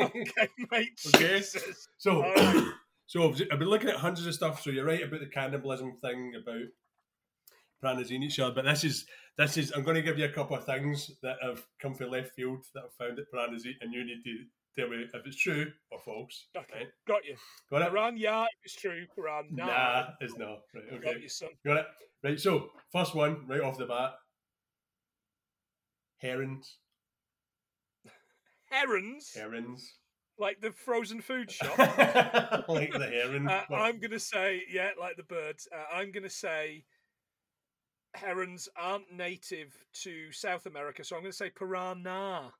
Okay, 0.00 0.48
mate. 0.70 1.00
Okay. 1.14 1.38
Jesus. 1.38 1.88
So, 1.98 2.22
right. 2.22 2.72
so 3.06 3.22
I've 3.52 3.58
been 3.58 3.68
looking 3.68 3.88
at 3.90 3.96
hundreds 3.96 4.26
of 4.26 4.34
stuff. 4.34 4.60
So 4.62 4.70
you're 4.70 4.84
right 4.84 5.02
about 5.04 5.20
the 5.20 5.26
cannibalism 5.26 5.98
thing 6.02 6.32
about 6.40 6.62
piranhas 7.80 8.10
eating 8.10 8.24
each 8.24 8.40
other, 8.40 8.54
but 8.54 8.64
this 8.64 8.82
is 8.82 9.06
this 9.36 9.56
is. 9.56 9.70
I'm 9.70 9.84
going 9.84 9.94
to 9.94 10.02
give 10.02 10.18
you 10.18 10.24
a 10.24 10.30
couple 10.32 10.56
of 10.56 10.64
things 10.64 11.12
that 11.22 11.36
have 11.40 11.64
come 11.80 11.94
from 11.94 12.10
left 12.10 12.34
field 12.34 12.64
that 12.74 12.82
I've 12.86 12.94
found 12.94 13.18
that 13.18 13.30
piranhas 13.30 13.66
eat, 13.66 13.76
and 13.80 13.92
you 13.94 14.04
need 14.04 14.24
to 14.24 14.44
tell 14.76 14.88
me 14.88 14.96
if 15.04 15.14
it's 15.26 15.36
true 15.36 15.70
or 15.92 16.00
false. 16.00 16.46
Okay, 16.56 16.66
Right? 16.74 16.86
got 17.06 17.24
you. 17.24 17.36
Got 17.70 17.82
it? 17.82 17.90
Piran, 17.90 18.16
yeah, 18.16 18.46
it's 18.64 18.74
true. 18.74 19.06
Piran, 19.14 19.46
nah. 19.52 19.66
Nah, 19.66 20.06
it's 20.20 20.36
not. 20.36 20.62
Right, 20.74 20.90
Got 21.02 21.10
okay. 21.12 21.20
you, 21.22 21.28
son. 21.28 21.50
Got 21.64 21.76
it. 21.78 21.86
Right. 22.22 22.38
So 22.40 22.70
first 22.92 23.14
one, 23.14 23.46
right 23.46 23.60
off 23.60 23.78
the 23.78 23.86
bat, 23.86 24.12
herons. 26.18 26.76
Herons, 28.70 29.30
Herons. 29.34 29.94
like 30.38 30.60
the 30.60 30.72
frozen 30.72 31.20
food 31.22 31.50
shop. 31.50 31.78
like 32.68 32.92
the 32.92 33.08
heron. 33.10 33.48
Uh, 33.48 33.62
I'm 33.72 33.98
gonna 33.98 34.18
say, 34.18 34.62
yeah, 34.70 34.90
like 35.00 35.16
the 35.16 35.22
birds. 35.22 35.66
Uh, 35.74 35.96
I'm 35.96 36.12
gonna 36.12 36.28
say 36.28 36.84
herons 38.14 38.68
aren't 38.76 39.10
native 39.12 39.74
to 40.02 40.30
South 40.32 40.66
America, 40.66 41.02
so 41.02 41.16
I'm 41.16 41.22
gonna 41.22 41.32
say 41.32 41.50
piranha. 41.50 42.52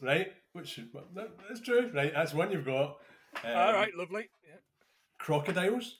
right? 0.00 0.28
Which 0.52 0.78
is, 0.78 0.84
well, 0.92 1.08
that- 1.14 1.36
that's 1.48 1.60
true. 1.62 1.90
Right, 1.92 2.12
that's 2.14 2.32
one 2.34 2.52
you've 2.52 2.64
got. 2.66 2.98
Um, 3.42 3.56
All 3.56 3.72
right, 3.72 3.94
lovely. 3.96 4.28
Yeah. 4.46 4.56
Crocodiles. 5.18 5.98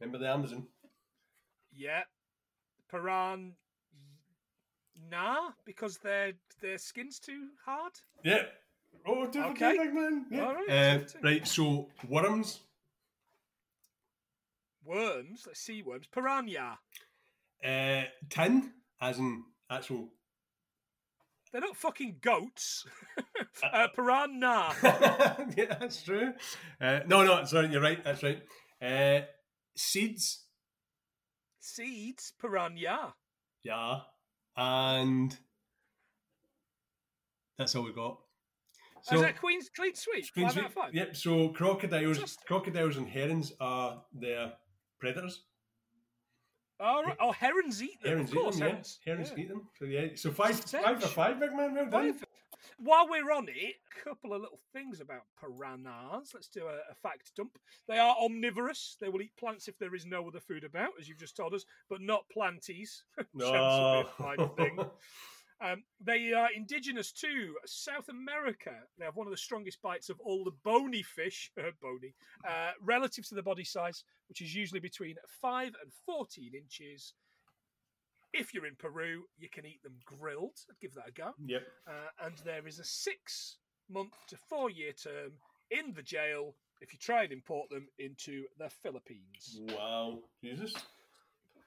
Remember 0.00 0.18
the 0.18 0.30
Amazon? 0.30 0.66
Yeah. 1.74 2.02
Piran 2.90 3.52
nah, 5.10 5.50
because 5.64 5.98
their 5.98 6.32
their 6.60 6.78
skin's 6.78 7.18
too 7.18 7.48
hard. 7.64 7.92
Yeah. 8.24 8.42
Oh, 9.06 9.26
two 9.26 9.40
for 9.42 9.48
Okay. 9.48 9.72
two, 9.76 9.78
big 9.84 9.94
man. 9.94 10.26
Yeah. 10.30 10.44
All 10.44 10.54
right, 10.54 10.68
Uh, 10.70 10.98
two 10.98 11.04
for 11.06 11.12
two. 11.12 11.18
right. 11.24 11.48
So 11.48 11.88
worms. 12.08 12.60
Worms, 14.84 15.46
like 15.46 15.56
sea 15.56 15.82
worms. 15.82 16.06
Piranha. 16.08 16.78
Uh, 17.64 18.02
tin, 18.28 18.72
as 19.00 19.18
in 19.18 19.44
actual. 19.70 20.08
They're 21.52 21.60
not 21.60 21.76
fucking 21.76 22.16
goats. 22.20 22.86
uh, 23.62 23.88
piranha. 23.94 24.74
yeah, 25.56 25.76
that's 25.78 26.02
true. 26.02 26.32
Uh, 26.80 27.00
no, 27.06 27.24
no, 27.24 27.44
sorry, 27.44 27.68
you're 27.68 27.82
right. 27.82 28.02
That's 28.02 28.22
right. 28.22 28.42
Uh, 28.80 29.20
seeds. 29.76 30.41
Seeds. 31.62 32.32
Piranha. 32.40 33.14
Yeah. 33.64 34.00
And 34.56 35.36
that's 37.58 37.74
all 37.74 37.84
we 37.84 37.92
got. 37.92 38.18
So, 39.02 39.16
Is 39.16 39.22
that 39.22 39.40
Queen's 39.40 39.68
clean 39.74 39.94
sweep? 39.94 40.24
Clean 40.32 40.46
five 40.46 40.52
sweep. 40.52 40.64
out 40.64 40.68
of 40.70 40.74
five. 40.74 40.94
Yep. 40.94 41.16
So 41.16 41.48
crocodiles, 41.48 42.18
Fantastic. 42.18 42.46
crocodiles 42.46 42.96
and 42.96 43.08
herons 43.08 43.52
are 43.60 44.02
their 44.12 44.52
predators. 45.00 45.42
All 46.78 47.02
right. 47.04 47.16
Oh, 47.20 47.32
herons 47.32 47.82
eat 47.82 48.00
them. 48.02 48.10
Herons 48.12 48.30
of 48.30 48.36
course, 48.36 48.56
eat 48.56 48.60
them. 48.60 48.68
herons. 48.68 48.98
Yeah. 49.06 49.12
Herons 49.12 49.32
Yeah. 49.36 49.42
eat 49.42 49.48
them. 49.48 49.68
So 49.78 49.84
yeah. 49.86 50.06
So 50.16 50.30
five, 50.30 50.58
five 50.60 51.02
for 51.02 51.08
five, 51.08 51.40
big 51.40 51.52
man. 51.52 51.74
Well 51.74 51.86
done. 51.90 52.12
Five. 52.14 52.24
While 52.78 53.08
we're 53.08 53.32
on 53.32 53.48
it, 53.48 53.76
a 54.00 54.08
couple 54.08 54.32
of 54.32 54.40
little 54.40 54.60
things 54.72 55.00
about 55.00 55.22
piranhas. 55.40 56.32
Let's 56.34 56.48
do 56.48 56.66
a, 56.66 56.90
a 56.90 56.94
fact 57.02 57.32
dump. 57.36 57.58
They 57.88 57.98
are 57.98 58.16
omnivorous. 58.22 58.96
They 59.00 59.08
will 59.08 59.22
eat 59.22 59.36
plants 59.36 59.68
if 59.68 59.78
there 59.78 59.94
is 59.94 60.06
no 60.06 60.26
other 60.26 60.40
food 60.40 60.64
about, 60.64 60.90
as 61.00 61.08
you've 61.08 61.18
just 61.18 61.36
told 61.36 61.54
us, 61.54 61.64
but 61.88 62.00
not 62.00 62.28
planties. 62.32 63.04
No. 63.34 63.50
Chance 63.50 63.78
will 63.78 64.02
be 64.02 64.08
a 64.08 64.36
fine 64.36 64.56
thing. 64.56 64.86
Um, 65.62 65.84
they 66.04 66.32
are 66.32 66.48
indigenous 66.56 67.12
to 67.12 67.54
South 67.66 68.08
America. 68.08 68.72
They 68.98 69.04
have 69.04 69.14
one 69.14 69.28
of 69.28 69.30
the 69.30 69.36
strongest 69.36 69.80
bites 69.80 70.08
of 70.10 70.18
all 70.18 70.42
the 70.42 70.56
bony 70.64 71.02
fish, 71.02 71.52
bony, 71.80 72.14
uh, 72.46 72.72
relative 72.82 73.28
to 73.28 73.36
the 73.36 73.44
body 73.44 73.62
size, 73.62 74.02
which 74.28 74.40
is 74.40 74.54
usually 74.54 74.80
between 74.80 75.14
5 75.40 75.66
and 75.66 75.92
14 76.04 76.50
inches. 76.54 77.14
If 78.32 78.54
you're 78.54 78.66
in 78.66 78.76
Peru, 78.76 79.24
you 79.38 79.48
can 79.50 79.66
eat 79.66 79.82
them 79.82 79.96
grilled. 80.04 80.58
I'd 80.70 80.80
give 80.80 80.94
that 80.94 81.08
a 81.08 81.12
go. 81.12 81.32
Yep. 81.44 81.62
Uh, 81.86 82.24
and 82.26 82.34
there 82.44 82.66
is 82.66 82.78
a 82.78 82.84
six 82.84 83.56
month 83.90 84.14
to 84.28 84.36
four 84.48 84.70
year 84.70 84.92
term 84.92 85.32
in 85.70 85.92
the 85.94 86.02
jail 86.02 86.54
if 86.80 86.92
you 86.92 86.98
try 86.98 87.24
and 87.24 87.32
import 87.32 87.68
them 87.70 87.88
into 87.98 88.44
the 88.58 88.68
Philippines. 88.70 89.60
Wow. 89.76 90.18
Jesus. 90.42 90.74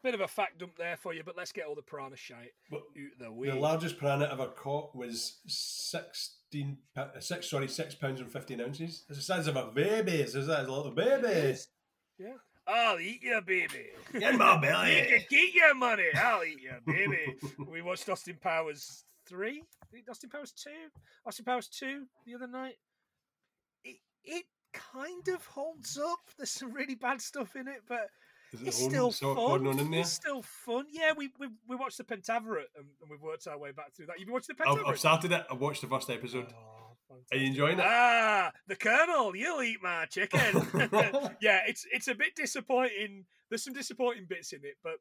Bit 0.03 0.13
of 0.13 0.21
a 0.21 0.27
fact 0.27 0.59
dump 0.59 0.75
there 0.77 0.97
for 0.97 1.13
you, 1.15 1.23
but 1.25 1.35
let's 1.37 1.51
get 1.51 1.65
all 1.65 1.73
the 1.73 1.81
piranha 1.81 2.15
shite 2.15 2.51
But 2.69 2.77
out 2.79 2.83
the 3.19 3.31
way. 3.31 3.49
the 3.49 3.55
largest 3.55 3.97
piranha 3.97 4.29
ever 4.31 4.47
caught 4.47 4.95
was 4.95 5.39
sixteen. 5.47 6.77
uh, 6.95 7.07
Six. 7.19 7.49
Sorry, 7.49 7.67
six 7.67 7.95
pounds 7.95 8.21
and 8.21 8.31
fifteen 8.31 8.61
ounces. 8.61 9.03
It's 9.09 9.17
the 9.17 9.23
size 9.23 9.47
of 9.47 9.55
a 9.55 9.65
baby. 9.71 10.11
It's 10.21 10.33
the 10.33 10.43
size 10.43 10.63
of 10.63 10.69
a 10.69 10.71
little 10.71 10.91
baby. 10.91 11.57
Yeah. 12.19 12.33
I'll 12.67 12.99
eat 12.99 13.21
you, 13.21 13.41
baby. 13.45 13.89
Get 14.17 14.35
my 14.35 14.55
You 14.55 14.61
belly. 14.61 15.05
can 15.05 15.25
get 15.29 15.53
your 15.53 15.75
money. 15.75 16.05
I'll 16.15 16.43
eat 16.43 16.61
you, 16.61 16.73
baby. 16.85 17.35
we 17.71 17.81
watched 17.81 18.09
Austin 18.09 18.37
Powers 18.41 19.03
3. 19.27 19.61
I 19.83 19.85
think 19.91 20.09
Austin 20.09 20.29
Powers 20.29 20.51
2. 20.51 20.69
Austin 21.25 21.45
Powers 21.45 21.67
2 21.67 22.05
the 22.25 22.35
other 22.35 22.47
night. 22.47 22.75
It, 23.83 23.97
it 24.23 24.45
kind 24.73 25.27
of 25.27 25.45
holds 25.45 25.97
up. 25.97 26.19
There's 26.37 26.49
some 26.51 26.73
really 26.73 26.95
bad 26.95 27.21
stuff 27.21 27.55
in 27.55 27.67
it, 27.67 27.83
but 27.87 28.09
it 28.53 28.67
it's 28.67 28.83
still 28.83 29.11
fun. 29.11 29.93
It's 29.93 30.11
still 30.11 30.41
fun. 30.41 30.85
Yeah, 30.91 31.11
we 31.15 31.29
we, 31.39 31.47
we 31.67 31.75
watched 31.75 31.97
the 31.97 32.03
Pentaverate 32.03 32.71
and, 32.77 32.87
and 33.01 33.09
we've 33.09 33.21
worked 33.21 33.47
our 33.47 33.57
way 33.57 33.71
back 33.71 33.93
through 33.93 34.07
that. 34.07 34.19
You've 34.19 34.29
watched 34.29 34.47
the 34.47 34.55
I've, 34.59 34.77
Pentaverate? 34.77 34.89
I've 34.89 34.99
started 34.99 35.31
it. 35.31 35.45
I've 35.51 35.59
watched 35.61 35.81
the 35.81 35.87
first 35.87 36.09
episode. 36.09 36.47
Oh, 36.51 36.74
Are 37.31 37.37
you 37.37 37.47
enjoying 37.47 37.79
it? 37.79 37.85
Ah, 37.85 38.51
the 38.67 38.75
Colonel, 38.75 39.35
you'll 39.35 39.61
eat 39.61 39.77
my 39.81 40.05
chicken. 40.05 40.39
yeah, 41.41 41.61
it's 41.67 41.85
it's 41.91 42.07
a 42.07 42.15
bit 42.15 42.35
disappointing. 42.35 43.25
There's 43.49 43.63
some 43.63 43.73
disappointing 43.73 44.25
bits 44.27 44.53
in 44.53 44.59
it, 44.63 44.75
but 44.83 44.95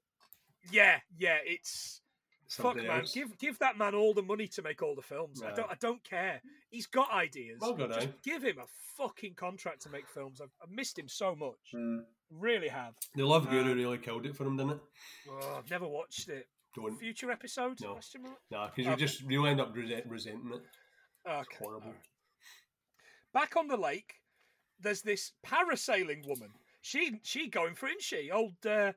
yeah, 0.70 0.98
yeah, 1.18 1.38
it's 1.44 2.00
Something 2.46 2.82
fuck 2.82 2.88
man. 2.88 3.00
else. 3.00 3.12
Give 3.14 3.38
give 3.38 3.58
that 3.60 3.78
man 3.78 3.94
all 3.94 4.12
the 4.12 4.22
money 4.22 4.46
to 4.48 4.62
make 4.62 4.82
all 4.82 4.94
the 4.94 5.02
films. 5.02 5.42
I 5.42 5.52
don't 5.54 5.70
I 5.70 5.76
don't 5.80 6.04
care. 6.04 6.42
He's 6.70 6.86
got 6.86 7.10
ideas. 7.10 7.58
Well 7.60 7.74
done, 7.74 7.92
Just 7.92 8.08
eh? 8.08 8.10
give 8.22 8.42
him 8.42 8.58
a 8.58 8.66
fucking 8.96 9.34
contract 9.34 9.82
to 9.82 9.90
make 9.90 10.06
films. 10.08 10.40
I've, 10.40 10.50
I've 10.62 10.70
missed 10.70 10.98
him 10.98 11.08
so 11.08 11.34
much. 11.34 11.72
Mm. 11.74 12.02
Really 12.30 12.68
have. 12.68 12.94
The 13.14 13.24
Love 13.24 13.48
Guru 13.48 13.74
really 13.74 13.98
killed 13.98 14.26
it 14.26 14.36
for 14.36 14.44
him, 14.44 14.56
didn't 14.56 14.72
it? 14.72 14.78
Oh, 15.30 15.56
I've 15.58 15.70
never 15.70 15.88
watched 15.88 16.28
it. 16.28 16.46
Don't. 16.74 16.96
Future 16.98 17.30
episode? 17.30 17.78
No. 17.80 17.92
Question 17.92 18.22
mark? 18.22 18.36
Nah, 18.50 18.66
because 18.66 18.84
you 18.86 18.92
Okay. 18.92 19.00
just 19.00 19.22
you'll 19.22 19.46
end 19.46 19.60
up 19.60 19.74
resent, 19.74 20.04
resenting 20.06 20.52
it. 20.54 20.62
Okay. 21.26 21.56
horrible. 21.58 21.86
alright. 21.86 22.00
Back 23.32 23.56
on 23.56 23.68
the 23.68 23.76
lake, 23.76 24.14
there's 24.80 25.02
this 25.02 25.32
parasailing 25.44 26.26
woman. 26.26 26.50
She 26.82 27.18
she 27.22 27.48
going 27.48 27.74
for 27.74 27.86
it, 27.86 27.92
isn't 27.92 28.02
she? 28.02 28.30
Old 28.30 28.54
uh 28.66 28.92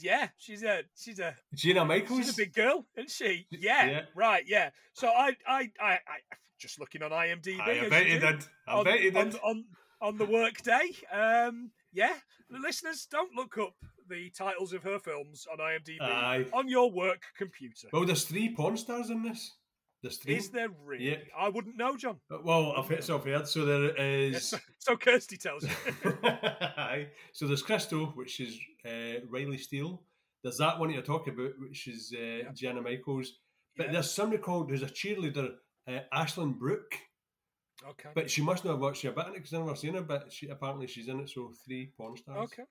yeah, 0.00 0.28
she's 0.36 0.62
a 0.62 0.82
she's 0.94 1.18
a 1.20 1.34
Gianna 1.54 1.84
Michaels. 1.84 2.20
she's 2.20 2.34
a 2.34 2.36
big 2.36 2.52
girl, 2.52 2.86
isn't 2.96 3.10
she? 3.10 3.46
Yeah, 3.50 3.86
yeah. 3.86 4.02
right, 4.14 4.44
yeah. 4.46 4.70
So 4.92 5.08
I 5.08 5.36
I 5.46 5.70
I, 5.80 5.92
I 5.92 6.18
just 6.58 6.78
looking 6.78 7.02
on 7.02 7.10
IMDb. 7.10 7.60
I 7.60 7.88
bet 7.88 8.06
you 8.08 8.18
did. 8.18 8.44
I 8.68 8.72
on, 8.74 8.84
bet 8.84 9.00
you 9.00 9.12
on, 9.16 9.30
did. 9.30 9.40
on 9.42 9.64
on 10.00 10.18
the 10.18 10.26
work 10.26 10.62
day. 10.62 10.94
Um 11.12 11.70
yeah. 11.92 12.14
The 12.50 12.58
listeners, 12.58 13.06
don't 13.10 13.34
look 13.34 13.56
up 13.58 13.74
the 14.08 14.30
titles 14.30 14.72
of 14.72 14.82
her 14.82 14.98
films 14.98 15.46
on 15.50 15.58
IMDb 15.58 16.00
Aye. 16.00 16.46
on 16.52 16.68
your 16.68 16.90
work 16.90 17.22
computer. 17.38 17.88
Well, 17.92 18.04
there's 18.04 18.24
three 18.24 18.54
porn 18.54 18.76
stars 18.76 19.10
in 19.10 19.22
this. 19.22 19.52
There's 20.04 20.18
three. 20.18 20.36
Is 20.36 20.50
there 20.50 20.68
really? 20.84 21.06
Yep. 21.06 21.24
I 21.38 21.48
wouldn't 21.48 21.76
know, 21.78 21.96
John. 21.96 22.18
Uh, 22.30 22.38
Well, 22.44 22.74
I've 22.76 22.86
heard, 22.86 23.02
so 23.02 23.16
I've 23.16 23.24
heard. 23.24 23.48
So 23.48 23.64
there 23.64 24.30
Yes, 24.30 24.52
so, 24.78 24.96
Kirsty 24.98 25.38
tells 25.38 25.64
you. 25.64 25.70
Aye. 26.22 27.08
so 27.32 27.46
there's 27.46 27.62
Crystal, 27.62 28.06
which 28.14 28.38
is 28.38 28.58
uh, 28.84 29.24
Riley 29.30 29.56
Steele. 29.56 30.02
There's 30.42 30.58
that 30.58 30.78
one 30.78 30.90
you're 30.90 31.00
talking 31.02 31.32
about, 31.32 31.52
which 31.58 31.88
is 31.88 32.14
uh, 32.14 32.52
Gianna 32.52 32.82
Michaels. 32.82 33.32
But 33.78 33.86
Yeah. 33.86 33.92
there's 33.94 34.10
somebody 34.10 34.42
called 34.42 34.70
who's 34.70 34.82
a 34.82 34.86
cheerleader, 34.86 35.52
uh, 35.88 36.00
Ashlyn 36.12 36.58
Brooke. 36.58 36.96
Okay. 37.88 38.10
But 38.14 38.30
she 38.30 38.42
must 38.42 38.62
not 38.64 38.72
have 38.72 38.80
watched 38.80 39.04
a 39.06 39.10
bit 39.12 39.26
in 39.26 39.32
it 39.32 39.36
because 39.36 39.54
I've 39.54 39.64
never 39.64 39.74
seen 39.74 39.94
her. 39.94 40.02
But 40.02 40.30
she 40.30 40.48
apparently 40.48 40.86
she's 40.86 41.08
in 41.08 41.20
it. 41.20 41.30
So 41.30 41.50
three 41.64 41.92
porn 41.96 42.16
stars. 42.18 42.50
Okay. 42.52 42.64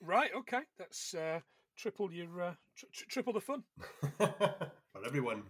Right. 0.00 0.30
Okay. 0.36 0.62
That's 0.78 1.14
uh, 1.14 1.38
triple 1.78 2.12
your 2.12 2.42
uh, 2.42 2.54
tr- 2.76 2.86
tr- 2.92 3.04
triple 3.08 3.32
the 3.34 3.40
fun. 3.40 3.62
For 4.18 5.06
everyone. 5.06 5.44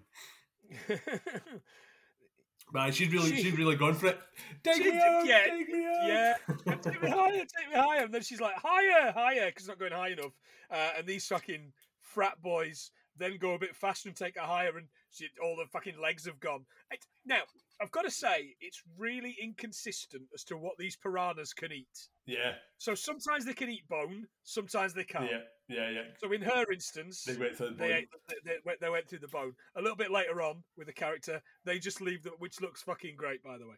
Man, 2.72 2.90
she's 2.92 3.12
really, 3.12 3.30
She- 3.36 3.42
she's 3.42 3.58
really 3.58 3.76
gone 3.76 3.94
for 3.94 4.06
it. 4.08 4.20
Take 4.62 4.76
She- 4.82 4.90
me 4.90 4.98
out, 4.98 5.26
yeah, 5.26 5.44
take 5.44 5.68
me 5.68 5.84
out. 5.84 6.06
Yeah, 6.08 6.74
take 6.76 7.02
me 7.02 7.08
higher, 7.10 7.32
take 7.32 7.68
me 7.68 7.74
higher. 7.74 8.04
And 8.04 8.14
then 8.14 8.22
she's 8.22 8.40
like, 8.40 8.54
higher, 8.56 9.12
higher, 9.12 9.46
because 9.46 9.64
it's 9.64 9.68
not 9.68 9.78
going 9.78 9.92
high 9.92 10.08
enough. 10.10 10.32
Uh, 10.70 10.90
and 10.98 11.06
these 11.06 11.26
fucking 11.26 11.72
frat 12.00 12.40
boys 12.42 12.90
then 13.18 13.36
go 13.36 13.52
a 13.54 13.58
bit 13.58 13.76
faster 13.76 14.08
and 14.08 14.16
take 14.16 14.36
her 14.38 14.46
higher, 14.46 14.76
and 14.78 14.86
she, 15.12 15.28
all 15.42 15.56
the 15.56 15.66
fucking 15.72 16.00
legs 16.00 16.24
have 16.26 16.40
gone. 16.40 16.64
It, 16.90 17.00
now, 17.24 17.42
I've 17.80 17.90
got 17.90 18.02
to 18.02 18.10
say, 18.10 18.54
it's 18.60 18.82
really 18.98 19.36
inconsistent 19.42 20.22
as 20.34 20.44
to 20.44 20.56
what 20.56 20.74
these 20.78 20.96
piranhas 20.96 21.52
can 21.52 21.72
eat. 21.72 22.08
yeah, 22.26 22.52
So 22.78 22.94
sometimes 22.94 23.44
they 23.44 23.54
can 23.54 23.70
eat 23.70 23.86
bone, 23.88 24.26
sometimes 24.44 24.94
they 24.94 25.04
can't. 25.04 25.30
yeah, 25.30 25.38
yeah, 25.68 25.90
yeah. 25.90 26.02
So 26.18 26.32
in 26.32 26.42
her 26.42 26.70
instance, 26.72 27.24
They 27.24 27.36
went 27.36 27.56
for 27.56 27.64
the 27.64 27.74
they, 27.74 27.88
bone. 27.88 27.96
ate, 27.96 28.08
they, 28.28 28.34
they, 28.52 28.56
went- 28.64 28.80
they 28.80 28.88
went 28.90 29.08
through 29.08 29.18
the 29.20 29.28
bone. 29.28 29.52
A 29.76 29.80
little 29.82 29.96
bit 29.96 30.10
later 30.10 30.40
on 30.42 30.62
with 30.76 30.86
the 30.86 30.92
character, 30.92 31.42
they 31.64 31.78
just 31.78 32.00
leave 32.00 32.22
the, 32.22 32.30
which 32.38 32.60
looks 32.60 32.82
fucking 32.82 33.14
great, 33.16 33.42
by 33.42 33.58
the 33.58 33.66
way. 33.66 33.76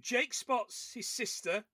Jake 0.00 0.34
spots 0.34 0.92
his 0.94 1.08
sister 1.08 1.64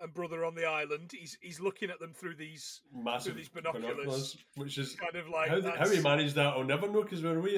and 0.00 0.12
brother 0.12 0.44
on 0.44 0.54
the 0.54 0.64
island. 0.66 1.10
He's 1.12 1.36
he's 1.40 1.60
looking 1.60 1.90
at 1.90 1.98
them 2.00 2.12
through 2.14 2.36
these 2.36 2.80
massive 2.92 3.36
these 3.36 3.48
binoculars. 3.48 4.36
which 4.56 4.78
is 4.78 4.94
kind 4.94 5.14
of 5.16 5.28
like 5.28 5.48
how, 5.48 5.60
how 5.76 5.88
he 5.88 6.00
managed 6.00 6.34
that. 6.36 6.46
I'll 6.54 6.64
never 6.64 6.88
know 6.88 7.02
because 7.02 7.22
we're 7.22 7.40
way 7.40 7.56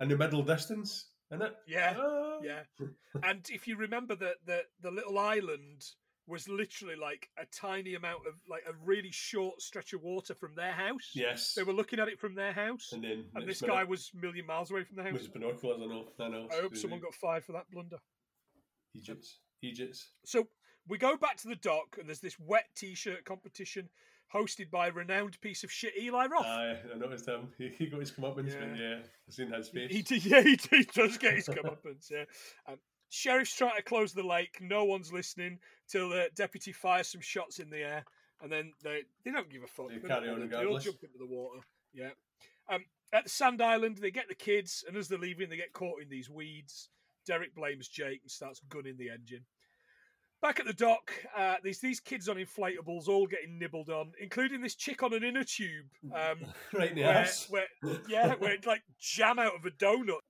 in 0.00 0.08
the, 0.08 0.16
middle 0.16 0.42
distance, 0.42 1.06
isn't 1.32 1.42
it? 1.42 1.54
Yeah, 1.66 1.94
Ah. 1.98 2.38
yeah. 2.42 2.62
And 3.22 3.46
if 3.50 3.66
you 3.68 3.76
remember 3.76 4.14
that 4.16 4.36
the 4.46 4.62
the 4.80 4.90
little 4.90 5.18
island 5.18 5.82
was 6.26 6.48
literally 6.48 6.94
like 6.94 7.28
a 7.38 7.44
tiny 7.46 7.94
amount 7.94 8.20
of 8.26 8.34
like 8.48 8.62
a 8.68 8.72
really 8.84 9.10
short 9.10 9.60
stretch 9.60 9.92
of 9.92 10.02
water 10.02 10.32
from 10.34 10.54
their 10.54 10.70
house. 10.72 11.10
Yes. 11.12 11.54
They 11.54 11.64
were 11.64 11.72
looking 11.72 11.98
at 11.98 12.06
it 12.08 12.20
from 12.20 12.34
their 12.36 12.52
house. 12.52 12.90
and 12.92 13.02
then 13.02 13.24
And 13.34 13.48
this 13.48 13.60
guy 13.60 13.82
was 13.82 14.10
a 14.14 14.18
million 14.20 14.46
miles 14.46 14.70
away 14.70 14.84
from 14.84 14.96
the 14.96 15.02
house. 15.02 15.12
with 15.14 15.32
binoculars. 15.32 15.80
I 15.82 15.86
know. 15.86 16.06
I 16.20 16.28
know. 16.28 16.48
I 16.52 16.60
hope 16.60 16.76
someone 16.76 17.00
got 17.00 17.14
fired 17.14 17.44
for 17.44 17.52
that 17.52 17.68
blunder. 17.70 17.98
Egypt. 18.94 19.26
Egypt. 19.62 19.98
So 20.24 20.46
we 20.86 20.98
go 20.98 21.16
back 21.16 21.36
to 21.38 21.48
the 21.48 21.56
dock, 21.56 21.96
and 21.98 22.08
there's 22.08 22.20
this 22.20 22.38
wet 22.38 22.66
T-shirt 22.76 23.24
competition 23.24 23.88
hosted 24.34 24.70
by 24.70 24.88
a 24.88 24.92
renowned 24.92 25.40
piece 25.40 25.64
of 25.64 25.72
shit 25.72 25.92
Eli 26.00 26.26
Roth. 26.26 26.44
Aye, 26.46 26.76
I 26.94 26.98
noticed 26.98 27.26
him. 27.26 27.48
He, 27.58 27.68
he 27.68 27.86
got 27.86 28.00
his 28.00 28.12
comeuppance. 28.12 28.52
Yeah. 28.54 28.66
Yeah. 28.76 28.88
yeah, 28.88 28.96
I 29.28 29.30
seen 29.30 29.52
his 29.52 29.68
face. 29.68 29.90
he, 29.92 30.02
did- 30.02 30.24
yeah, 30.24 30.40
he, 30.42 30.58
he 30.70 30.84
does 30.84 31.18
get 31.18 31.34
his 31.34 31.48
comeuppance. 31.48 32.10
Yeah. 32.10 32.24
Um, 32.68 32.76
sheriff's 33.08 33.54
trying 33.56 33.76
to 33.76 33.82
close 33.82 34.12
the 34.12 34.22
lake. 34.22 34.58
No 34.60 34.84
one's 34.84 35.12
listening 35.12 35.58
till 35.88 36.08
the 36.10 36.28
deputy 36.34 36.72
fires 36.72 37.08
some 37.08 37.20
shots 37.20 37.58
in 37.58 37.70
the 37.70 37.78
air, 37.78 38.04
and 38.42 38.50
then 38.50 38.72
they 38.82 39.02
they 39.24 39.30
don't 39.32 39.50
give 39.50 39.62
a 39.62 39.66
fuck. 39.66 39.88
They 39.88 39.98
They're 39.98 40.08
carry 40.08 40.28
on. 40.28 40.48
They 40.48 40.64
all 40.64 40.78
jump 40.78 41.02
into 41.02 41.18
the 41.18 41.26
water. 41.26 41.60
Yeah. 41.92 42.10
Um, 42.68 42.84
at 43.12 43.24
the 43.24 43.30
sand 43.30 43.60
island, 43.60 43.98
they 43.98 44.12
get 44.12 44.28
the 44.28 44.34
kids, 44.36 44.84
and 44.86 44.96
as 44.96 45.08
they're 45.08 45.18
leaving, 45.18 45.50
they 45.50 45.56
get 45.56 45.72
caught 45.72 46.00
in 46.00 46.08
these 46.08 46.30
weeds. 46.30 46.88
Derek 47.26 47.54
blames 47.54 47.88
Jake 47.88 48.20
and 48.22 48.30
starts 48.30 48.60
gunning 48.68 48.96
the 48.96 49.10
engine. 49.10 49.44
Back 50.42 50.58
at 50.58 50.66
the 50.66 50.72
dock, 50.72 51.12
uh, 51.36 51.56
there's 51.62 51.80
these 51.80 52.00
kids 52.00 52.28
on 52.28 52.36
inflatables 52.36 53.08
all 53.08 53.26
getting 53.26 53.58
nibbled 53.58 53.90
on, 53.90 54.12
including 54.18 54.62
this 54.62 54.74
chick 54.74 55.02
on 55.02 55.12
an 55.12 55.22
inner 55.22 55.44
tube. 55.44 55.86
Um, 56.14 56.38
right 56.72 56.90
in 56.90 56.96
the 56.96 57.02
where, 57.02 57.14
ass. 57.14 57.46
where, 57.50 57.66
yeah, 58.08 58.34
where 58.36 58.52
it 58.52 58.66
like 58.66 58.82
jam 58.98 59.38
out 59.38 59.54
of 59.54 59.66
a 59.66 59.70
donut. 59.70 60.20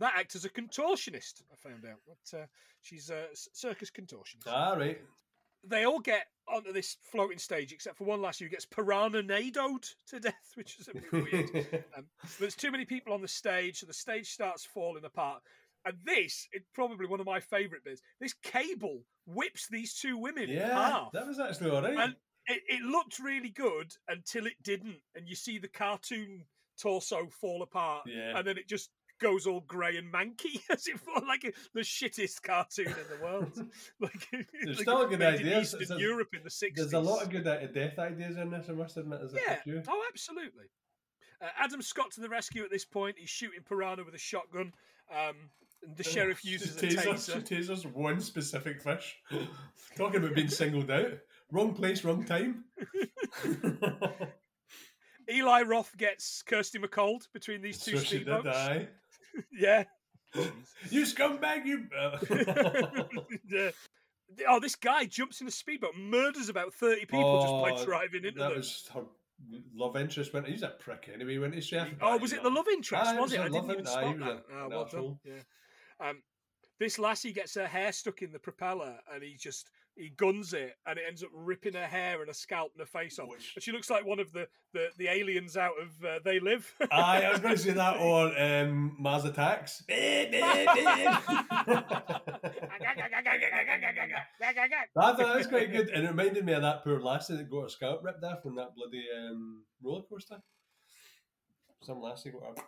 That 0.00 0.14
acts 0.16 0.36
as 0.36 0.44
a 0.44 0.50
contortionist. 0.50 1.42
I 1.50 1.56
found 1.56 1.84
out 1.86 1.98
that 2.06 2.38
uh, 2.42 2.46
she's 2.82 3.08
a 3.08 3.26
circus 3.32 3.90
contortionist. 3.90 4.48
Ah, 4.48 4.74
right. 4.74 5.00
They 5.66 5.84
all 5.84 6.00
get 6.00 6.26
onto 6.46 6.72
this 6.72 6.98
floating 7.10 7.38
stage, 7.38 7.72
except 7.72 7.96
for 7.96 8.04
one 8.04 8.20
lassie 8.20 8.44
who 8.44 8.50
gets 8.50 8.66
piranha 8.66 9.22
nadoed 9.22 9.88
to 10.08 10.20
death, 10.20 10.34
which 10.56 10.78
is 10.78 10.88
a 10.88 10.92
bit 10.92 11.12
weird. 11.12 11.84
Um, 11.96 12.04
there's 12.38 12.56
too 12.56 12.70
many 12.70 12.84
people 12.84 13.14
on 13.14 13.22
the 13.22 13.28
stage, 13.28 13.78
so 13.78 13.86
the 13.86 13.94
stage 13.94 14.30
starts 14.30 14.64
falling 14.64 15.04
apart. 15.04 15.42
And 15.84 15.96
this 16.04 16.48
is 16.52 16.62
probably 16.74 17.06
one 17.06 17.20
of 17.20 17.26
my 17.26 17.40
favourite 17.40 17.84
bits. 17.84 18.00
This 18.20 18.34
cable 18.42 19.02
whips 19.26 19.68
these 19.70 19.94
two 19.94 20.16
women 20.18 20.48
in 20.48 20.58
half. 20.58 21.12
that 21.12 21.26
was 21.26 21.38
actually 21.38 21.70
all 21.70 21.82
right. 21.82 21.96
And 21.96 22.14
it, 22.46 22.62
it 22.68 22.82
looked 22.82 23.18
really 23.18 23.50
good 23.50 23.92
until 24.08 24.46
it 24.46 24.62
didn't, 24.62 24.96
and 25.14 25.28
you 25.28 25.34
see 25.34 25.58
the 25.58 25.68
cartoon 25.68 26.44
torso 26.80 27.28
fall 27.28 27.62
apart, 27.62 28.04
Yeah. 28.06 28.36
and 28.38 28.46
then 28.46 28.58
it 28.58 28.68
just 28.68 28.90
goes 29.20 29.46
all 29.46 29.60
grey 29.60 29.96
and 29.96 30.12
manky 30.12 30.60
as 30.70 30.86
it 30.86 30.98
falls 31.00 31.24
like 31.26 31.54
the 31.72 31.80
shittest 31.80 32.42
cartoon 32.42 32.88
in 32.88 33.16
the 33.16 33.24
world. 33.24 33.52
like, 34.00 34.28
There's 34.62 34.78
like 34.78 34.78
still 34.78 35.02
a 35.02 35.06
good 35.08 35.18
made 35.20 35.40
in. 35.40 35.60
Eastern 35.62 35.98
Europe 35.98 36.28
in 36.34 36.42
the 36.42 36.50
sixties. 36.50 36.90
There's 36.90 37.04
a 37.04 37.10
lot 37.10 37.22
of 37.22 37.30
good 37.30 37.46
uh, 37.46 37.66
death 37.68 37.98
ideas 37.98 38.36
in 38.36 38.50
this, 38.50 38.66
I 38.68 38.72
must 38.72 38.96
admit. 38.96 39.20
There's 39.20 39.34
yeah. 39.34 39.54
a 39.54 39.62
few. 39.62 39.82
Oh, 39.88 40.02
absolutely. 40.10 40.64
Uh, 41.40 41.48
Adam 41.58 41.80
Scott 41.82 42.10
to 42.12 42.20
the 42.20 42.28
rescue 42.28 42.64
at 42.64 42.70
this 42.70 42.84
point. 42.84 43.16
He's 43.18 43.30
shooting 43.30 43.60
piranha 43.66 44.04
with 44.04 44.14
a 44.14 44.18
shotgun. 44.18 44.72
Um, 45.10 45.36
and 45.86 45.96
the 45.96 46.02
sheriff 46.04 46.44
uses 46.44 46.76
a 46.76 46.86
taser. 46.86 47.42
tasers 47.42 47.84
one 47.92 48.20
specific 48.20 48.80
fish. 48.82 49.16
Talking 49.96 50.22
about 50.22 50.34
being 50.34 50.48
singled 50.48 50.90
out. 50.90 51.12
Wrong 51.52 51.74
place, 51.74 52.04
wrong 52.04 52.24
time. 52.24 52.64
Eli 55.30 55.62
Roth 55.62 55.96
gets 55.96 56.42
Kirsty 56.42 56.78
MacColl 56.78 57.20
between 57.32 57.62
these 57.62 57.78
two 57.78 57.96
so 57.98 58.04
did, 58.18 58.26
speedboats. 58.26 58.86
Yeah. 59.52 59.84
You 60.90 61.02
scumbag, 61.02 61.64
you. 61.64 61.84
yeah. 63.48 63.70
Oh, 64.48 64.58
this 64.58 64.74
guy 64.74 65.04
jumps 65.04 65.40
in 65.40 65.46
a 65.46 65.50
speedboat, 65.50 65.96
murders 65.96 66.48
about 66.48 66.74
thirty 66.74 67.06
people 67.06 67.40
just 67.40 67.52
by 67.52 67.70
Oh, 67.80 67.84
driving 67.84 68.24
into 68.24 68.40
that 68.40 68.48
them. 68.48 68.56
was 68.58 68.90
her 68.92 69.02
love 69.76 69.96
interest. 69.96 70.32
Went, 70.34 70.48
he's 70.48 70.62
a 70.64 70.70
prick 70.70 71.08
anyway, 71.12 71.38
when 71.38 71.52
he's 71.52 71.66
chef. 71.66 71.88
Oh, 72.00 72.16
was 72.18 72.32
it 72.32 72.42
the 72.42 72.50
love 72.50 72.66
interest? 72.68 73.12
It 73.14 73.20
was 73.20 73.32
it? 73.32 73.40
I 73.40 73.48
didn't 73.48 73.70
even 73.70 73.86
spot 73.86 74.18
that. 74.18 74.42
Ah, 74.52 74.66
well. 74.68 75.20
Yeah. 75.24 75.34
Um, 76.00 76.22
this 76.80 76.98
lassie 76.98 77.32
gets 77.32 77.54
her 77.54 77.66
hair 77.66 77.92
stuck 77.92 78.22
in 78.22 78.32
the 78.32 78.38
propeller, 78.38 78.98
and 79.12 79.22
he 79.22 79.36
just 79.38 79.70
he 79.96 80.08
guns 80.16 80.52
it, 80.54 80.74
and 80.86 80.98
it 80.98 81.04
ends 81.06 81.22
up 81.22 81.28
ripping 81.32 81.74
her 81.74 81.86
hair 81.86 82.18
and 82.18 82.26
her 82.26 82.34
scalp 82.34 82.72
and 82.72 82.80
her 82.80 82.86
face 83.00 83.20
off. 83.20 83.28
Which- 83.28 83.52
And 83.54 83.62
she 83.62 83.70
looks 83.70 83.88
like 83.90 84.04
one 84.04 84.18
of 84.18 84.32
the 84.32 84.48
the, 84.72 84.88
the 84.98 85.06
aliens 85.08 85.56
out 85.56 85.74
of 85.80 86.04
uh, 86.04 86.18
They 86.24 86.40
Live. 86.40 86.74
Aye, 86.90 87.22
I 87.22 87.30
was 87.30 87.38
going 87.38 87.54
to 87.54 87.60
say 87.62 87.70
that 87.72 87.98
or 88.00 88.36
um, 88.36 88.96
Mars 88.98 89.24
Attacks. 89.24 89.84
That 94.94 95.18
was 95.36 95.46
quite 95.46 95.70
good, 95.72 95.88
and 95.90 96.04
it 96.04 96.08
reminded 96.10 96.44
me 96.44 96.52
of 96.54 96.62
that 96.62 96.82
poor 96.84 97.00
lassie 97.00 97.36
that 97.36 97.50
got 97.50 97.62
her 97.62 97.68
scalp 97.68 98.02
ripped 98.04 98.24
off 98.24 98.44
on 98.46 98.54
that 98.56 98.74
bloody 98.74 99.04
um, 99.16 99.62
roller 99.82 100.02
coaster. 100.08 100.38
Some 101.82 102.00
lassie 102.00 102.30
got 102.30 102.42
her. 102.58 102.64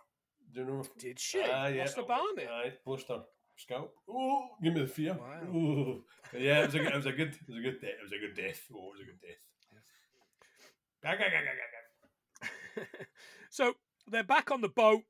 Do 0.57 0.63
you 0.63 0.67
know? 0.69 0.83
Did 0.99 1.19
she? 1.21 1.43
Ah, 1.45 1.67
yeah. 1.67 1.83
Lost 1.83 1.97
her 1.97 2.03
barnet? 2.05 2.49
Aye, 2.51 2.73
lost 2.87 3.09
her 3.09 3.23
scalp. 3.57 3.93
Oh, 4.09 4.47
give 4.63 4.73
me 4.73 4.81
the 4.81 4.87
fear. 4.87 5.13
Wow. 5.13 5.43
Ooh. 5.55 6.03
Yeah, 6.35 6.61
it 6.63 6.67
was 6.67 6.75
a 6.75 6.79
good, 6.79 6.87
it 6.89 6.97
was 6.97 7.07
a 7.07 7.13
good, 7.13 7.29
it 7.29 7.49
was 7.49 7.57
a 7.59 7.61
good 7.61 7.81
death. 7.81 7.91
It 7.91 8.03
was 8.03 8.13
a 8.13 8.19
good 8.19 8.35
death. 8.35 8.63
Oh, 8.75 8.89
it 8.89 8.93
was 8.93 9.01
a 9.03 9.05
good 9.05 9.21
death. 9.21 9.37
So 13.51 13.75
they're 14.11 14.23
back 14.25 14.51
on 14.51 14.61
the 14.61 14.69
boat. 14.69 15.03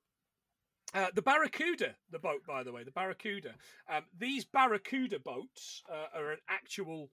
Uh, 0.95 1.09
the 1.15 1.23
Barracuda, 1.23 1.97
the 2.11 2.19
boat, 2.19 2.43
by 2.47 2.63
the 2.63 2.73
way, 2.73 2.85
the 2.85 2.91
Barracuda. 2.93 3.55
Um, 3.89 4.05
these 4.17 4.45
Barracuda 4.45 5.19
boats 5.19 5.83
uh, 5.91 6.07
are 6.17 6.33
an 6.33 6.39
actual 6.49 7.11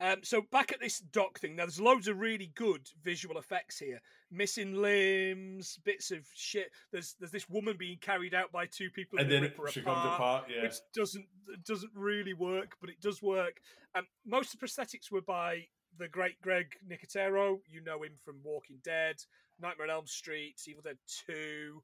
Um, 0.00 0.18
so 0.22 0.42
back 0.52 0.70
at 0.70 0.78
this 0.78 1.00
dock 1.00 1.40
thing, 1.40 1.56
now 1.56 1.64
there's 1.64 1.80
loads 1.80 2.06
of 2.06 2.20
really 2.20 2.52
good 2.54 2.82
visual 3.02 3.36
effects 3.36 3.80
here. 3.80 4.00
Missing 4.30 4.74
limbs, 4.80 5.80
bits 5.84 6.12
of 6.12 6.20
shit. 6.36 6.70
There's 6.92 7.16
there's 7.18 7.32
this 7.32 7.48
woman 7.48 7.74
being 7.76 7.98
carried 8.00 8.32
out 8.32 8.52
by 8.52 8.66
two 8.66 8.90
people 8.90 9.18
And 9.18 9.28
then 9.28 9.50
she 9.72 9.80
apart, 9.80 9.96
comes 10.02 10.14
apart. 10.14 10.44
Yeah. 10.54 10.62
which 10.62 10.76
doesn't 10.94 11.26
it 11.48 11.64
doesn't 11.64 11.90
really 11.96 12.32
work, 12.32 12.76
but 12.80 12.90
it 12.90 13.00
does 13.00 13.20
work. 13.20 13.60
Um, 13.96 14.06
most 14.24 14.54
of 14.54 14.60
the 14.60 14.66
prosthetics 14.66 15.10
were 15.10 15.20
by 15.20 15.66
the 15.98 16.08
great 16.08 16.40
Greg 16.42 16.66
Nicotero. 16.88 17.58
You 17.68 17.82
know 17.82 18.02
him 18.02 18.12
from 18.24 18.36
Walking 18.44 18.78
Dead, 18.84 19.16
Nightmare 19.60 19.88
on 19.88 19.94
Elm 19.94 20.06
Street, 20.06 20.56
Evil 20.66 20.82
Dead 20.82 20.98
Two. 21.26 21.82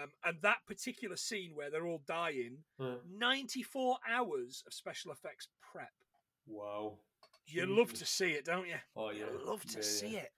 Um, 0.00 0.10
and 0.24 0.36
that 0.42 0.58
particular 0.66 1.16
scene 1.16 1.52
where 1.54 1.70
they're 1.70 1.86
all 1.86 2.02
dying, 2.06 2.58
Huh. 2.78 2.96
94 3.10 3.96
hours 4.10 4.62
of 4.66 4.74
special 4.74 5.10
effects 5.10 5.48
prep. 5.72 5.92
Wow. 6.46 6.98
You 7.46 7.64
love 7.66 7.92
to 7.94 8.04
see 8.04 8.32
it, 8.32 8.44
don't 8.44 8.66
you? 8.66 8.74
Oh 8.96 9.10
yeah. 9.10 9.20
You 9.32 9.46
love 9.46 9.64
to 9.66 9.76
Yeah, 9.78 9.82
see 9.82 10.08
yeah. 10.14 10.18
it. 10.20 10.32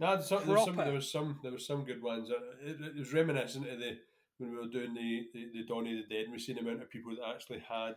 No, 0.00 0.14
there's 0.16 0.28
some, 0.28 0.46
there's 0.46 0.64
some, 0.64 0.76
there 0.76 0.92
was 0.92 1.10
some 1.12 1.38
there 1.42 1.52
was 1.52 1.66
some 1.66 1.84
good 1.84 2.02
ones. 2.02 2.30
Uh, 2.30 2.34
It, 2.62 2.76
it 2.80 2.96
was 2.96 3.12
reminiscent 3.14 3.68
of 3.68 3.78
the 3.78 3.98
when 4.38 4.50
we 4.50 4.56
were 4.56 4.66
doing 4.66 4.92
the 4.94 5.28
the, 5.32 5.50
the 5.54 5.64
Dawn 5.64 5.86
of 5.86 5.94
the 6.08 6.14
Dead. 6.14 6.24
and 6.24 6.32
We 6.32 6.38
seen 6.38 6.56
the 6.56 6.62
amount 6.62 6.82
of 6.82 6.90
people 6.90 7.14
that 7.16 7.28
actually 7.28 7.60
had 7.60 7.94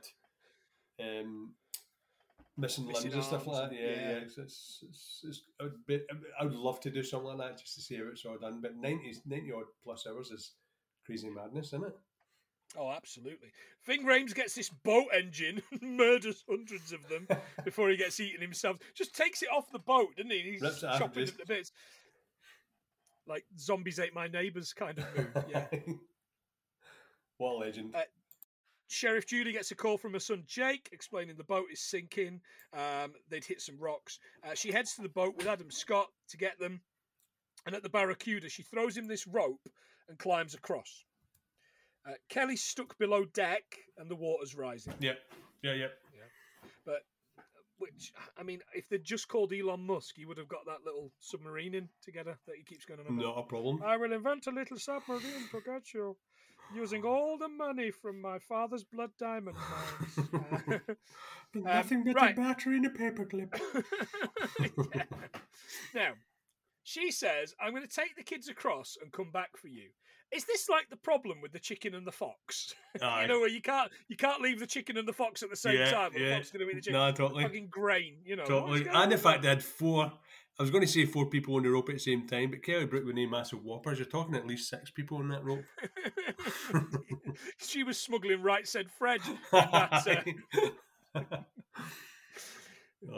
um, 1.02 1.54
missing, 2.58 2.88
Missing 2.88 3.12
limbs 3.12 3.16
and 3.16 3.24
stuff 3.24 3.48
like 3.48 3.70
that. 3.70 3.76
Yeah, 3.76 3.88
yeah. 3.88 3.96
yeah. 3.96 4.16
It's, 4.18 4.38
it's, 4.38 4.84
it's, 4.88 5.26
it's 5.28 5.42
a 5.60 5.66
bit, 5.88 6.08
I 6.40 6.44
would 6.44 6.54
love 6.54 6.80
to 6.82 6.92
do 6.92 7.04
something 7.04 7.38
like 7.38 7.50
that 7.50 7.60
just 7.60 7.76
to 7.76 7.82
see 7.82 7.98
how 7.98 8.04
it's 8.12 8.26
all 8.26 8.38
done. 8.38 8.60
But 8.62 8.76
90, 8.76 9.22
90 9.26 9.52
odd 9.52 9.64
plus 9.84 10.06
hours 10.08 10.32
is 10.32 10.52
crazy 11.06 11.30
madness, 11.30 11.68
isn't 11.68 11.86
it? 11.86 11.96
Oh, 12.78 12.92
absolutely. 12.92 13.52
Ving 13.86 14.06
Rhames 14.06 14.34
gets 14.34 14.56
this 14.56 14.70
boat 14.70 15.08
engine, 15.14 15.62
murders 15.82 16.44
hundreds 16.50 16.92
of 16.92 17.08
them 17.08 17.28
before 17.64 17.90
he 17.90 17.98
gets 17.98 18.20
eaten 18.20 18.42
himself. 18.42 18.78
Just 18.96 19.16
takes 19.16 19.42
it 19.44 19.50
off 19.56 19.72
the 19.72 19.80
boat, 19.80 20.16
doesn't 20.16 20.32
he? 20.32 20.40
He's 20.40 20.62
Rips 20.62 20.82
chopping 20.82 21.24
it 21.24 21.38
to 21.38 21.46
bits. 21.46 21.72
Like 23.28 23.46
zombies 23.58 24.00
ate 24.00 24.14
my 24.14 24.28
neighbours 24.28 24.74
kind 24.74 24.98
of 24.98 25.06
move. 25.16 25.46
Yeah. 25.50 25.66
what 27.38 27.60
legend. 27.60 27.96
Uh, 27.96 28.02
Sheriff 28.94 29.26
Julie 29.26 29.54
gets 29.54 29.72
a 29.72 29.76
call 29.76 29.98
from 29.98 30.14
her 30.14 30.20
son 30.20 30.44
Jake 30.46 30.90
explaining 30.92 31.36
the 31.36 31.44
boat 31.44 31.66
is 31.72 31.82
sinking. 31.82 32.40
Um, 32.74 33.14
they'd 33.30 33.44
hit 33.44 33.62
some 33.62 33.78
rocks. 33.80 34.20
Uh, 34.44 34.54
she 34.54 34.72
heads 34.72 34.96
to 34.96 35.02
the 35.02 35.10
boat 35.10 35.36
with 35.36 35.48
Adam 35.48 35.72
Scott 35.72 36.08
to 36.30 36.38
get 36.38 36.60
them. 36.60 36.82
And 37.66 37.76
at 37.76 37.82
the 37.82 37.90
Barracuda, 37.90 38.50
she 38.50 38.62
throws 38.64 38.96
him 38.96 39.08
this 39.08 39.26
rope 39.26 39.70
and 40.10 40.18
climbs 40.20 40.54
across. 40.54 41.06
Uh, 42.08 42.14
Kelly's 42.30 42.62
stuck 42.62 42.98
below 42.98 43.26
deck 43.26 43.64
and 43.98 44.10
the 44.10 44.16
water's 44.16 44.56
rising. 44.56 44.94
yep. 45.00 45.18
Yeah, 45.62 45.74
yep. 45.74 45.94
Yeah. 46.14 46.70
But, 46.86 47.06
which, 47.78 48.12
I 48.38 48.44
mean, 48.44 48.60
if 48.76 48.90
they'd 48.90 49.04
just 49.04 49.30
called 49.30 49.54
Elon 49.54 49.88
Musk, 49.88 50.16
he 50.18 50.26
would 50.26 50.38
have 50.38 50.50
got 50.50 50.66
that 50.66 50.86
little 50.86 51.12
submarine 51.20 51.74
in 51.74 51.88
together 52.04 52.38
that 52.46 52.56
he 52.58 52.64
keeps 52.64 52.86
going 52.86 53.00
on 53.00 53.06
about. 53.08 53.18
Not 53.18 53.38
a 53.40 53.44
problem. 53.44 53.82
I 53.84 53.96
will 53.96 54.12
invent 54.12 54.48
a 54.48 54.52
little 54.52 54.78
submarine 54.78 55.48
to 55.52 55.62
get 55.66 55.94
you, 55.94 56.18
using 56.76 57.04
all 57.04 57.38
the 57.38 57.48
money 57.48 57.92
from 57.92 58.22
my 58.22 58.40
father's 58.40 58.84
blood 58.84 59.12
diamond 59.20 59.58
mines. 59.58 60.80
Uh, 61.56 61.60
Nothing 61.60 62.04
but 62.04 62.16
right. 62.16 62.36
a 62.36 62.42
battery 62.42 62.78
and 62.78 62.86
a 62.88 62.90
paperclip. 62.90 63.54
Yeah. 64.96 65.04
Now, 65.94 66.12
she 66.84 67.12
says, 67.12 67.54
"I'm 67.62 67.72
going 67.76 67.88
to 67.88 67.96
take 67.96 68.16
the 68.16 68.24
kids 68.24 68.50
across 68.50 68.98
and 69.02 69.12
come 69.12 69.30
back 69.32 69.56
for 69.56 69.68
you." 69.68 69.90
Is 70.32 70.46
this 70.46 70.68
like 70.68 70.90
the 70.90 70.98
problem 70.98 71.42
with 71.42 71.52
the 71.52 71.60
chicken 71.60 71.94
and 71.94 72.08
the 72.08 72.12
fox? 72.12 72.74
Aye. 73.02 73.22
you 73.22 73.28
know, 73.28 73.40
where 73.40 73.50
you 73.50 73.62
can't 73.62 73.92
you 74.08 74.18
can't 74.18 74.42
leave 74.42 74.60
the 74.60 74.66
chicken 74.66 74.98
and 74.98 75.08
the 75.08 75.14
fox 75.14 75.44
at 75.44 75.52
the 75.52 75.56
same 75.56 75.78
Yeah, 75.78 75.92
time. 75.92 76.12
Yeah. 76.18 76.30
The 76.30 76.36
fox 76.36 76.46
is 76.48 76.52
going 76.54 76.66
to 76.66 76.72
eat 76.72 76.76
the 76.76 76.82
chicken. 76.82 77.00
No, 77.00 77.12
totally. 77.12 77.44
Fucking 77.44 77.68
grain, 77.70 78.16
you 78.26 78.36
know. 78.36 78.46
Totally. 78.46 78.72
what's 78.80 78.84
going 78.86 78.96
And 78.96 79.12
the 79.12 79.18
fact 79.20 79.44
they 79.44 79.50
had 79.50 79.64
four, 79.64 80.12
I 80.60 80.64
was 80.64 80.70
going 80.70 80.84
to 80.84 80.88
say 80.88 81.06
four 81.06 81.26
people 81.26 81.56
on 81.56 81.64
the 81.64 81.70
rope 81.70 81.90
at 81.90 81.96
the 81.96 82.00
same 82.00 82.28
time, 82.28 82.52
but 82.52 82.62
Kelly 82.62 82.86
Brook 82.86 83.06
with 83.06 83.16
name 83.16 83.32
massive 83.32 83.64
whoppers. 83.64 83.98
You're 83.98 84.08
talking 84.08 84.36
at 84.36 84.46
least 84.46 84.70
six 84.70 84.92
people 84.92 85.18
on 85.18 85.30
that 85.30 85.44
rope. 85.44 85.64
she 87.58 87.84
was 87.84 88.00
smuggling 88.00 88.42
right 88.42 88.68
said 88.68 88.92
Fred. 88.92 89.22
uh, 89.52 89.88
oh, 91.16 91.24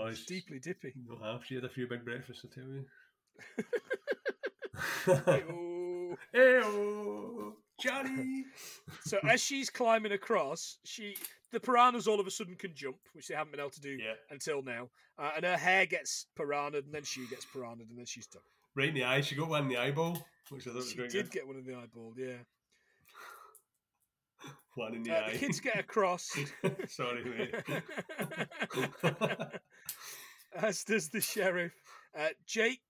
it's 0.07 0.25
deeply 0.25 0.59
dippy. 0.59 0.93
Not 1.07 1.21
half. 1.21 1.45
She 1.45 1.55
had 1.55 1.65
a 1.65 1.69
few 1.69 1.87
big 1.87 2.05
breakfasts, 2.05 2.45
I 2.45 2.49
tell 2.55 2.69
you. 2.69 2.85
Ooh. 5.53 6.17
Hey, 6.31 6.61
Johnny. 7.79 8.45
So 9.03 9.17
as 9.23 9.41
she's 9.41 9.69
climbing 9.69 10.11
across, 10.13 10.77
she 10.83 11.15
the 11.51 11.59
piranhas 11.59 12.07
all 12.07 12.19
of 12.19 12.27
a 12.27 12.31
sudden 12.31 12.55
can 12.55 12.73
jump, 12.75 12.97
which 13.13 13.27
they 13.27 13.35
haven't 13.35 13.51
been 13.51 13.59
able 13.59 13.69
to 13.71 13.81
do 13.81 13.97
Yeah. 14.01 14.13
until 14.29 14.61
now. 14.61 14.89
Uh, 15.17 15.31
and 15.35 15.45
her 15.45 15.57
hair 15.57 15.85
gets 15.85 16.25
piranha'd, 16.37 16.85
and 16.85 16.93
then 16.93 17.03
she 17.03 17.25
gets 17.27 17.45
piranha'd, 17.45 17.89
and 17.89 17.97
then 17.97 18.05
she's 18.05 18.27
done. 18.27 18.41
Right 18.75 18.89
in 18.89 18.95
the 18.95 19.03
eye. 19.03 19.21
She 19.21 19.35
got 19.35 19.47
one 19.49 19.63
in 19.63 19.69
the 19.69 19.77
eyeball, 19.77 20.25
which 20.49 20.63
I 20.67 20.71
thought 20.71 20.75
was 20.77 20.89
She 20.91 20.97
very 20.97 21.07
did 21.09 21.25
good. 21.25 21.31
get 21.31 21.47
one 21.47 21.55
in 21.57 21.65
the 21.65 21.75
eyeball, 21.75 22.13
yeah. 22.17 22.37
One 24.75 24.93
in 24.95 25.03
the 25.03 25.11
Uh, 25.11 25.21
eye. 25.27 25.31
the 25.33 25.37
kids 25.39 25.59
get 25.61 25.79
across. 25.79 26.35
Sorry, 26.89 27.23
mate. 27.23 27.55
as 30.55 30.83
does 30.83 31.09
the 31.09 31.21
sheriff. 31.21 31.73
Uh, 32.17 32.29
Jake 32.45 32.81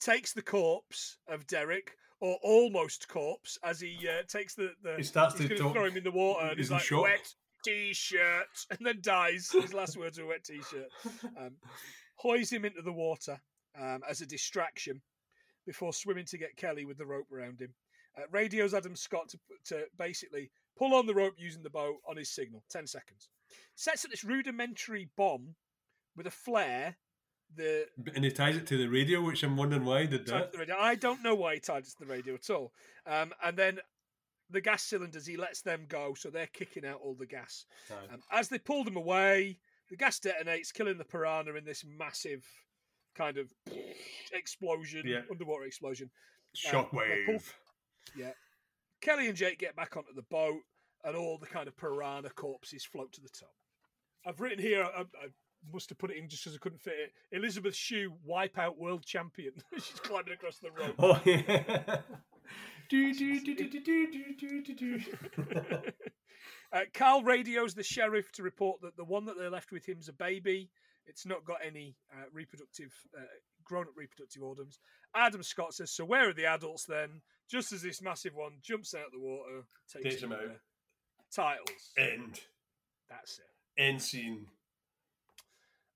takes 0.00 0.32
the 0.32 0.42
corpse 0.42 1.18
of 1.28 1.46
Derek, 1.46 1.92
or 2.24 2.38
almost 2.42 3.06
corpse, 3.08 3.58
as 3.62 3.80
he 3.80 3.98
uh, 4.08 4.22
takes 4.26 4.54
the. 4.54 4.72
the 4.82 4.96
He 4.96 5.02
starts 5.02 5.38
he's 5.38 5.48
to 5.50 5.56
talk. 5.58 5.74
throw 5.74 5.84
him 5.84 5.96
in 5.96 6.04
the 6.04 6.10
water, 6.10 6.46
and 6.46 6.58
He's 6.58 6.70
like, 6.70 6.82
shock. 6.82 7.02
wet 7.02 7.34
t-shirt, 7.64 8.46
and 8.70 8.78
then 8.80 8.98
dies. 9.02 9.50
His 9.52 9.74
last 9.74 9.96
words 9.98 10.18
are 10.18 10.26
wet 10.26 10.44
t-shirt. 10.44 10.88
Um, 11.38 11.52
hoys 12.16 12.50
him 12.50 12.64
into 12.64 12.80
the 12.80 12.92
water 12.92 13.38
um, 13.78 14.00
as 14.08 14.20
a 14.20 14.26
distraction 14.26 15.02
before 15.66 15.92
swimming 15.92 16.24
to 16.26 16.38
get 16.38 16.56
Kelly 16.56 16.84
with 16.84 16.96
the 16.96 17.06
rope 17.06 17.26
around 17.32 17.60
him. 17.60 17.74
Uh, 18.16 18.22
radios 18.30 18.72
Adam 18.72 18.94
Scott 18.96 19.28
to, 19.30 19.38
to 19.66 19.84
basically 19.98 20.50
pull 20.78 20.94
on 20.94 21.06
the 21.06 21.14
rope 21.14 21.34
using 21.36 21.62
the 21.62 21.70
boat 21.70 21.96
on 22.08 22.16
his 22.16 22.30
signal. 22.30 22.62
10 22.70 22.86
seconds. 22.86 23.28
Sets 23.74 24.04
up 24.04 24.10
this 24.12 24.24
rudimentary 24.24 25.08
bomb 25.16 25.54
with 26.16 26.26
a 26.26 26.30
flare. 26.30 26.96
The 27.56 27.86
And 28.14 28.24
he 28.24 28.30
ties 28.30 28.56
it 28.56 28.66
to 28.68 28.76
the 28.76 28.88
radio, 28.88 29.20
which 29.22 29.42
I'm 29.42 29.56
wondering 29.56 29.84
why 29.84 30.02
he 30.02 30.06
did 30.08 30.26
that. 30.26 30.52
the 30.52 30.58
radio. 30.58 30.76
I 30.76 30.94
don't 30.94 31.22
know 31.22 31.34
why 31.34 31.54
he 31.54 31.60
tied 31.60 31.84
it 31.84 31.90
to 31.90 31.98
the 32.00 32.06
radio 32.06 32.34
at 32.34 32.50
all. 32.50 32.72
Um, 33.06 33.32
and 33.44 33.56
then 33.56 33.78
the 34.50 34.60
gas 34.60 34.82
cylinders, 34.82 35.26
he 35.26 35.36
lets 35.36 35.62
them 35.62 35.86
go, 35.88 36.14
so 36.14 36.30
they're 36.30 36.46
kicking 36.48 36.84
out 36.84 37.00
all 37.02 37.14
the 37.14 37.26
gas. 37.26 37.64
Um, 38.12 38.20
as 38.32 38.48
they 38.48 38.58
pull 38.58 38.84
them 38.84 38.96
away, 38.96 39.58
the 39.90 39.96
gas 39.96 40.18
detonates, 40.20 40.72
killing 40.72 40.98
the 40.98 41.04
piranha 41.04 41.54
in 41.54 41.64
this 41.64 41.84
massive 41.86 42.44
kind 43.14 43.38
of 43.38 43.52
explosion, 44.32 45.02
Yeah. 45.06 45.22
underwater 45.30 45.64
explosion. 45.64 46.10
pull- 46.70 46.84
Shockwave. 46.84 47.52
Yeah. 48.16 48.32
Kelly 49.00 49.28
and 49.28 49.36
Jake 49.36 49.58
get 49.58 49.76
back 49.76 49.96
onto 49.96 50.12
the 50.14 50.22
boat, 50.22 50.60
and 51.04 51.16
all 51.16 51.36
the 51.38 51.46
kind 51.46 51.68
of 51.68 51.76
piranha 51.76 52.30
corpses 52.30 52.84
float 52.84 53.12
to 53.12 53.20
the 53.20 53.28
top. 53.28 53.54
I've 54.26 54.40
written 54.40 54.58
here, 54.58 54.84
I, 54.84 55.00
I 55.02 55.28
must 55.72 55.88
have 55.88 55.98
put 55.98 56.10
it 56.10 56.16
in 56.16 56.28
just 56.28 56.44
because 56.44 56.56
I 56.56 56.58
couldn't 56.58 56.80
fit 56.80 56.94
it. 56.98 57.36
Elisabeth 57.36 57.74
Shue, 57.74 58.12
wipeout 58.28 58.76
world 58.76 59.04
champion. 59.04 59.52
She's 59.74 60.00
climbing 60.00 60.34
across 60.34 60.58
the 60.58 60.70
rope. 60.70 60.94
Oh 60.98 61.20
yeah. 61.24 62.00
do, 62.88 63.14
do, 63.14 63.40
do, 63.40 63.54
do, 63.54 63.68
do, 63.70 63.80
do, 63.80 64.34
do, 64.34 64.62
do, 64.62 64.74
do. 64.74 65.00
uh, 66.72 66.80
Carl 66.92 67.22
radios 67.22 67.74
the 67.74 67.82
sheriff 67.82 68.30
to 68.32 68.42
report 68.42 68.80
that 68.82 68.96
the 68.96 69.04
one 69.04 69.24
that 69.26 69.38
they're 69.38 69.50
left 69.50 69.72
with 69.72 69.86
him's 69.86 70.08
a 70.08 70.12
baby. 70.12 70.70
It's 71.06 71.26
not 71.26 71.44
got 71.44 71.58
any 71.64 71.96
uh, 72.12 72.24
reproductive, 72.32 72.94
uh, 73.16 73.22
grown 73.62 73.82
up 73.82 73.96
reproductive 73.96 74.42
organs. 74.42 74.78
Adam 75.14 75.42
Scott 75.42 75.74
says, 75.74 75.90
So 75.90 76.04
where 76.04 76.30
are 76.30 76.32
the 76.32 76.46
adults 76.46 76.84
then? 76.84 77.20
Just 77.50 77.72
as 77.72 77.82
this 77.82 78.00
massive 78.00 78.34
one 78.34 78.52
jumps 78.62 78.94
out 78.94 79.06
of 79.06 79.12
the 79.12 79.20
water, 79.20 79.66
takes, 80.02 80.22
them 80.22 80.32
out. 80.32 80.38
Titles. 81.34 81.92
End. 81.98 82.40
That's 83.10 83.38
it. 83.38 83.80
End 83.82 84.00
scene. 84.00 84.46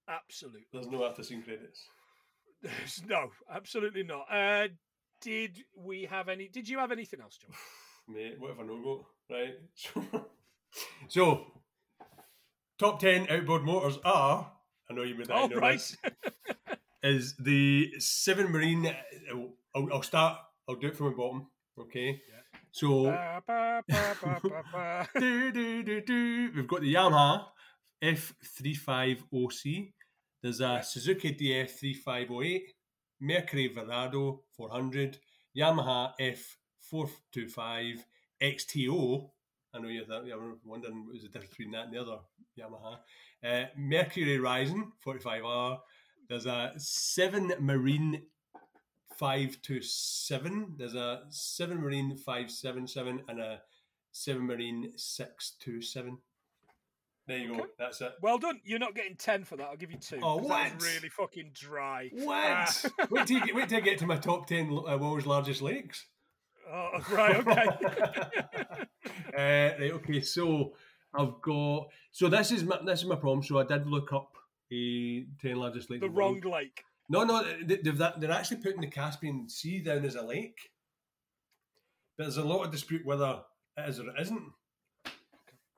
Absolutely. 0.08 0.66
There's 0.72 0.88
no 0.88 1.04
after 1.04 1.22
scene 1.22 1.42
credits. 1.42 1.84
There's 2.62 3.02
no, 3.06 3.30
absolutely 3.52 4.02
not. 4.02 4.26
Uh, 4.32 4.68
did 5.20 5.58
we 5.76 6.04
have 6.04 6.28
any? 6.28 6.48
Did 6.48 6.68
you 6.68 6.78
have 6.78 6.92
anything 6.92 7.20
else, 7.20 7.36
John? 7.36 7.50
Mate, 8.14 8.36
what 8.38 8.52
if 8.52 8.58
I 8.58 8.62
no 8.62 8.82
go? 8.82 9.06
Right. 9.30 10.24
so, 11.08 11.52
top 12.78 13.00
10 13.00 13.26
outboard 13.30 13.64
motors 13.64 13.98
are. 14.04 14.50
I 14.90 14.94
know 14.94 15.02
you 15.02 15.16
would 15.16 15.30
I 15.30 15.42
Oh, 15.42 15.48
right. 15.48 15.80
is 17.02 17.36
the 17.38 17.92
Seven 17.98 18.50
Marine. 18.50 18.94
I'll, 19.74 19.88
I'll, 19.92 20.02
start. 20.02 20.38
I'll 20.66 20.76
do 20.76 20.88
it 20.88 20.96
from 20.96 21.10
the 21.10 21.12
bottom. 21.12 21.48
Okay. 21.78 22.22
So 22.70 23.04
ba, 23.04 23.42
ba. 23.46 25.08
do, 25.18 25.52
do, 25.52 26.00
do, 26.00 26.50
we've 26.54 26.68
got 26.68 26.80
the 26.80 26.94
Yamaha 26.94 27.44
F350C. 28.02 29.92
There's 30.42 30.60
a 30.60 30.80
Suzuki 30.84 31.34
DF3508, 31.34 32.62
Mercury 33.20 33.74
Verado 33.74 34.40
400, 34.56 35.18
Yamaha 35.56 36.12
F425 36.20 37.98
XTO. 38.40 39.30
I 39.74 39.78
know 39.78 39.88
you're, 39.88 40.04
th- 40.04 40.22
you're 40.26 40.56
wondering 40.64 41.04
what 41.04 41.14
was 41.14 41.22
the 41.22 41.28
difference 41.28 41.50
between 41.50 41.72
that 41.72 41.86
and 41.86 41.92
the 41.92 42.00
other 42.00 42.18
Yamaha. 42.58 42.98
Uh, 43.44 43.66
Mercury 43.76 44.38
Racing 44.38 44.92
45R. 45.04 45.80
There's 46.28 46.46
a 46.46 46.72
7 46.76 47.54
Marine 47.58 48.22
527. 49.16 50.74
There's 50.78 50.94
a 50.94 51.22
7 51.30 51.80
Marine 51.80 52.16
577 52.16 53.22
and 53.28 53.40
a 53.40 53.60
7 54.12 54.40
Marine 54.40 54.92
627. 54.96 56.18
There 57.28 57.36
you 57.36 57.56
go. 57.58 57.66
That's 57.78 58.00
it. 58.00 58.12
Well 58.22 58.38
done. 58.38 58.60
You're 58.64 58.78
not 58.78 58.94
getting 58.94 59.14
ten 59.14 59.44
for 59.44 59.56
that. 59.56 59.64
I'll 59.64 59.76
give 59.76 59.92
you 59.92 59.98
two. 59.98 60.18
Oh, 60.22 60.38
'cause 60.38 60.48
that 60.48 60.72
what? 60.72 60.82
really 60.82 61.08
fucking 61.10 61.50
dry. 61.52 62.08
What? 62.10 62.34
Ah. 62.36 62.72
wait, 63.10 63.26
till 63.26 63.40
get, 63.40 63.54
wait 63.54 63.68
till 63.68 63.76
I 63.76 63.80
get 63.82 63.98
to 63.98 64.06
my 64.06 64.16
top 64.16 64.46
10 64.46 64.70
uh, 64.88 64.96
world's 64.96 65.26
largest 65.26 65.60
lakes. 65.60 66.06
Oh, 66.72 66.90
right. 67.12 67.36
Okay. 67.36 67.66
uh, 69.36 69.78
right, 69.78 69.92
okay, 69.92 70.20
so 70.22 70.72
I've 71.14 71.40
got. 71.42 71.88
So 72.12 72.28
this 72.30 72.50
is 72.50 72.64
my 72.64 72.78
this 72.84 73.00
is 73.00 73.06
my 73.06 73.16
problem. 73.16 73.42
So 73.42 73.58
I 73.58 73.64
did 73.64 73.86
look 73.86 74.10
up 74.14 74.34
a 74.72 75.26
10 75.42 75.56
largest 75.56 75.90
lakes. 75.90 76.00
the 76.00 76.06
in 76.06 76.12
the 76.14 76.18
world. 76.18 76.44
wrong 76.44 76.52
lake. 76.54 76.82
No, 77.10 77.24
no, 77.24 77.44
they, 77.62 77.76
they've 77.76 77.98
that, 77.98 78.20
they're 78.20 78.30
actually 78.30 78.58
putting 78.58 78.80
the 78.80 78.86
Caspian 78.86 79.48
Sea 79.50 79.80
down 79.80 80.04
as 80.04 80.14
a 80.14 80.22
lake. 80.22 80.58
But 82.16 82.24
there's 82.24 82.36
a 82.38 82.44
lot 82.44 82.64
of 82.64 82.70
dispute 82.72 83.04
whether 83.04 83.40
it 83.76 83.88
is 83.88 84.00
or 84.00 84.08
it 84.08 84.20
isn't. 84.20 84.42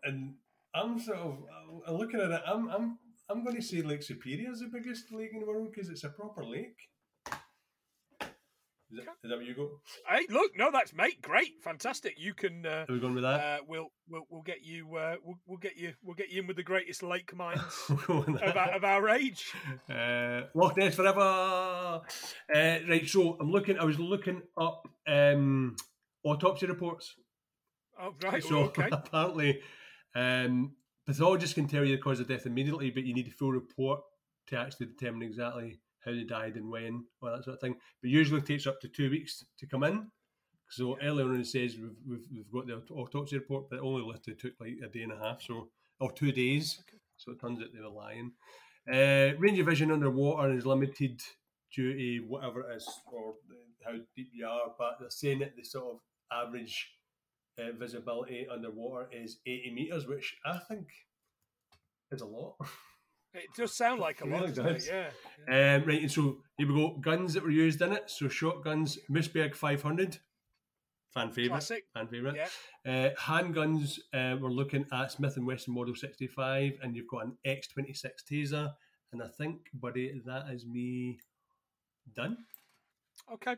And 0.03 0.35
I'm 0.75 0.99
sort 0.99 1.19
of 1.19 1.39
I'm 1.87 1.97
looking 1.97 2.21
at 2.21 2.31
it. 2.31 2.43
I'm 2.47 2.69
I'm 2.69 2.99
I'm 3.29 3.45
going 3.45 3.57
to 3.57 3.63
say 3.63 3.83
Lake 3.83 4.03
Superior 4.03 4.51
is 4.53 4.61
the 4.61 4.71
biggest 4.73 5.13
lake 5.13 5.31
in 5.33 5.41
the 5.41 5.47
world 5.47 5.69
because 5.73 5.89
it's 5.89 6.05
a 6.05 6.11
proper 6.11 6.45
lake. 6.45 6.77
Is, 8.93 9.05
that 9.23 9.37
where 9.37 9.43
you 9.43 9.55
go? 9.55 9.81
Hey, 10.09 10.27
look, 10.31 10.51
no, 10.57 10.71
that's 10.73 10.93
mate, 10.93 11.23
great, 11.23 11.63
fantastic. 11.63 12.15
You 12.19 12.35
can. 12.35 12.67
Uh, 12.67 12.87
Are 12.89 12.93
we 12.93 12.99
going 12.99 13.15
with 13.15 13.23
that? 13.23 13.41
uh, 13.41 13.59
we'll 13.69 13.87
we'll 14.09 14.25
we'll 14.29 14.43
get 14.43 14.65
you. 14.65 14.97
Uh, 14.97 15.15
we'll, 15.25 15.39
we'll 15.47 15.59
get 15.59 15.77
you. 15.77 15.93
We'll 16.03 16.17
get 16.17 16.31
you 16.31 16.41
in 16.41 16.49
with 16.49 16.57
the 16.57 16.65
greatest 16.65 17.05
lake 17.05 17.35
minds 17.37 17.63
We'll 18.09 18.25
of, 18.25 18.57
our, 18.57 18.71
of 18.73 18.85
our 18.85 19.09
age. 19.11 19.53
Uh, 19.89 20.43
Loch 20.57 20.77
Ness 20.77 20.97
forever. 20.97 21.21
Uh, 21.21 22.01
right, 22.53 23.07
so 23.07 23.37
I'm 23.41 23.53
looking. 23.53 23.79
I 23.79 23.85
was 23.85 24.01
looking 24.01 24.43
up 24.59 24.89
um, 25.07 25.77
autopsy 26.25 26.67
reports. 26.67 27.15
Oh, 28.01 28.15
right. 28.25 28.43
so 28.43 28.65
okay. 28.65 28.89
apparently, 28.93 29.61
um, 30.15 30.73
pathologists 31.07 31.55
can 31.55 31.67
tell 31.67 31.85
you 31.85 31.97
the 31.97 32.03
cause 32.03 32.21
of 32.21 32.29
death 32.29 32.47
immediately, 32.47 32.91
but 32.91 33.05
you 33.05 33.15
need 33.15 33.29
a 33.29 33.33
full 33.33 33.53
report 33.53 34.01
to 34.49 34.59
actually 34.59 34.87
determine 34.87 35.23
exactly 35.23 35.81
how 36.05 36.13
they 36.13 36.25
died 36.25 36.57
and 36.57 36.71
when, 36.71 37.05
all 37.23 37.31
that 37.31 37.45
sort 37.45 37.55
of 37.55 37.61
thing. 37.61 37.77
But 38.03 38.11
usually 38.11 38.41
it 38.41 38.47
takes 38.47 38.67
up 38.67 38.81
to 38.81 38.89
two 38.89 39.11
weeks 39.11 39.45
to 39.59 39.67
come 39.67 39.85
in. 39.85 40.07
So 40.71 40.97
earlier 41.03 41.27
on 41.27 41.41
it 41.41 41.47
says 41.47 41.77
we've, 41.77 41.97
we've, 42.07 42.27
we've 42.33 42.53
got 42.53 42.67
the 42.67 42.95
autopsy 42.95 43.39
report, 43.39 43.69
but 43.69 43.77
it 43.77 43.83
only 43.83 44.03
literally 44.03 44.39
took 44.39 44.53
like 44.61 44.75
a 44.85 44.89
day 44.89 45.03
and 45.03 45.13
a 45.13 45.19
half, 45.19 45.43
so 45.43 45.69
or 45.99 46.13
two 46.13 46.33
days. 46.33 46.81
So 47.17 47.33
it 47.33 47.41
turns 47.41 47.61
out 47.61 47.67
they 47.75 47.81
were 47.81 47.89
lying. 47.89 48.33
Uh, 48.89 49.37
range 49.39 49.59
of 49.59 49.67
vision 49.67 49.91
underwater 49.91 50.53
is 50.53 50.65
limited 50.65 51.21
due 51.75 51.93
to 51.93 52.27
whatever 52.29 52.63
it 52.63 52.77
is 52.77 52.89
or 53.13 53.35
how 53.85 53.93
deep 54.17 54.31
you 54.33 54.47
are, 54.47 54.73
but 54.79 54.97
they're 54.99 55.11
saying 55.11 55.41
that 55.41 55.57
the 55.57 55.65
sort 55.65 55.95
of 55.95 56.01
average 56.33 56.93
uh, 57.61 57.73
visibility 57.79 58.47
underwater 58.51 59.09
is 59.13 59.39
80 59.47 59.73
meters, 59.75 60.07
which 60.07 60.37
I 60.45 60.59
think 60.59 60.89
is 62.11 62.21
a 62.23 62.27
lot. 62.27 62.57
It 63.33 63.47
does 63.57 63.77
sound 63.77 64.01
like 64.01 64.23
a 64.23 64.25
lot, 64.27 64.41
really 64.41 64.53
doesn't 64.53 64.67
it? 64.67 64.91
Yeah. 65.49 65.77
Um, 65.77 65.85
right, 65.85 66.01
and 66.03 66.11
so 66.11 66.39
here 66.59 66.67
we 66.67 66.75
go. 66.75 66.97
Guns 67.01 67.35
that 67.35 67.45
were 67.45 67.51
used 67.53 67.81
in 67.81 67.93
it. 67.93 68.11
So 68.11 68.27
shotguns, 68.27 68.99
Mossberg 69.09 69.55
500, 69.55 70.19
fan 71.15 71.31
favorite, 71.31 71.51
Classic. 71.51 71.85
fan 71.95 72.09
favorite. 72.09 72.35
Yeah. 72.35 72.49
Uh, 73.07 73.11
handguns, 73.15 74.01
uh, 74.13 74.37
we're 74.41 74.51
looking 74.51 74.85
at 74.93 75.13
Smith 75.13 75.37
and 75.37 75.47
Wesson 75.47 75.73
Model 75.73 75.95
65, 75.95 76.73
and 76.83 76.97
you've 76.97 77.07
got 77.07 77.25
an 77.25 77.37
X26 77.47 78.05
Taser, 78.29 78.73
and 79.13 79.23
I 79.23 79.29
think, 79.29 79.69
buddy, 79.75 80.21
that 80.27 80.51
is 80.53 80.67
me 80.67 81.21
done. 82.17 82.37
Okay. 83.33 83.55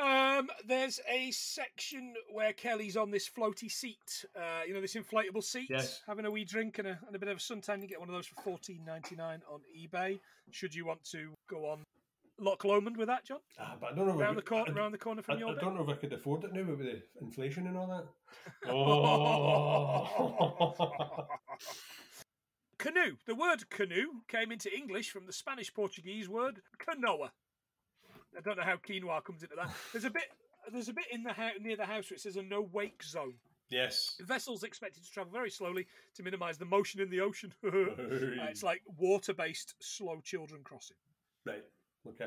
Um, 0.00 0.48
there's 0.66 1.00
a 1.08 1.30
section 1.30 2.14
where 2.32 2.52
Kelly's 2.52 2.96
on 2.96 3.10
this 3.10 3.28
floaty 3.28 3.70
seat, 3.70 4.24
uh, 4.36 4.62
you 4.66 4.72
know, 4.72 4.80
this 4.80 4.94
inflatable 4.94 5.44
seat, 5.44 5.68
Yes. 5.68 6.00
having 6.06 6.24
a 6.24 6.30
wee 6.30 6.44
drink 6.44 6.78
and 6.78 6.88
a, 6.88 6.98
and 7.06 7.14
a 7.14 7.18
bit 7.18 7.28
of 7.28 7.36
a 7.36 7.40
suntan. 7.40 7.82
You 7.82 7.88
get 7.88 8.00
one 8.00 8.08
of 8.08 8.14
those 8.14 8.26
for 8.26 8.40
fourteen 8.42 8.84
ninety 8.86 9.16
nine 9.16 9.42
on 9.50 9.60
eBay. 9.76 10.18
Should 10.50 10.74
you 10.74 10.86
want 10.86 11.04
to 11.10 11.32
go 11.48 11.66
on 11.68 11.84
Loch 12.38 12.64
Lomond 12.64 12.96
with 12.96 13.08
that, 13.08 13.24
John? 13.26 13.40
Ah, 13.58 13.76
but 13.78 13.92
I 13.92 13.96
don't 13.96 14.06
know. 14.06 14.20
if 14.20 14.28
I 14.28 14.32
the 14.34 14.42
could- 14.42 14.70
I, 14.70 14.72
round 14.72 14.94
the 14.94 14.98
corner 14.98 15.22
I, 15.28 15.34
your 15.34 15.50
I 15.50 15.54
bit? 15.54 15.60
don't 15.60 15.74
know 15.74 15.82
if 15.82 15.88
I 15.90 15.94
could 16.00 16.12
afford 16.14 16.44
it 16.44 16.54
now 16.54 16.62
with 16.64 16.78
the 16.78 17.02
inflation 17.20 17.66
and 17.66 17.76
all 17.76 17.86
that. 17.88 18.70
Oh. 18.70 21.26
canoe. 22.78 23.16
The 23.26 23.34
word 23.34 23.68
canoe 23.68 24.22
came 24.28 24.50
into 24.50 24.74
English 24.74 25.10
from 25.10 25.26
the 25.26 25.32
Spanish 25.34 25.72
Portuguese 25.74 26.26
word 26.28 26.62
canoa. 26.78 27.30
I 28.36 28.40
don't 28.40 28.56
know 28.56 28.64
how 28.64 28.76
quinoa 28.76 29.22
comes 29.24 29.42
into 29.42 29.56
that. 29.56 29.70
There's 29.92 30.04
a 30.04 30.10
bit. 30.10 30.24
There's 30.72 30.88
a 30.88 30.92
bit 30.92 31.06
in 31.10 31.22
the 31.22 31.32
house 31.32 31.54
near 31.60 31.76
the 31.76 31.86
house 31.86 32.10
where 32.10 32.16
it 32.16 32.20
says 32.20 32.36
a 32.36 32.42
no 32.42 32.60
wake 32.72 33.02
zone. 33.02 33.34
yes. 33.70 34.14
The 34.18 34.26
vessel's 34.26 34.62
expected 34.62 35.04
to 35.04 35.10
travel 35.10 35.32
very 35.32 35.50
slowly 35.50 35.86
to 36.14 36.22
minimise 36.22 36.58
the 36.58 36.66
motion 36.66 37.00
in 37.00 37.10
the 37.10 37.20
ocean. 37.20 37.52
Uh, 37.64 38.46
it's 38.50 38.62
like 38.62 38.82
water-based 38.98 39.74
slow 39.80 40.20
children 40.22 40.60
crossing. 40.62 40.96
right. 41.46 41.64
Okay. 42.06 42.26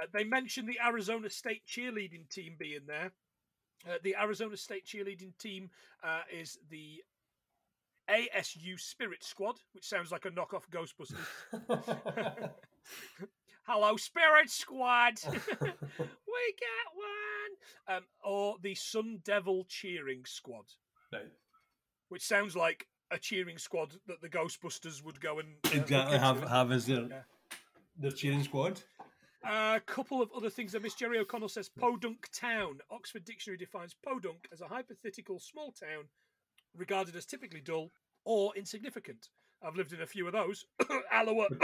Uh, 0.00 0.06
they 0.12 0.24
mentioned 0.24 0.68
the 0.68 0.78
Arizona 0.84 1.28
State 1.28 1.62
cheerleading 1.66 2.28
team 2.28 2.54
being 2.58 2.86
there. 2.86 3.12
Uh, 3.88 3.94
the 4.02 4.14
Arizona 4.20 4.56
State 4.56 4.84
cheerleading 4.86 5.36
team 5.38 5.70
uh, 6.04 6.20
is 6.32 6.58
the 6.70 7.02
ASU 8.08 8.78
Spirit 8.78 9.24
Squad, 9.24 9.56
which 9.72 9.86
sounds 9.88 10.12
like 10.12 10.24
a 10.24 10.30
knockoff 10.30 10.64
Ghostbusters. 10.70 11.16
Hello, 13.66 13.96
Spirit 13.96 14.48
Squad. 14.50 15.14
we 15.26 15.32
get 15.38 16.86
one. 16.94 17.96
Um, 17.96 18.04
or 18.24 18.56
the 18.62 18.74
Sun 18.74 19.20
Devil 19.24 19.64
Cheering 19.68 20.24
Squad, 20.24 20.66
right. 21.12 21.22
which 22.08 22.22
sounds 22.24 22.54
like 22.56 22.86
a 23.10 23.18
cheering 23.18 23.58
squad 23.58 23.94
that 24.06 24.20
the 24.20 24.28
Ghostbusters 24.28 25.04
would 25.04 25.20
go 25.20 25.38
and 25.38 25.48
uh, 25.66 25.70
Exactly. 25.72 26.18
Have 26.18 26.42
have 26.48 26.72
as 26.72 26.86
their 26.86 27.02
Yeah. 27.08 27.22
their 27.96 28.10
cheering 28.10 28.42
squad. 28.42 28.82
A 29.44 29.80
couple 29.86 30.20
of 30.20 30.30
other 30.36 30.50
things 30.50 30.72
that 30.72 30.82
Miss 30.82 30.94
Jerry 30.94 31.18
O'Connell 31.18 31.48
says 31.48 31.68
Podunk 31.68 32.28
Town. 32.32 32.80
Oxford 32.90 33.24
Dictionary 33.24 33.56
defines 33.58 33.94
Podunk 34.04 34.48
as 34.52 34.60
a 34.60 34.66
hypothetical 34.66 35.38
small 35.38 35.70
town 35.70 36.04
regarded 36.76 37.14
as 37.14 37.26
typically 37.26 37.60
dull 37.60 37.92
or 38.24 38.52
insignificant. 38.56 39.28
I've 39.66 39.74
lived 39.74 39.92
in 39.92 40.02
a 40.02 40.06
few 40.06 40.26
of 40.26 40.32
those. 40.32 40.64
Alloa. 41.12 41.48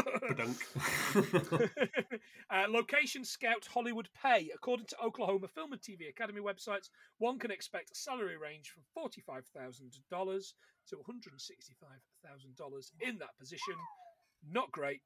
Uh, 2.51 2.67
location 2.69 3.25
Scout 3.25 3.67
Hollywood 3.73 4.11
Pay. 4.23 4.51
According 4.55 4.85
to 4.87 4.97
Oklahoma 5.03 5.49
Film 5.49 5.73
and 5.73 5.81
TV 5.81 6.11
Academy 6.11 6.41
websites, 6.43 6.91
one 7.17 7.39
can 7.39 7.51
expect 7.51 7.91
a 7.91 7.95
salary 7.95 8.37
range 8.37 8.71
from 8.71 8.83
$45,000 8.95 10.53
to 10.89 10.97
$165,000 10.97 12.91
in 13.01 13.19
that 13.19 13.39
position. 13.39 13.75
Not 14.47 14.71
great, 14.71 15.01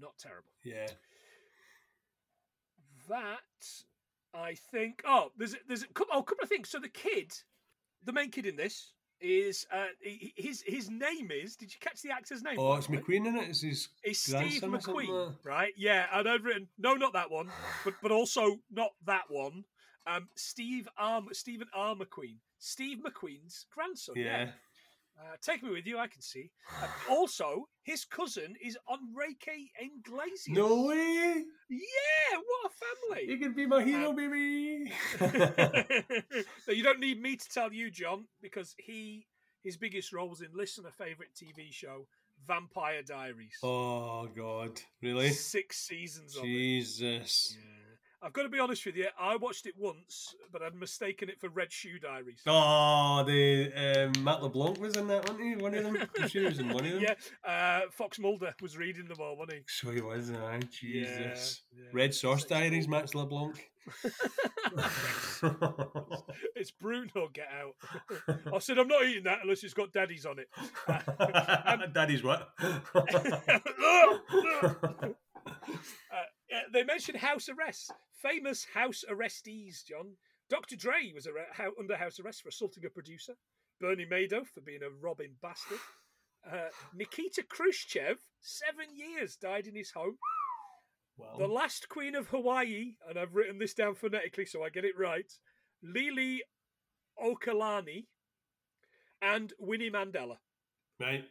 not 0.00 0.16
terrible 0.18 0.48
yeah. 0.64 0.86
that 3.10 3.84
I 4.32 4.54
think. 4.54 5.02
Oh, 5.06 5.32
there's 5.36 5.54
a, 5.54 5.58
there's 5.68 5.82
a 5.82 5.86
oh, 6.12 6.20
a 6.20 6.24
couple 6.24 6.44
of 6.44 6.48
things. 6.48 6.70
So 6.70 6.78
the 6.78 6.88
kid, 6.88 7.32
the 8.04 8.12
main 8.12 8.30
kid 8.30 8.46
in 8.46 8.56
this 8.56 8.92
is 9.20 9.66
uh, 9.72 9.86
his 10.00 10.62
his 10.66 10.90
name 10.90 11.30
is. 11.30 11.56
Did 11.56 11.72
you 11.72 11.78
catch 11.80 12.02
the 12.02 12.10
actor's 12.10 12.42
name? 12.42 12.56
Oh, 12.58 12.74
it's? 12.74 12.86
McQueen 12.86 13.26
in 13.26 13.36
it. 13.36 13.48
It's 13.48 13.62
his 13.62 13.88
It's 14.02 14.20
Steve 14.20 14.60
grandson 14.60 14.74
or 14.74 14.80
something 14.80 15.06
McQueen, 15.06 15.34
right? 15.44 15.72
Yeah, 15.76 16.06
and 16.12 16.28
I've 16.28 16.44
written 16.44 16.68
no, 16.78 16.94
not 16.94 17.12
that 17.14 17.30
one, 17.30 17.50
but 17.84 17.94
but 18.02 18.12
also 18.12 18.58
not 18.70 18.90
that 19.06 19.24
one. 19.28 19.64
Um, 20.06 20.28
Steve 20.36 20.88
Arm 20.96 21.28
Stephen 21.32 21.68
R. 21.74 21.94
McQueen, 21.94 22.36
Steve 22.58 22.98
McQueen's 22.98 23.66
grandson. 23.74 24.14
Yeah. 24.16 24.24
Yeah. 24.24 24.50
Uh, 25.18 25.36
take 25.40 25.62
me 25.62 25.70
with 25.70 25.86
you, 25.86 25.98
I 25.98 26.06
can 26.08 26.20
see. 26.20 26.50
Um, 26.82 26.88
also, 27.10 27.68
his 27.82 28.04
cousin 28.04 28.54
is 28.62 28.76
Enrique 28.92 29.70
Iglesias. 29.80 30.48
No 30.48 30.84
way. 30.86 31.42
Yeah, 31.70 32.36
what 32.36 32.70
a 32.70 33.14
family. 33.14 33.32
You 33.32 33.38
can 33.38 33.54
be 33.54 33.66
my 33.66 33.82
hero, 33.82 34.10
Um, 34.10 34.16
baby. 34.16 34.92
you 36.68 36.82
don't 36.82 37.00
need 37.00 37.20
me 37.22 37.36
to 37.36 37.48
tell 37.48 37.72
you, 37.72 37.90
John, 37.90 38.26
because 38.42 38.74
he 38.78 39.26
his 39.62 39.76
biggest 39.76 40.12
role 40.12 40.28
was 40.28 40.42
in 40.42 40.48
Listen, 40.54 40.84
a 40.86 40.92
favourite 40.92 41.30
TV 41.34 41.72
show, 41.72 42.06
Vampire 42.46 43.02
Diaries. 43.02 43.56
Oh 43.62 44.28
God, 44.36 44.80
really? 45.02 45.30
Six 45.30 45.78
seasons 45.78 46.36
of 46.36 46.44
it. 46.44 46.46
Jesus. 46.46 47.56
Yeah. 47.58 47.75
I've 48.26 48.32
got 48.32 48.42
to 48.42 48.48
be 48.48 48.58
honest 48.58 48.84
with 48.84 48.96
you. 48.96 49.06
I 49.20 49.36
watched 49.36 49.66
it 49.66 49.74
once, 49.78 50.34
but 50.52 50.60
I'd 50.60 50.74
mistaken 50.74 51.28
it 51.28 51.38
for 51.40 51.48
Red 51.48 51.70
Shoe 51.70 52.00
Diaries. 52.00 52.40
Oh, 52.44 53.22
the 53.24 53.72
um, 53.72 54.24
Matt 54.24 54.42
LeBlanc 54.42 54.80
was 54.80 54.96
in 54.96 55.06
that, 55.06 55.28
wasn't 55.28 55.42
he? 55.42 55.54
One 55.54 55.72
of 55.76 55.84
them. 55.84 55.96
I'm 56.20 56.28
sure 56.28 56.42
he 56.42 56.48
was 56.48 56.58
in 56.58 56.70
one 56.70 56.84
of 56.84 56.90
them. 57.00 57.02
yeah, 57.02 57.14
uh, 57.48 57.82
Fox 57.92 58.18
Mulder 58.18 58.52
was 58.60 58.76
reading 58.76 59.06
them 59.06 59.18
all, 59.20 59.36
wasn't 59.36 59.58
he? 59.58 59.62
So 59.68 59.92
he 59.92 60.00
was, 60.00 60.32
aye. 60.32 60.58
Jesus. 60.72 61.62
Yeah, 61.72 61.84
yeah. 61.84 61.90
Red 61.92 62.14
Sauce 62.14 62.42
Diaries, 62.42 62.88
Matt 62.88 63.14
LeBlanc. 63.14 63.70
it's 66.56 66.72
Bruno. 66.72 67.28
Get 67.32 67.46
out! 67.56 67.76
I 68.52 68.58
said 68.58 68.80
I'm 68.80 68.88
not 68.88 69.04
eating 69.04 69.22
that 69.22 69.38
unless 69.44 69.62
it's 69.62 69.72
got 69.72 69.92
daddies 69.92 70.26
on 70.26 70.40
it. 70.40 70.48
Daddy's 71.94 72.24
what? 72.24 72.48
Uh, 75.46 76.25
uh, 76.56 76.60
they 76.72 76.84
mentioned 76.84 77.18
house 77.18 77.48
arrests, 77.48 77.90
famous 78.22 78.66
house 78.74 79.04
arrestees. 79.10 79.84
John 79.84 80.16
Dr. 80.48 80.76
Dre 80.76 81.12
was 81.14 81.26
hou- 81.54 81.74
under 81.78 81.96
house 81.96 82.18
arrest 82.20 82.42
for 82.42 82.48
assaulting 82.48 82.84
a 82.84 82.90
producer. 82.90 83.34
Bernie 83.80 84.06
Madoff 84.06 84.48
for 84.48 84.60
being 84.62 84.82
a 84.82 84.90
robbing 85.02 85.34
bastard. 85.42 85.78
Uh, 86.50 86.68
Nikita 86.94 87.42
Khrushchev, 87.42 88.18
seven 88.40 88.86
years, 88.94 89.36
died 89.36 89.66
in 89.66 89.74
his 89.74 89.90
home. 89.90 90.16
The 91.38 91.48
last 91.48 91.88
queen 91.88 92.14
of 92.14 92.28
Hawaii, 92.28 92.94
and 93.08 93.18
I've 93.18 93.34
written 93.34 93.58
this 93.58 93.74
down 93.74 93.94
phonetically 93.94 94.44
so 94.44 94.62
I 94.62 94.68
get 94.68 94.84
it 94.84 94.98
right, 94.98 95.30
Lili 95.82 96.42
Okalani, 97.22 98.04
and 99.22 99.52
Winnie 99.58 99.90
Mandela. 99.90 100.36
Right. 101.00 101.24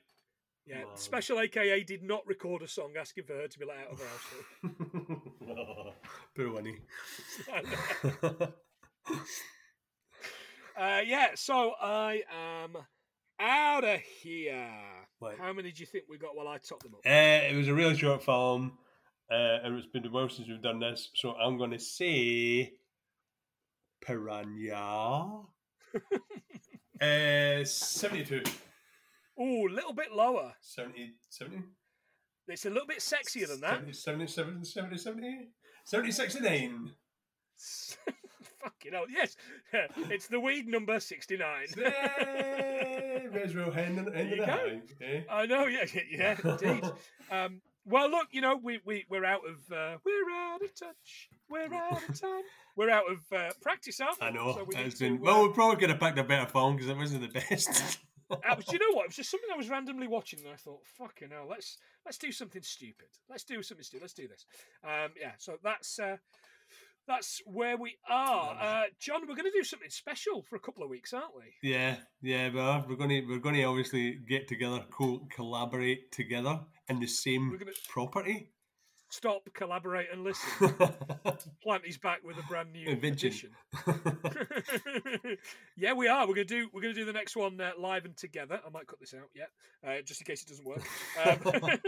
Yeah, 0.67 0.83
Wow. 0.85 0.91
Special 0.95 1.39
AKA 1.39 1.83
did 1.83 2.01
not 2.01 2.25
record 2.25 2.63
a 2.63 2.67
song 2.67 2.93
asking 2.99 3.25
for 3.25 3.33
her 3.33 3.47
to 3.47 3.59
be 3.59 3.65
let 3.65 3.77
out 3.77 3.91
of 3.91 3.99
her 3.99 4.07
household. 4.07 5.93
Poor 6.35 6.51
Winnie. 6.53 6.77
uh, 10.77 11.01
yeah, 11.05 11.27
so 11.35 11.73
I 11.79 12.23
am 12.33 12.77
out 13.39 13.83
of 13.83 13.99
here. 13.99 14.71
Right. 15.21 15.37
How 15.37 15.53
many 15.53 15.71
do 15.71 15.81
you 15.81 15.85
think 15.85 16.05
we 16.09 16.17
got 16.17 16.35
while 16.35 16.47
I 16.47 16.57
top 16.57 16.81
them 16.81 16.95
up? 16.95 17.01
Uh, 17.05 17.45
it 17.51 17.55
was 17.55 17.67
a 17.67 17.73
real 17.73 17.93
short 17.93 18.23
film, 18.23 18.77
uh, 19.31 19.59
and 19.63 19.77
it's 19.77 19.87
been 19.87 20.05
a 20.05 20.09
while 20.09 20.29
since 20.29 20.47
we've 20.47 20.61
done 20.61 20.79
this, 20.79 21.11
so 21.15 21.33
I'm 21.33 21.57
going 21.59 21.71
to 21.71 21.79
say 21.79 22.73
Piranha. 24.01 25.43
uh, 27.01 27.63
72. 27.63 28.43
Oh, 29.37 29.67
a 29.67 29.73
little 29.73 29.93
bit 29.93 30.11
lower. 30.13 30.53
70, 30.61 31.15
70? 31.29 31.63
It's 32.47 32.65
a 32.65 32.69
little 32.69 32.87
bit 32.87 32.99
sexier 32.99 33.47
than 33.47 33.61
that. 33.61 33.95
70, 33.95 34.27
77, 34.27 34.65
70, 34.65 34.97
70, 34.97 35.47
70, 35.85 36.11
69. 36.11 36.91
Fucking 38.65 38.93
hell, 38.93 39.05
yes. 39.09 39.35
it's 40.09 40.27
the 40.27 40.39
weed 40.39 40.67
number 40.67 40.99
69. 40.99 41.67
Hey, 41.75 43.27
May 43.31 43.41
as 43.41 43.55
well 43.55 43.71
hand 43.71 43.99
of 43.99 44.05
the 44.05 44.11
go. 44.11 44.45
high, 44.45 44.81
eh? 45.01 45.21
I 45.29 45.45
know, 45.45 45.67
yeah, 45.67 45.85
yeah, 46.09 46.35
indeed. 46.43 46.83
um, 47.31 47.61
well, 47.85 48.09
look, 48.09 48.27
you 48.31 48.41
know, 48.41 48.59
we 48.61 48.79
we 48.83 49.05
we're 49.09 49.25
out 49.25 49.41
of 49.47 49.71
uh, 49.71 49.97
we're 50.03 50.31
out 50.31 50.61
of 50.63 50.73
touch. 50.73 51.29
We're 51.47 51.71
out 51.71 52.09
of 52.09 52.19
time. 52.19 52.41
We're 52.75 52.89
out 52.89 53.05
of 53.11 53.19
uh, 53.31 53.51
practice, 53.61 53.99
aren't 53.99 54.19
we? 54.19 54.27
I 54.27 54.31
know. 54.31 54.53
So 54.55 54.63
we 54.67 54.75
it's 54.77 54.97
to, 54.97 55.03
been, 55.03 55.17
uh, 55.17 55.21
well, 55.21 55.47
we 55.47 55.53
probably 55.53 55.77
could 55.77 55.91
have 55.91 55.99
picked 55.99 56.17
a 56.17 56.23
better 56.23 56.49
film 56.49 56.75
because 56.75 56.89
it 56.89 56.97
wasn't 56.97 57.21
the 57.31 57.39
best. 57.39 57.99
Uh, 58.31 58.37
but 58.55 58.71
you 58.71 58.79
know 58.79 58.95
what? 58.95 59.03
It 59.05 59.09
was 59.09 59.15
just 59.15 59.31
something 59.31 59.49
I 59.53 59.57
was 59.57 59.69
randomly 59.69 60.07
watching, 60.07 60.39
and 60.39 60.49
I 60.49 60.55
thought, 60.55 60.85
"Fucking 60.97 61.29
hell, 61.31 61.47
let's 61.49 61.77
let's 62.05 62.17
do 62.17 62.31
something 62.31 62.61
stupid. 62.61 63.07
Let's 63.29 63.43
do 63.43 63.61
something 63.61 63.83
stupid. 63.83 64.03
Let's 64.03 64.13
do 64.13 64.27
this." 64.27 64.45
Um, 64.83 65.11
yeah. 65.19 65.33
So 65.37 65.57
that's 65.63 65.99
uh, 65.99 66.17
that's 67.07 67.39
where 67.45 67.77
we 67.77 67.97
are, 68.09 68.57
uh, 68.59 68.83
John. 68.99 69.21
We're 69.27 69.35
going 69.35 69.51
to 69.51 69.57
do 69.57 69.63
something 69.63 69.89
special 69.89 70.41
for 70.41 70.55
a 70.55 70.59
couple 70.59 70.83
of 70.83 70.89
weeks, 70.89 71.13
aren't 71.13 71.35
we? 71.35 71.69
yeah, 71.69 71.97
yeah, 72.21 72.49
we 72.49 72.59
are. 72.59 72.83
We're 72.87 72.95
going 72.95 73.09
to 73.09 73.21
we're 73.27 73.39
going 73.39 73.55
to 73.55 73.63
obviously 73.63 74.17
get 74.27 74.47
together, 74.47 74.83
co- 74.91 75.27
collaborate 75.33 76.11
together 76.11 76.61
in 76.89 76.99
the 76.99 77.07
same 77.07 77.51
gonna- 77.51 77.71
property. 77.89 78.51
Stop, 79.15 79.47
collaborate, 79.53 80.07
and 80.11 80.25
listen. 80.25 80.75
Planty's 81.63 81.97
back 81.97 82.19
with 82.25 82.37
a 82.37 82.43
brand 82.49 82.73
new 82.73 82.85
Invention. 82.85 83.29
edition. 83.29 83.51
yeah, 85.77 85.93
we 85.93 86.09
are. 86.09 86.27
We're 86.27 86.33
gonna 86.33 86.43
do. 86.43 86.67
We're 86.73 86.81
gonna 86.81 86.93
do 86.93 87.05
the 87.05 87.13
next 87.13 87.37
one 87.37 87.61
uh, 87.61 87.71
live 87.79 88.03
and 88.03 88.17
together. 88.17 88.59
I 88.65 88.69
might 88.71 88.87
cut 88.87 88.99
this 88.99 89.13
out, 89.13 89.29
yeah, 89.33 89.45
uh, 89.89 90.01
just 90.01 90.19
in 90.19 90.25
case 90.25 90.41
it 90.43 90.49
doesn't 90.49 90.65
work. 90.65 90.83
Um, 91.25 91.39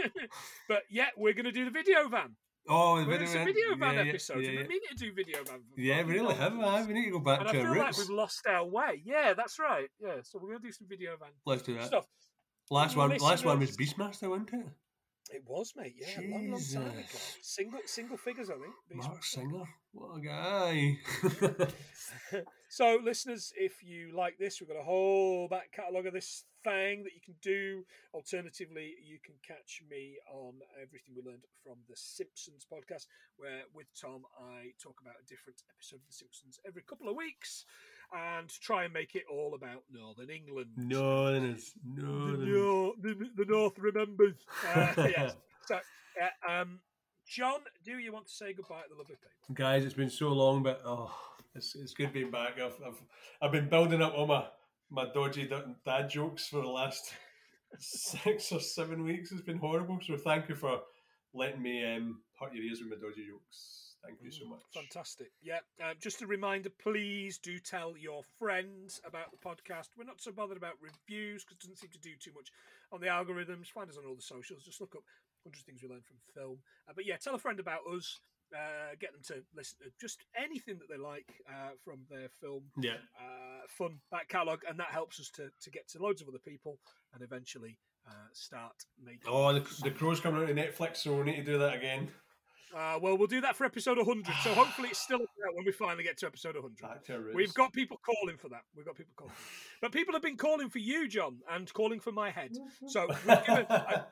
but 0.68 0.84
yeah, 0.88 1.08
we're 1.18 1.34
gonna 1.34 1.52
do 1.52 1.66
the 1.66 1.70
video 1.70 2.08
van. 2.08 2.34
oh, 2.66 2.98
the 2.98 3.04
We're 3.04 3.18
video, 3.18 3.26
it's 3.26 3.34
a 3.34 3.44
video 3.44 3.76
van 3.76 3.94
yeah, 3.96 4.00
episode. 4.10 4.38
Yeah, 4.38 4.50
yeah. 4.52 4.62
we 4.62 4.80
need 4.80 4.88
to 4.88 4.94
do 4.96 5.12
video 5.12 5.44
van. 5.44 5.60
Yeah, 5.76 6.02
we 6.04 6.14
really 6.14 6.34
have. 6.34 6.58
uh, 6.58 6.84
We 6.88 6.94
need 6.94 7.04
to 7.04 7.10
go 7.10 7.18
back 7.20 7.40
And 7.40 7.48
I 7.50 7.52
to 7.52 7.60
our 7.60 7.74
feel 7.74 7.82
like 7.84 7.98
we've 7.98 8.08
lost 8.08 8.46
our 8.46 8.64
way. 8.64 9.02
Yeah, 9.04 9.34
that's 9.34 9.58
right. 9.58 9.90
Yeah, 10.00 10.22
so 10.22 10.38
we're 10.40 10.48
gonna 10.48 10.60
do 10.60 10.72
some 10.72 10.86
video 10.88 11.10
van 11.20 11.28
Let's 11.44 11.60
do 11.60 11.74
that. 11.74 11.84
stuff. 11.88 12.06
Last 12.70 12.96
one. 12.96 13.14
Last 13.18 13.44
one 13.44 13.60
was 13.60 13.76
Beastmaster, 13.76 14.30
wasn't 14.30 14.54
it? 14.54 14.66
It 15.30 15.42
was, 15.46 15.74
mate. 15.76 15.94
Yeah, 15.98 16.20
a 16.20 16.30
long, 16.30 16.50
long 16.50 16.60
time 16.72 16.86
ago. 16.86 17.18
Single, 17.42 17.80
single 17.86 18.16
figures, 18.16 18.48
I 18.50 18.54
think. 18.54 18.74
Marc. 18.92 19.24
Singer. 19.24 19.64
What 19.92 20.16
a 20.16 20.20
guy. 20.20 20.98
so, 22.68 22.98
listeners, 23.02 23.52
if 23.56 23.82
you 23.82 24.16
like 24.16 24.38
this, 24.38 24.60
we've 24.60 24.68
got 24.68 24.80
a 24.80 24.84
whole 24.84 25.48
back 25.48 25.72
catalogue 25.72 26.06
of 26.06 26.14
this 26.14 26.44
thing 26.64 27.02
that 27.04 27.12
you 27.14 27.20
can 27.24 27.34
do. 27.42 27.84
Alternatively, 28.14 28.94
you 29.04 29.18
can 29.24 29.34
catch 29.46 29.82
me 29.90 30.16
on 30.32 30.54
everything 30.80 31.14
we 31.16 31.22
learned 31.22 31.44
from 31.62 31.76
the 31.88 31.96
Simpsons 31.96 32.64
podcast, 32.64 33.06
where 33.36 33.62
with 33.74 33.86
Tom 34.00 34.22
I 34.40 34.72
talk 34.82 35.00
about 35.00 35.20
a 35.20 35.28
different 35.28 35.62
episode 35.72 36.00
of 36.00 36.06
the 36.08 36.12
Simpsons 36.12 36.58
every 36.66 36.82
couple 36.82 37.08
of 37.08 37.16
weeks, 37.16 37.64
and 38.12 38.48
try 38.60 38.84
and 38.84 38.92
make 38.92 39.14
it 39.14 39.24
all 39.30 39.54
about 39.54 39.82
Northern 39.92 40.30
England. 40.30 40.70
no, 40.76 41.32
then 41.32 41.44
it's 41.44 41.72
the, 41.94 42.02
no. 42.02 42.36
then- 42.36 42.52
Nor- 42.52 42.94
the, 43.00 43.30
the 43.36 43.44
North 43.44 43.78
remembers. 43.78 44.34
Uh, 44.74 44.92
yes. 44.96 45.36
So, 45.66 45.76
uh, 45.76 46.50
um, 46.50 46.80
John, 47.26 47.60
do 47.84 47.98
you 47.98 48.12
want 48.12 48.26
to 48.26 48.32
say 48.32 48.52
goodbye 48.54 48.82
to 48.82 48.88
the 48.90 48.94
lovely 48.96 49.16
people? 49.16 49.54
Guys, 49.54 49.84
it's 49.84 49.94
been 49.94 50.08
so 50.10 50.28
long, 50.28 50.62
but 50.62 50.80
oh, 50.84 51.14
it's, 51.54 51.74
it's 51.74 51.92
good 51.92 52.12
being 52.12 52.30
back. 52.30 52.58
I've, 52.58 52.76
I've 52.86 53.02
I've 53.42 53.52
been 53.52 53.68
building 53.68 54.00
up 54.02 54.14
all 54.16 54.26
my 54.26 54.46
my 54.90 55.04
dodgy 55.12 55.48
dad 55.84 56.08
jokes 56.08 56.48
for 56.48 56.62
the 56.62 56.68
last 56.68 57.12
six 57.78 58.50
or 58.52 58.60
seven 58.60 59.04
weeks. 59.04 59.30
It's 59.32 59.42
been 59.42 59.58
horrible. 59.58 59.98
So 60.06 60.16
thank 60.16 60.48
you 60.48 60.54
for 60.54 60.80
letting 61.34 61.60
me 61.60 61.84
um, 61.84 62.20
hurt 62.40 62.54
your 62.54 62.64
ears 62.64 62.80
with 62.80 62.88
my 62.88 62.96
dodgy 63.06 63.26
jokes. 63.28 63.87
Thank 64.04 64.22
you 64.22 64.30
so 64.30 64.46
much. 64.46 64.60
Fantastic. 64.72 65.28
Yeah. 65.42 65.58
Uh, 65.82 65.94
just 66.00 66.22
a 66.22 66.26
reminder, 66.26 66.70
please 66.70 67.38
do 67.38 67.58
tell 67.58 67.94
your 67.96 68.22
friends 68.38 69.00
about 69.04 69.30
the 69.32 69.36
podcast. 69.38 69.88
We're 69.96 70.04
not 70.04 70.20
so 70.20 70.30
bothered 70.32 70.56
about 70.56 70.74
reviews 70.80 71.44
because 71.44 71.56
it 71.56 71.60
doesn't 71.60 71.78
seem 71.78 71.90
to 71.90 71.98
do 71.98 72.10
too 72.18 72.32
much 72.34 72.48
on 72.92 73.00
the 73.00 73.08
algorithms. 73.08 73.66
Find 73.68 73.90
us 73.90 73.96
on 73.98 74.04
all 74.06 74.14
the 74.14 74.22
socials. 74.22 74.62
Just 74.64 74.80
look 74.80 74.94
up 74.94 75.02
100 75.42 75.64
Things 75.66 75.82
We 75.82 75.88
Learned 75.88 76.04
from 76.06 76.16
Film. 76.34 76.58
Uh, 76.88 76.92
but 76.94 77.06
yeah, 77.06 77.16
tell 77.16 77.34
a 77.34 77.38
friend 77.38 77.58
about 77.60 77.80
us. 77.94 78.20
Uh, 78.56 78.94
get 78.98 79.12
them 79.12 79.20
to 79.26 79.42
listen 79.54 79.76
to 79.82 79.90
just 80.00 80.24
anything 80.34 80.78
that 80.78 80.88
they 80.88 80.96
like 80.96 81.34
uh, 81.50 81.72
from 81.84 81.98
their 82.08 82.30
film 82.40 82.62
Yeah. 82.80 82.94
uh, 83.20 83.66
fun 83.68 83.98
back 84.10 84.28
catalogue, 84.30 84.62
and 84.66 84.78
that 84.78 84.86
helps 84.88 85.20
us 85.20 85.28
to, 85.32 85.50
to 85.60 85.70
get 85.70 85.86
to 85.90 86.02
loads 86.02 86.22
of 86.22 86.28
other 86.28 86.38
people 86.38 86.78
and 87.12 87.22
eventually 87.22 87.76
uh, 88.08 88.12
start 88.32 88.72
making. 89.04 89.20
Oh, 89.28 89.52
the, 89.52 89.60
the 89.82 89.90
crow's 89.90 90.18
coming 90.20 90.40
out 90.40 90.48
to 90.48 90.54
Netflix, 90.54 90.96
so 90.96 91.14
we 91.16 91.24
need 91.24 91.36
to 91.36 91.44
do 91.44 91.58
that 91.58 91.74
again. 91.74 92.08
Uh, 92.76 92.98
well, 93.00 93.16
we'll 93.16 93.26
do 93.26 93.40
that 93.40 93.56
for 93.56 93.64
episode 93.64 93.98
100. 93.98 94.26
So 94.42 94.52
hopefully 94.54 94.88
it's 94.90 94.98
still 94.98 95.20
out 95.20 95.54
when 95.54 95.64
we 95.64 95.72
finally 95.72 96.04
get 96.04 96.18
to 96.18 96.26
episode 96.26 96.54
100. 96.54 96.80
Back 96.80 97.04
to 97.04 97.14
our 97.14 97.20
roots. 97.20 97.34
We've 97.34 97.54
got 97.54 97.72
people 97.72 97.98
calling 98.04 98.36
for 98.36 98.48
that. 98.50 98.62
We've 98.76 98.86
got 98.86 98.96
people 98.96 99.14
calling. 99.16 99.32
For 99.34 99.40
that. 99.40 99.80
But 99.80 99.92
people 99.92 100.12
have 100.14 100.22
been 100.22 100.36
calling 100.36 100.68
for 100.68 100.78
you, 100.78 101.08
John, 101.08 101.38
and 101.50 101.72
calling 101.72 102.00
for 102.00 102.12
my 102.12 102.30
head. 102.30 102.52
So 102.86 103.06
we've 103.08 103.46
given, 103.46 103.66
I, 103.70 104.02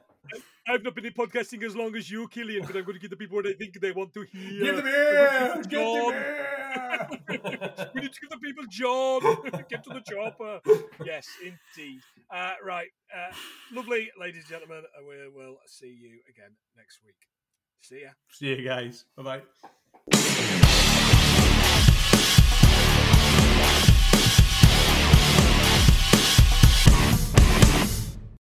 I've 0.69 0.83
not 0.83 0.95
been 0.95 1.07
in 1.07 1.13
podcasting 1.13 1.63
as 1.63 1.77
long 1.77 1.95
as 1.97 2.11
you, 2.11 2.29
Killian, 2.29 2.67
but 2.67 2.77
I'm 2.77 2.85
going 2.85 2.95
to 2.95 3.01
give 3.01 3.11
the 3.11 3.17
people 3.17 3.37
what 3.37 3.45
they 3.45 3.53
think 3.53 3.79
they 3.81 3.93
want 3.93 4.13
to 4.15 4.23
hear. 4.23 4.65
Give 4.65 4.77
them 4.77 4.87
here! 4.87 5.63
going 5.71 6.13
them 6.13 6.23
here! 6.23 7.17
we 7.95 8.01
need 8.01 8.13
to 8.13 8.21
give 8.21 8.31
the 8.31 8.39
people 8.43 8.65
John. 8.71 9.21
Get 9.69 9.85
to 9.85 9.91
the 9.91 10.03
chopper. 10.09 10.61
Yes, 11.05 11.27
indeed. 11.41 12.01
Uh, 12.31 12.55
right. 12.65 12.89
Uh, 13.15 13.35
lovely, 13.73 14.11
ladies 14.19 14.43
and 14.43 14.49
gentlemen. 14.49 14.83
We 15.07 15.29
will 15.29 15.57
see 15.67 15.87
you 15.89 16.19
again 16.29 16.51
next 16.77 17.01
week. 17.05 17.36
See 17.81 18.03
ya. 18.03 18.11
See 18.31 18.55
you 18.55 18.63
guys. 18.65 19.05
Bye 19.17 19.43
bye. 20.13 20.63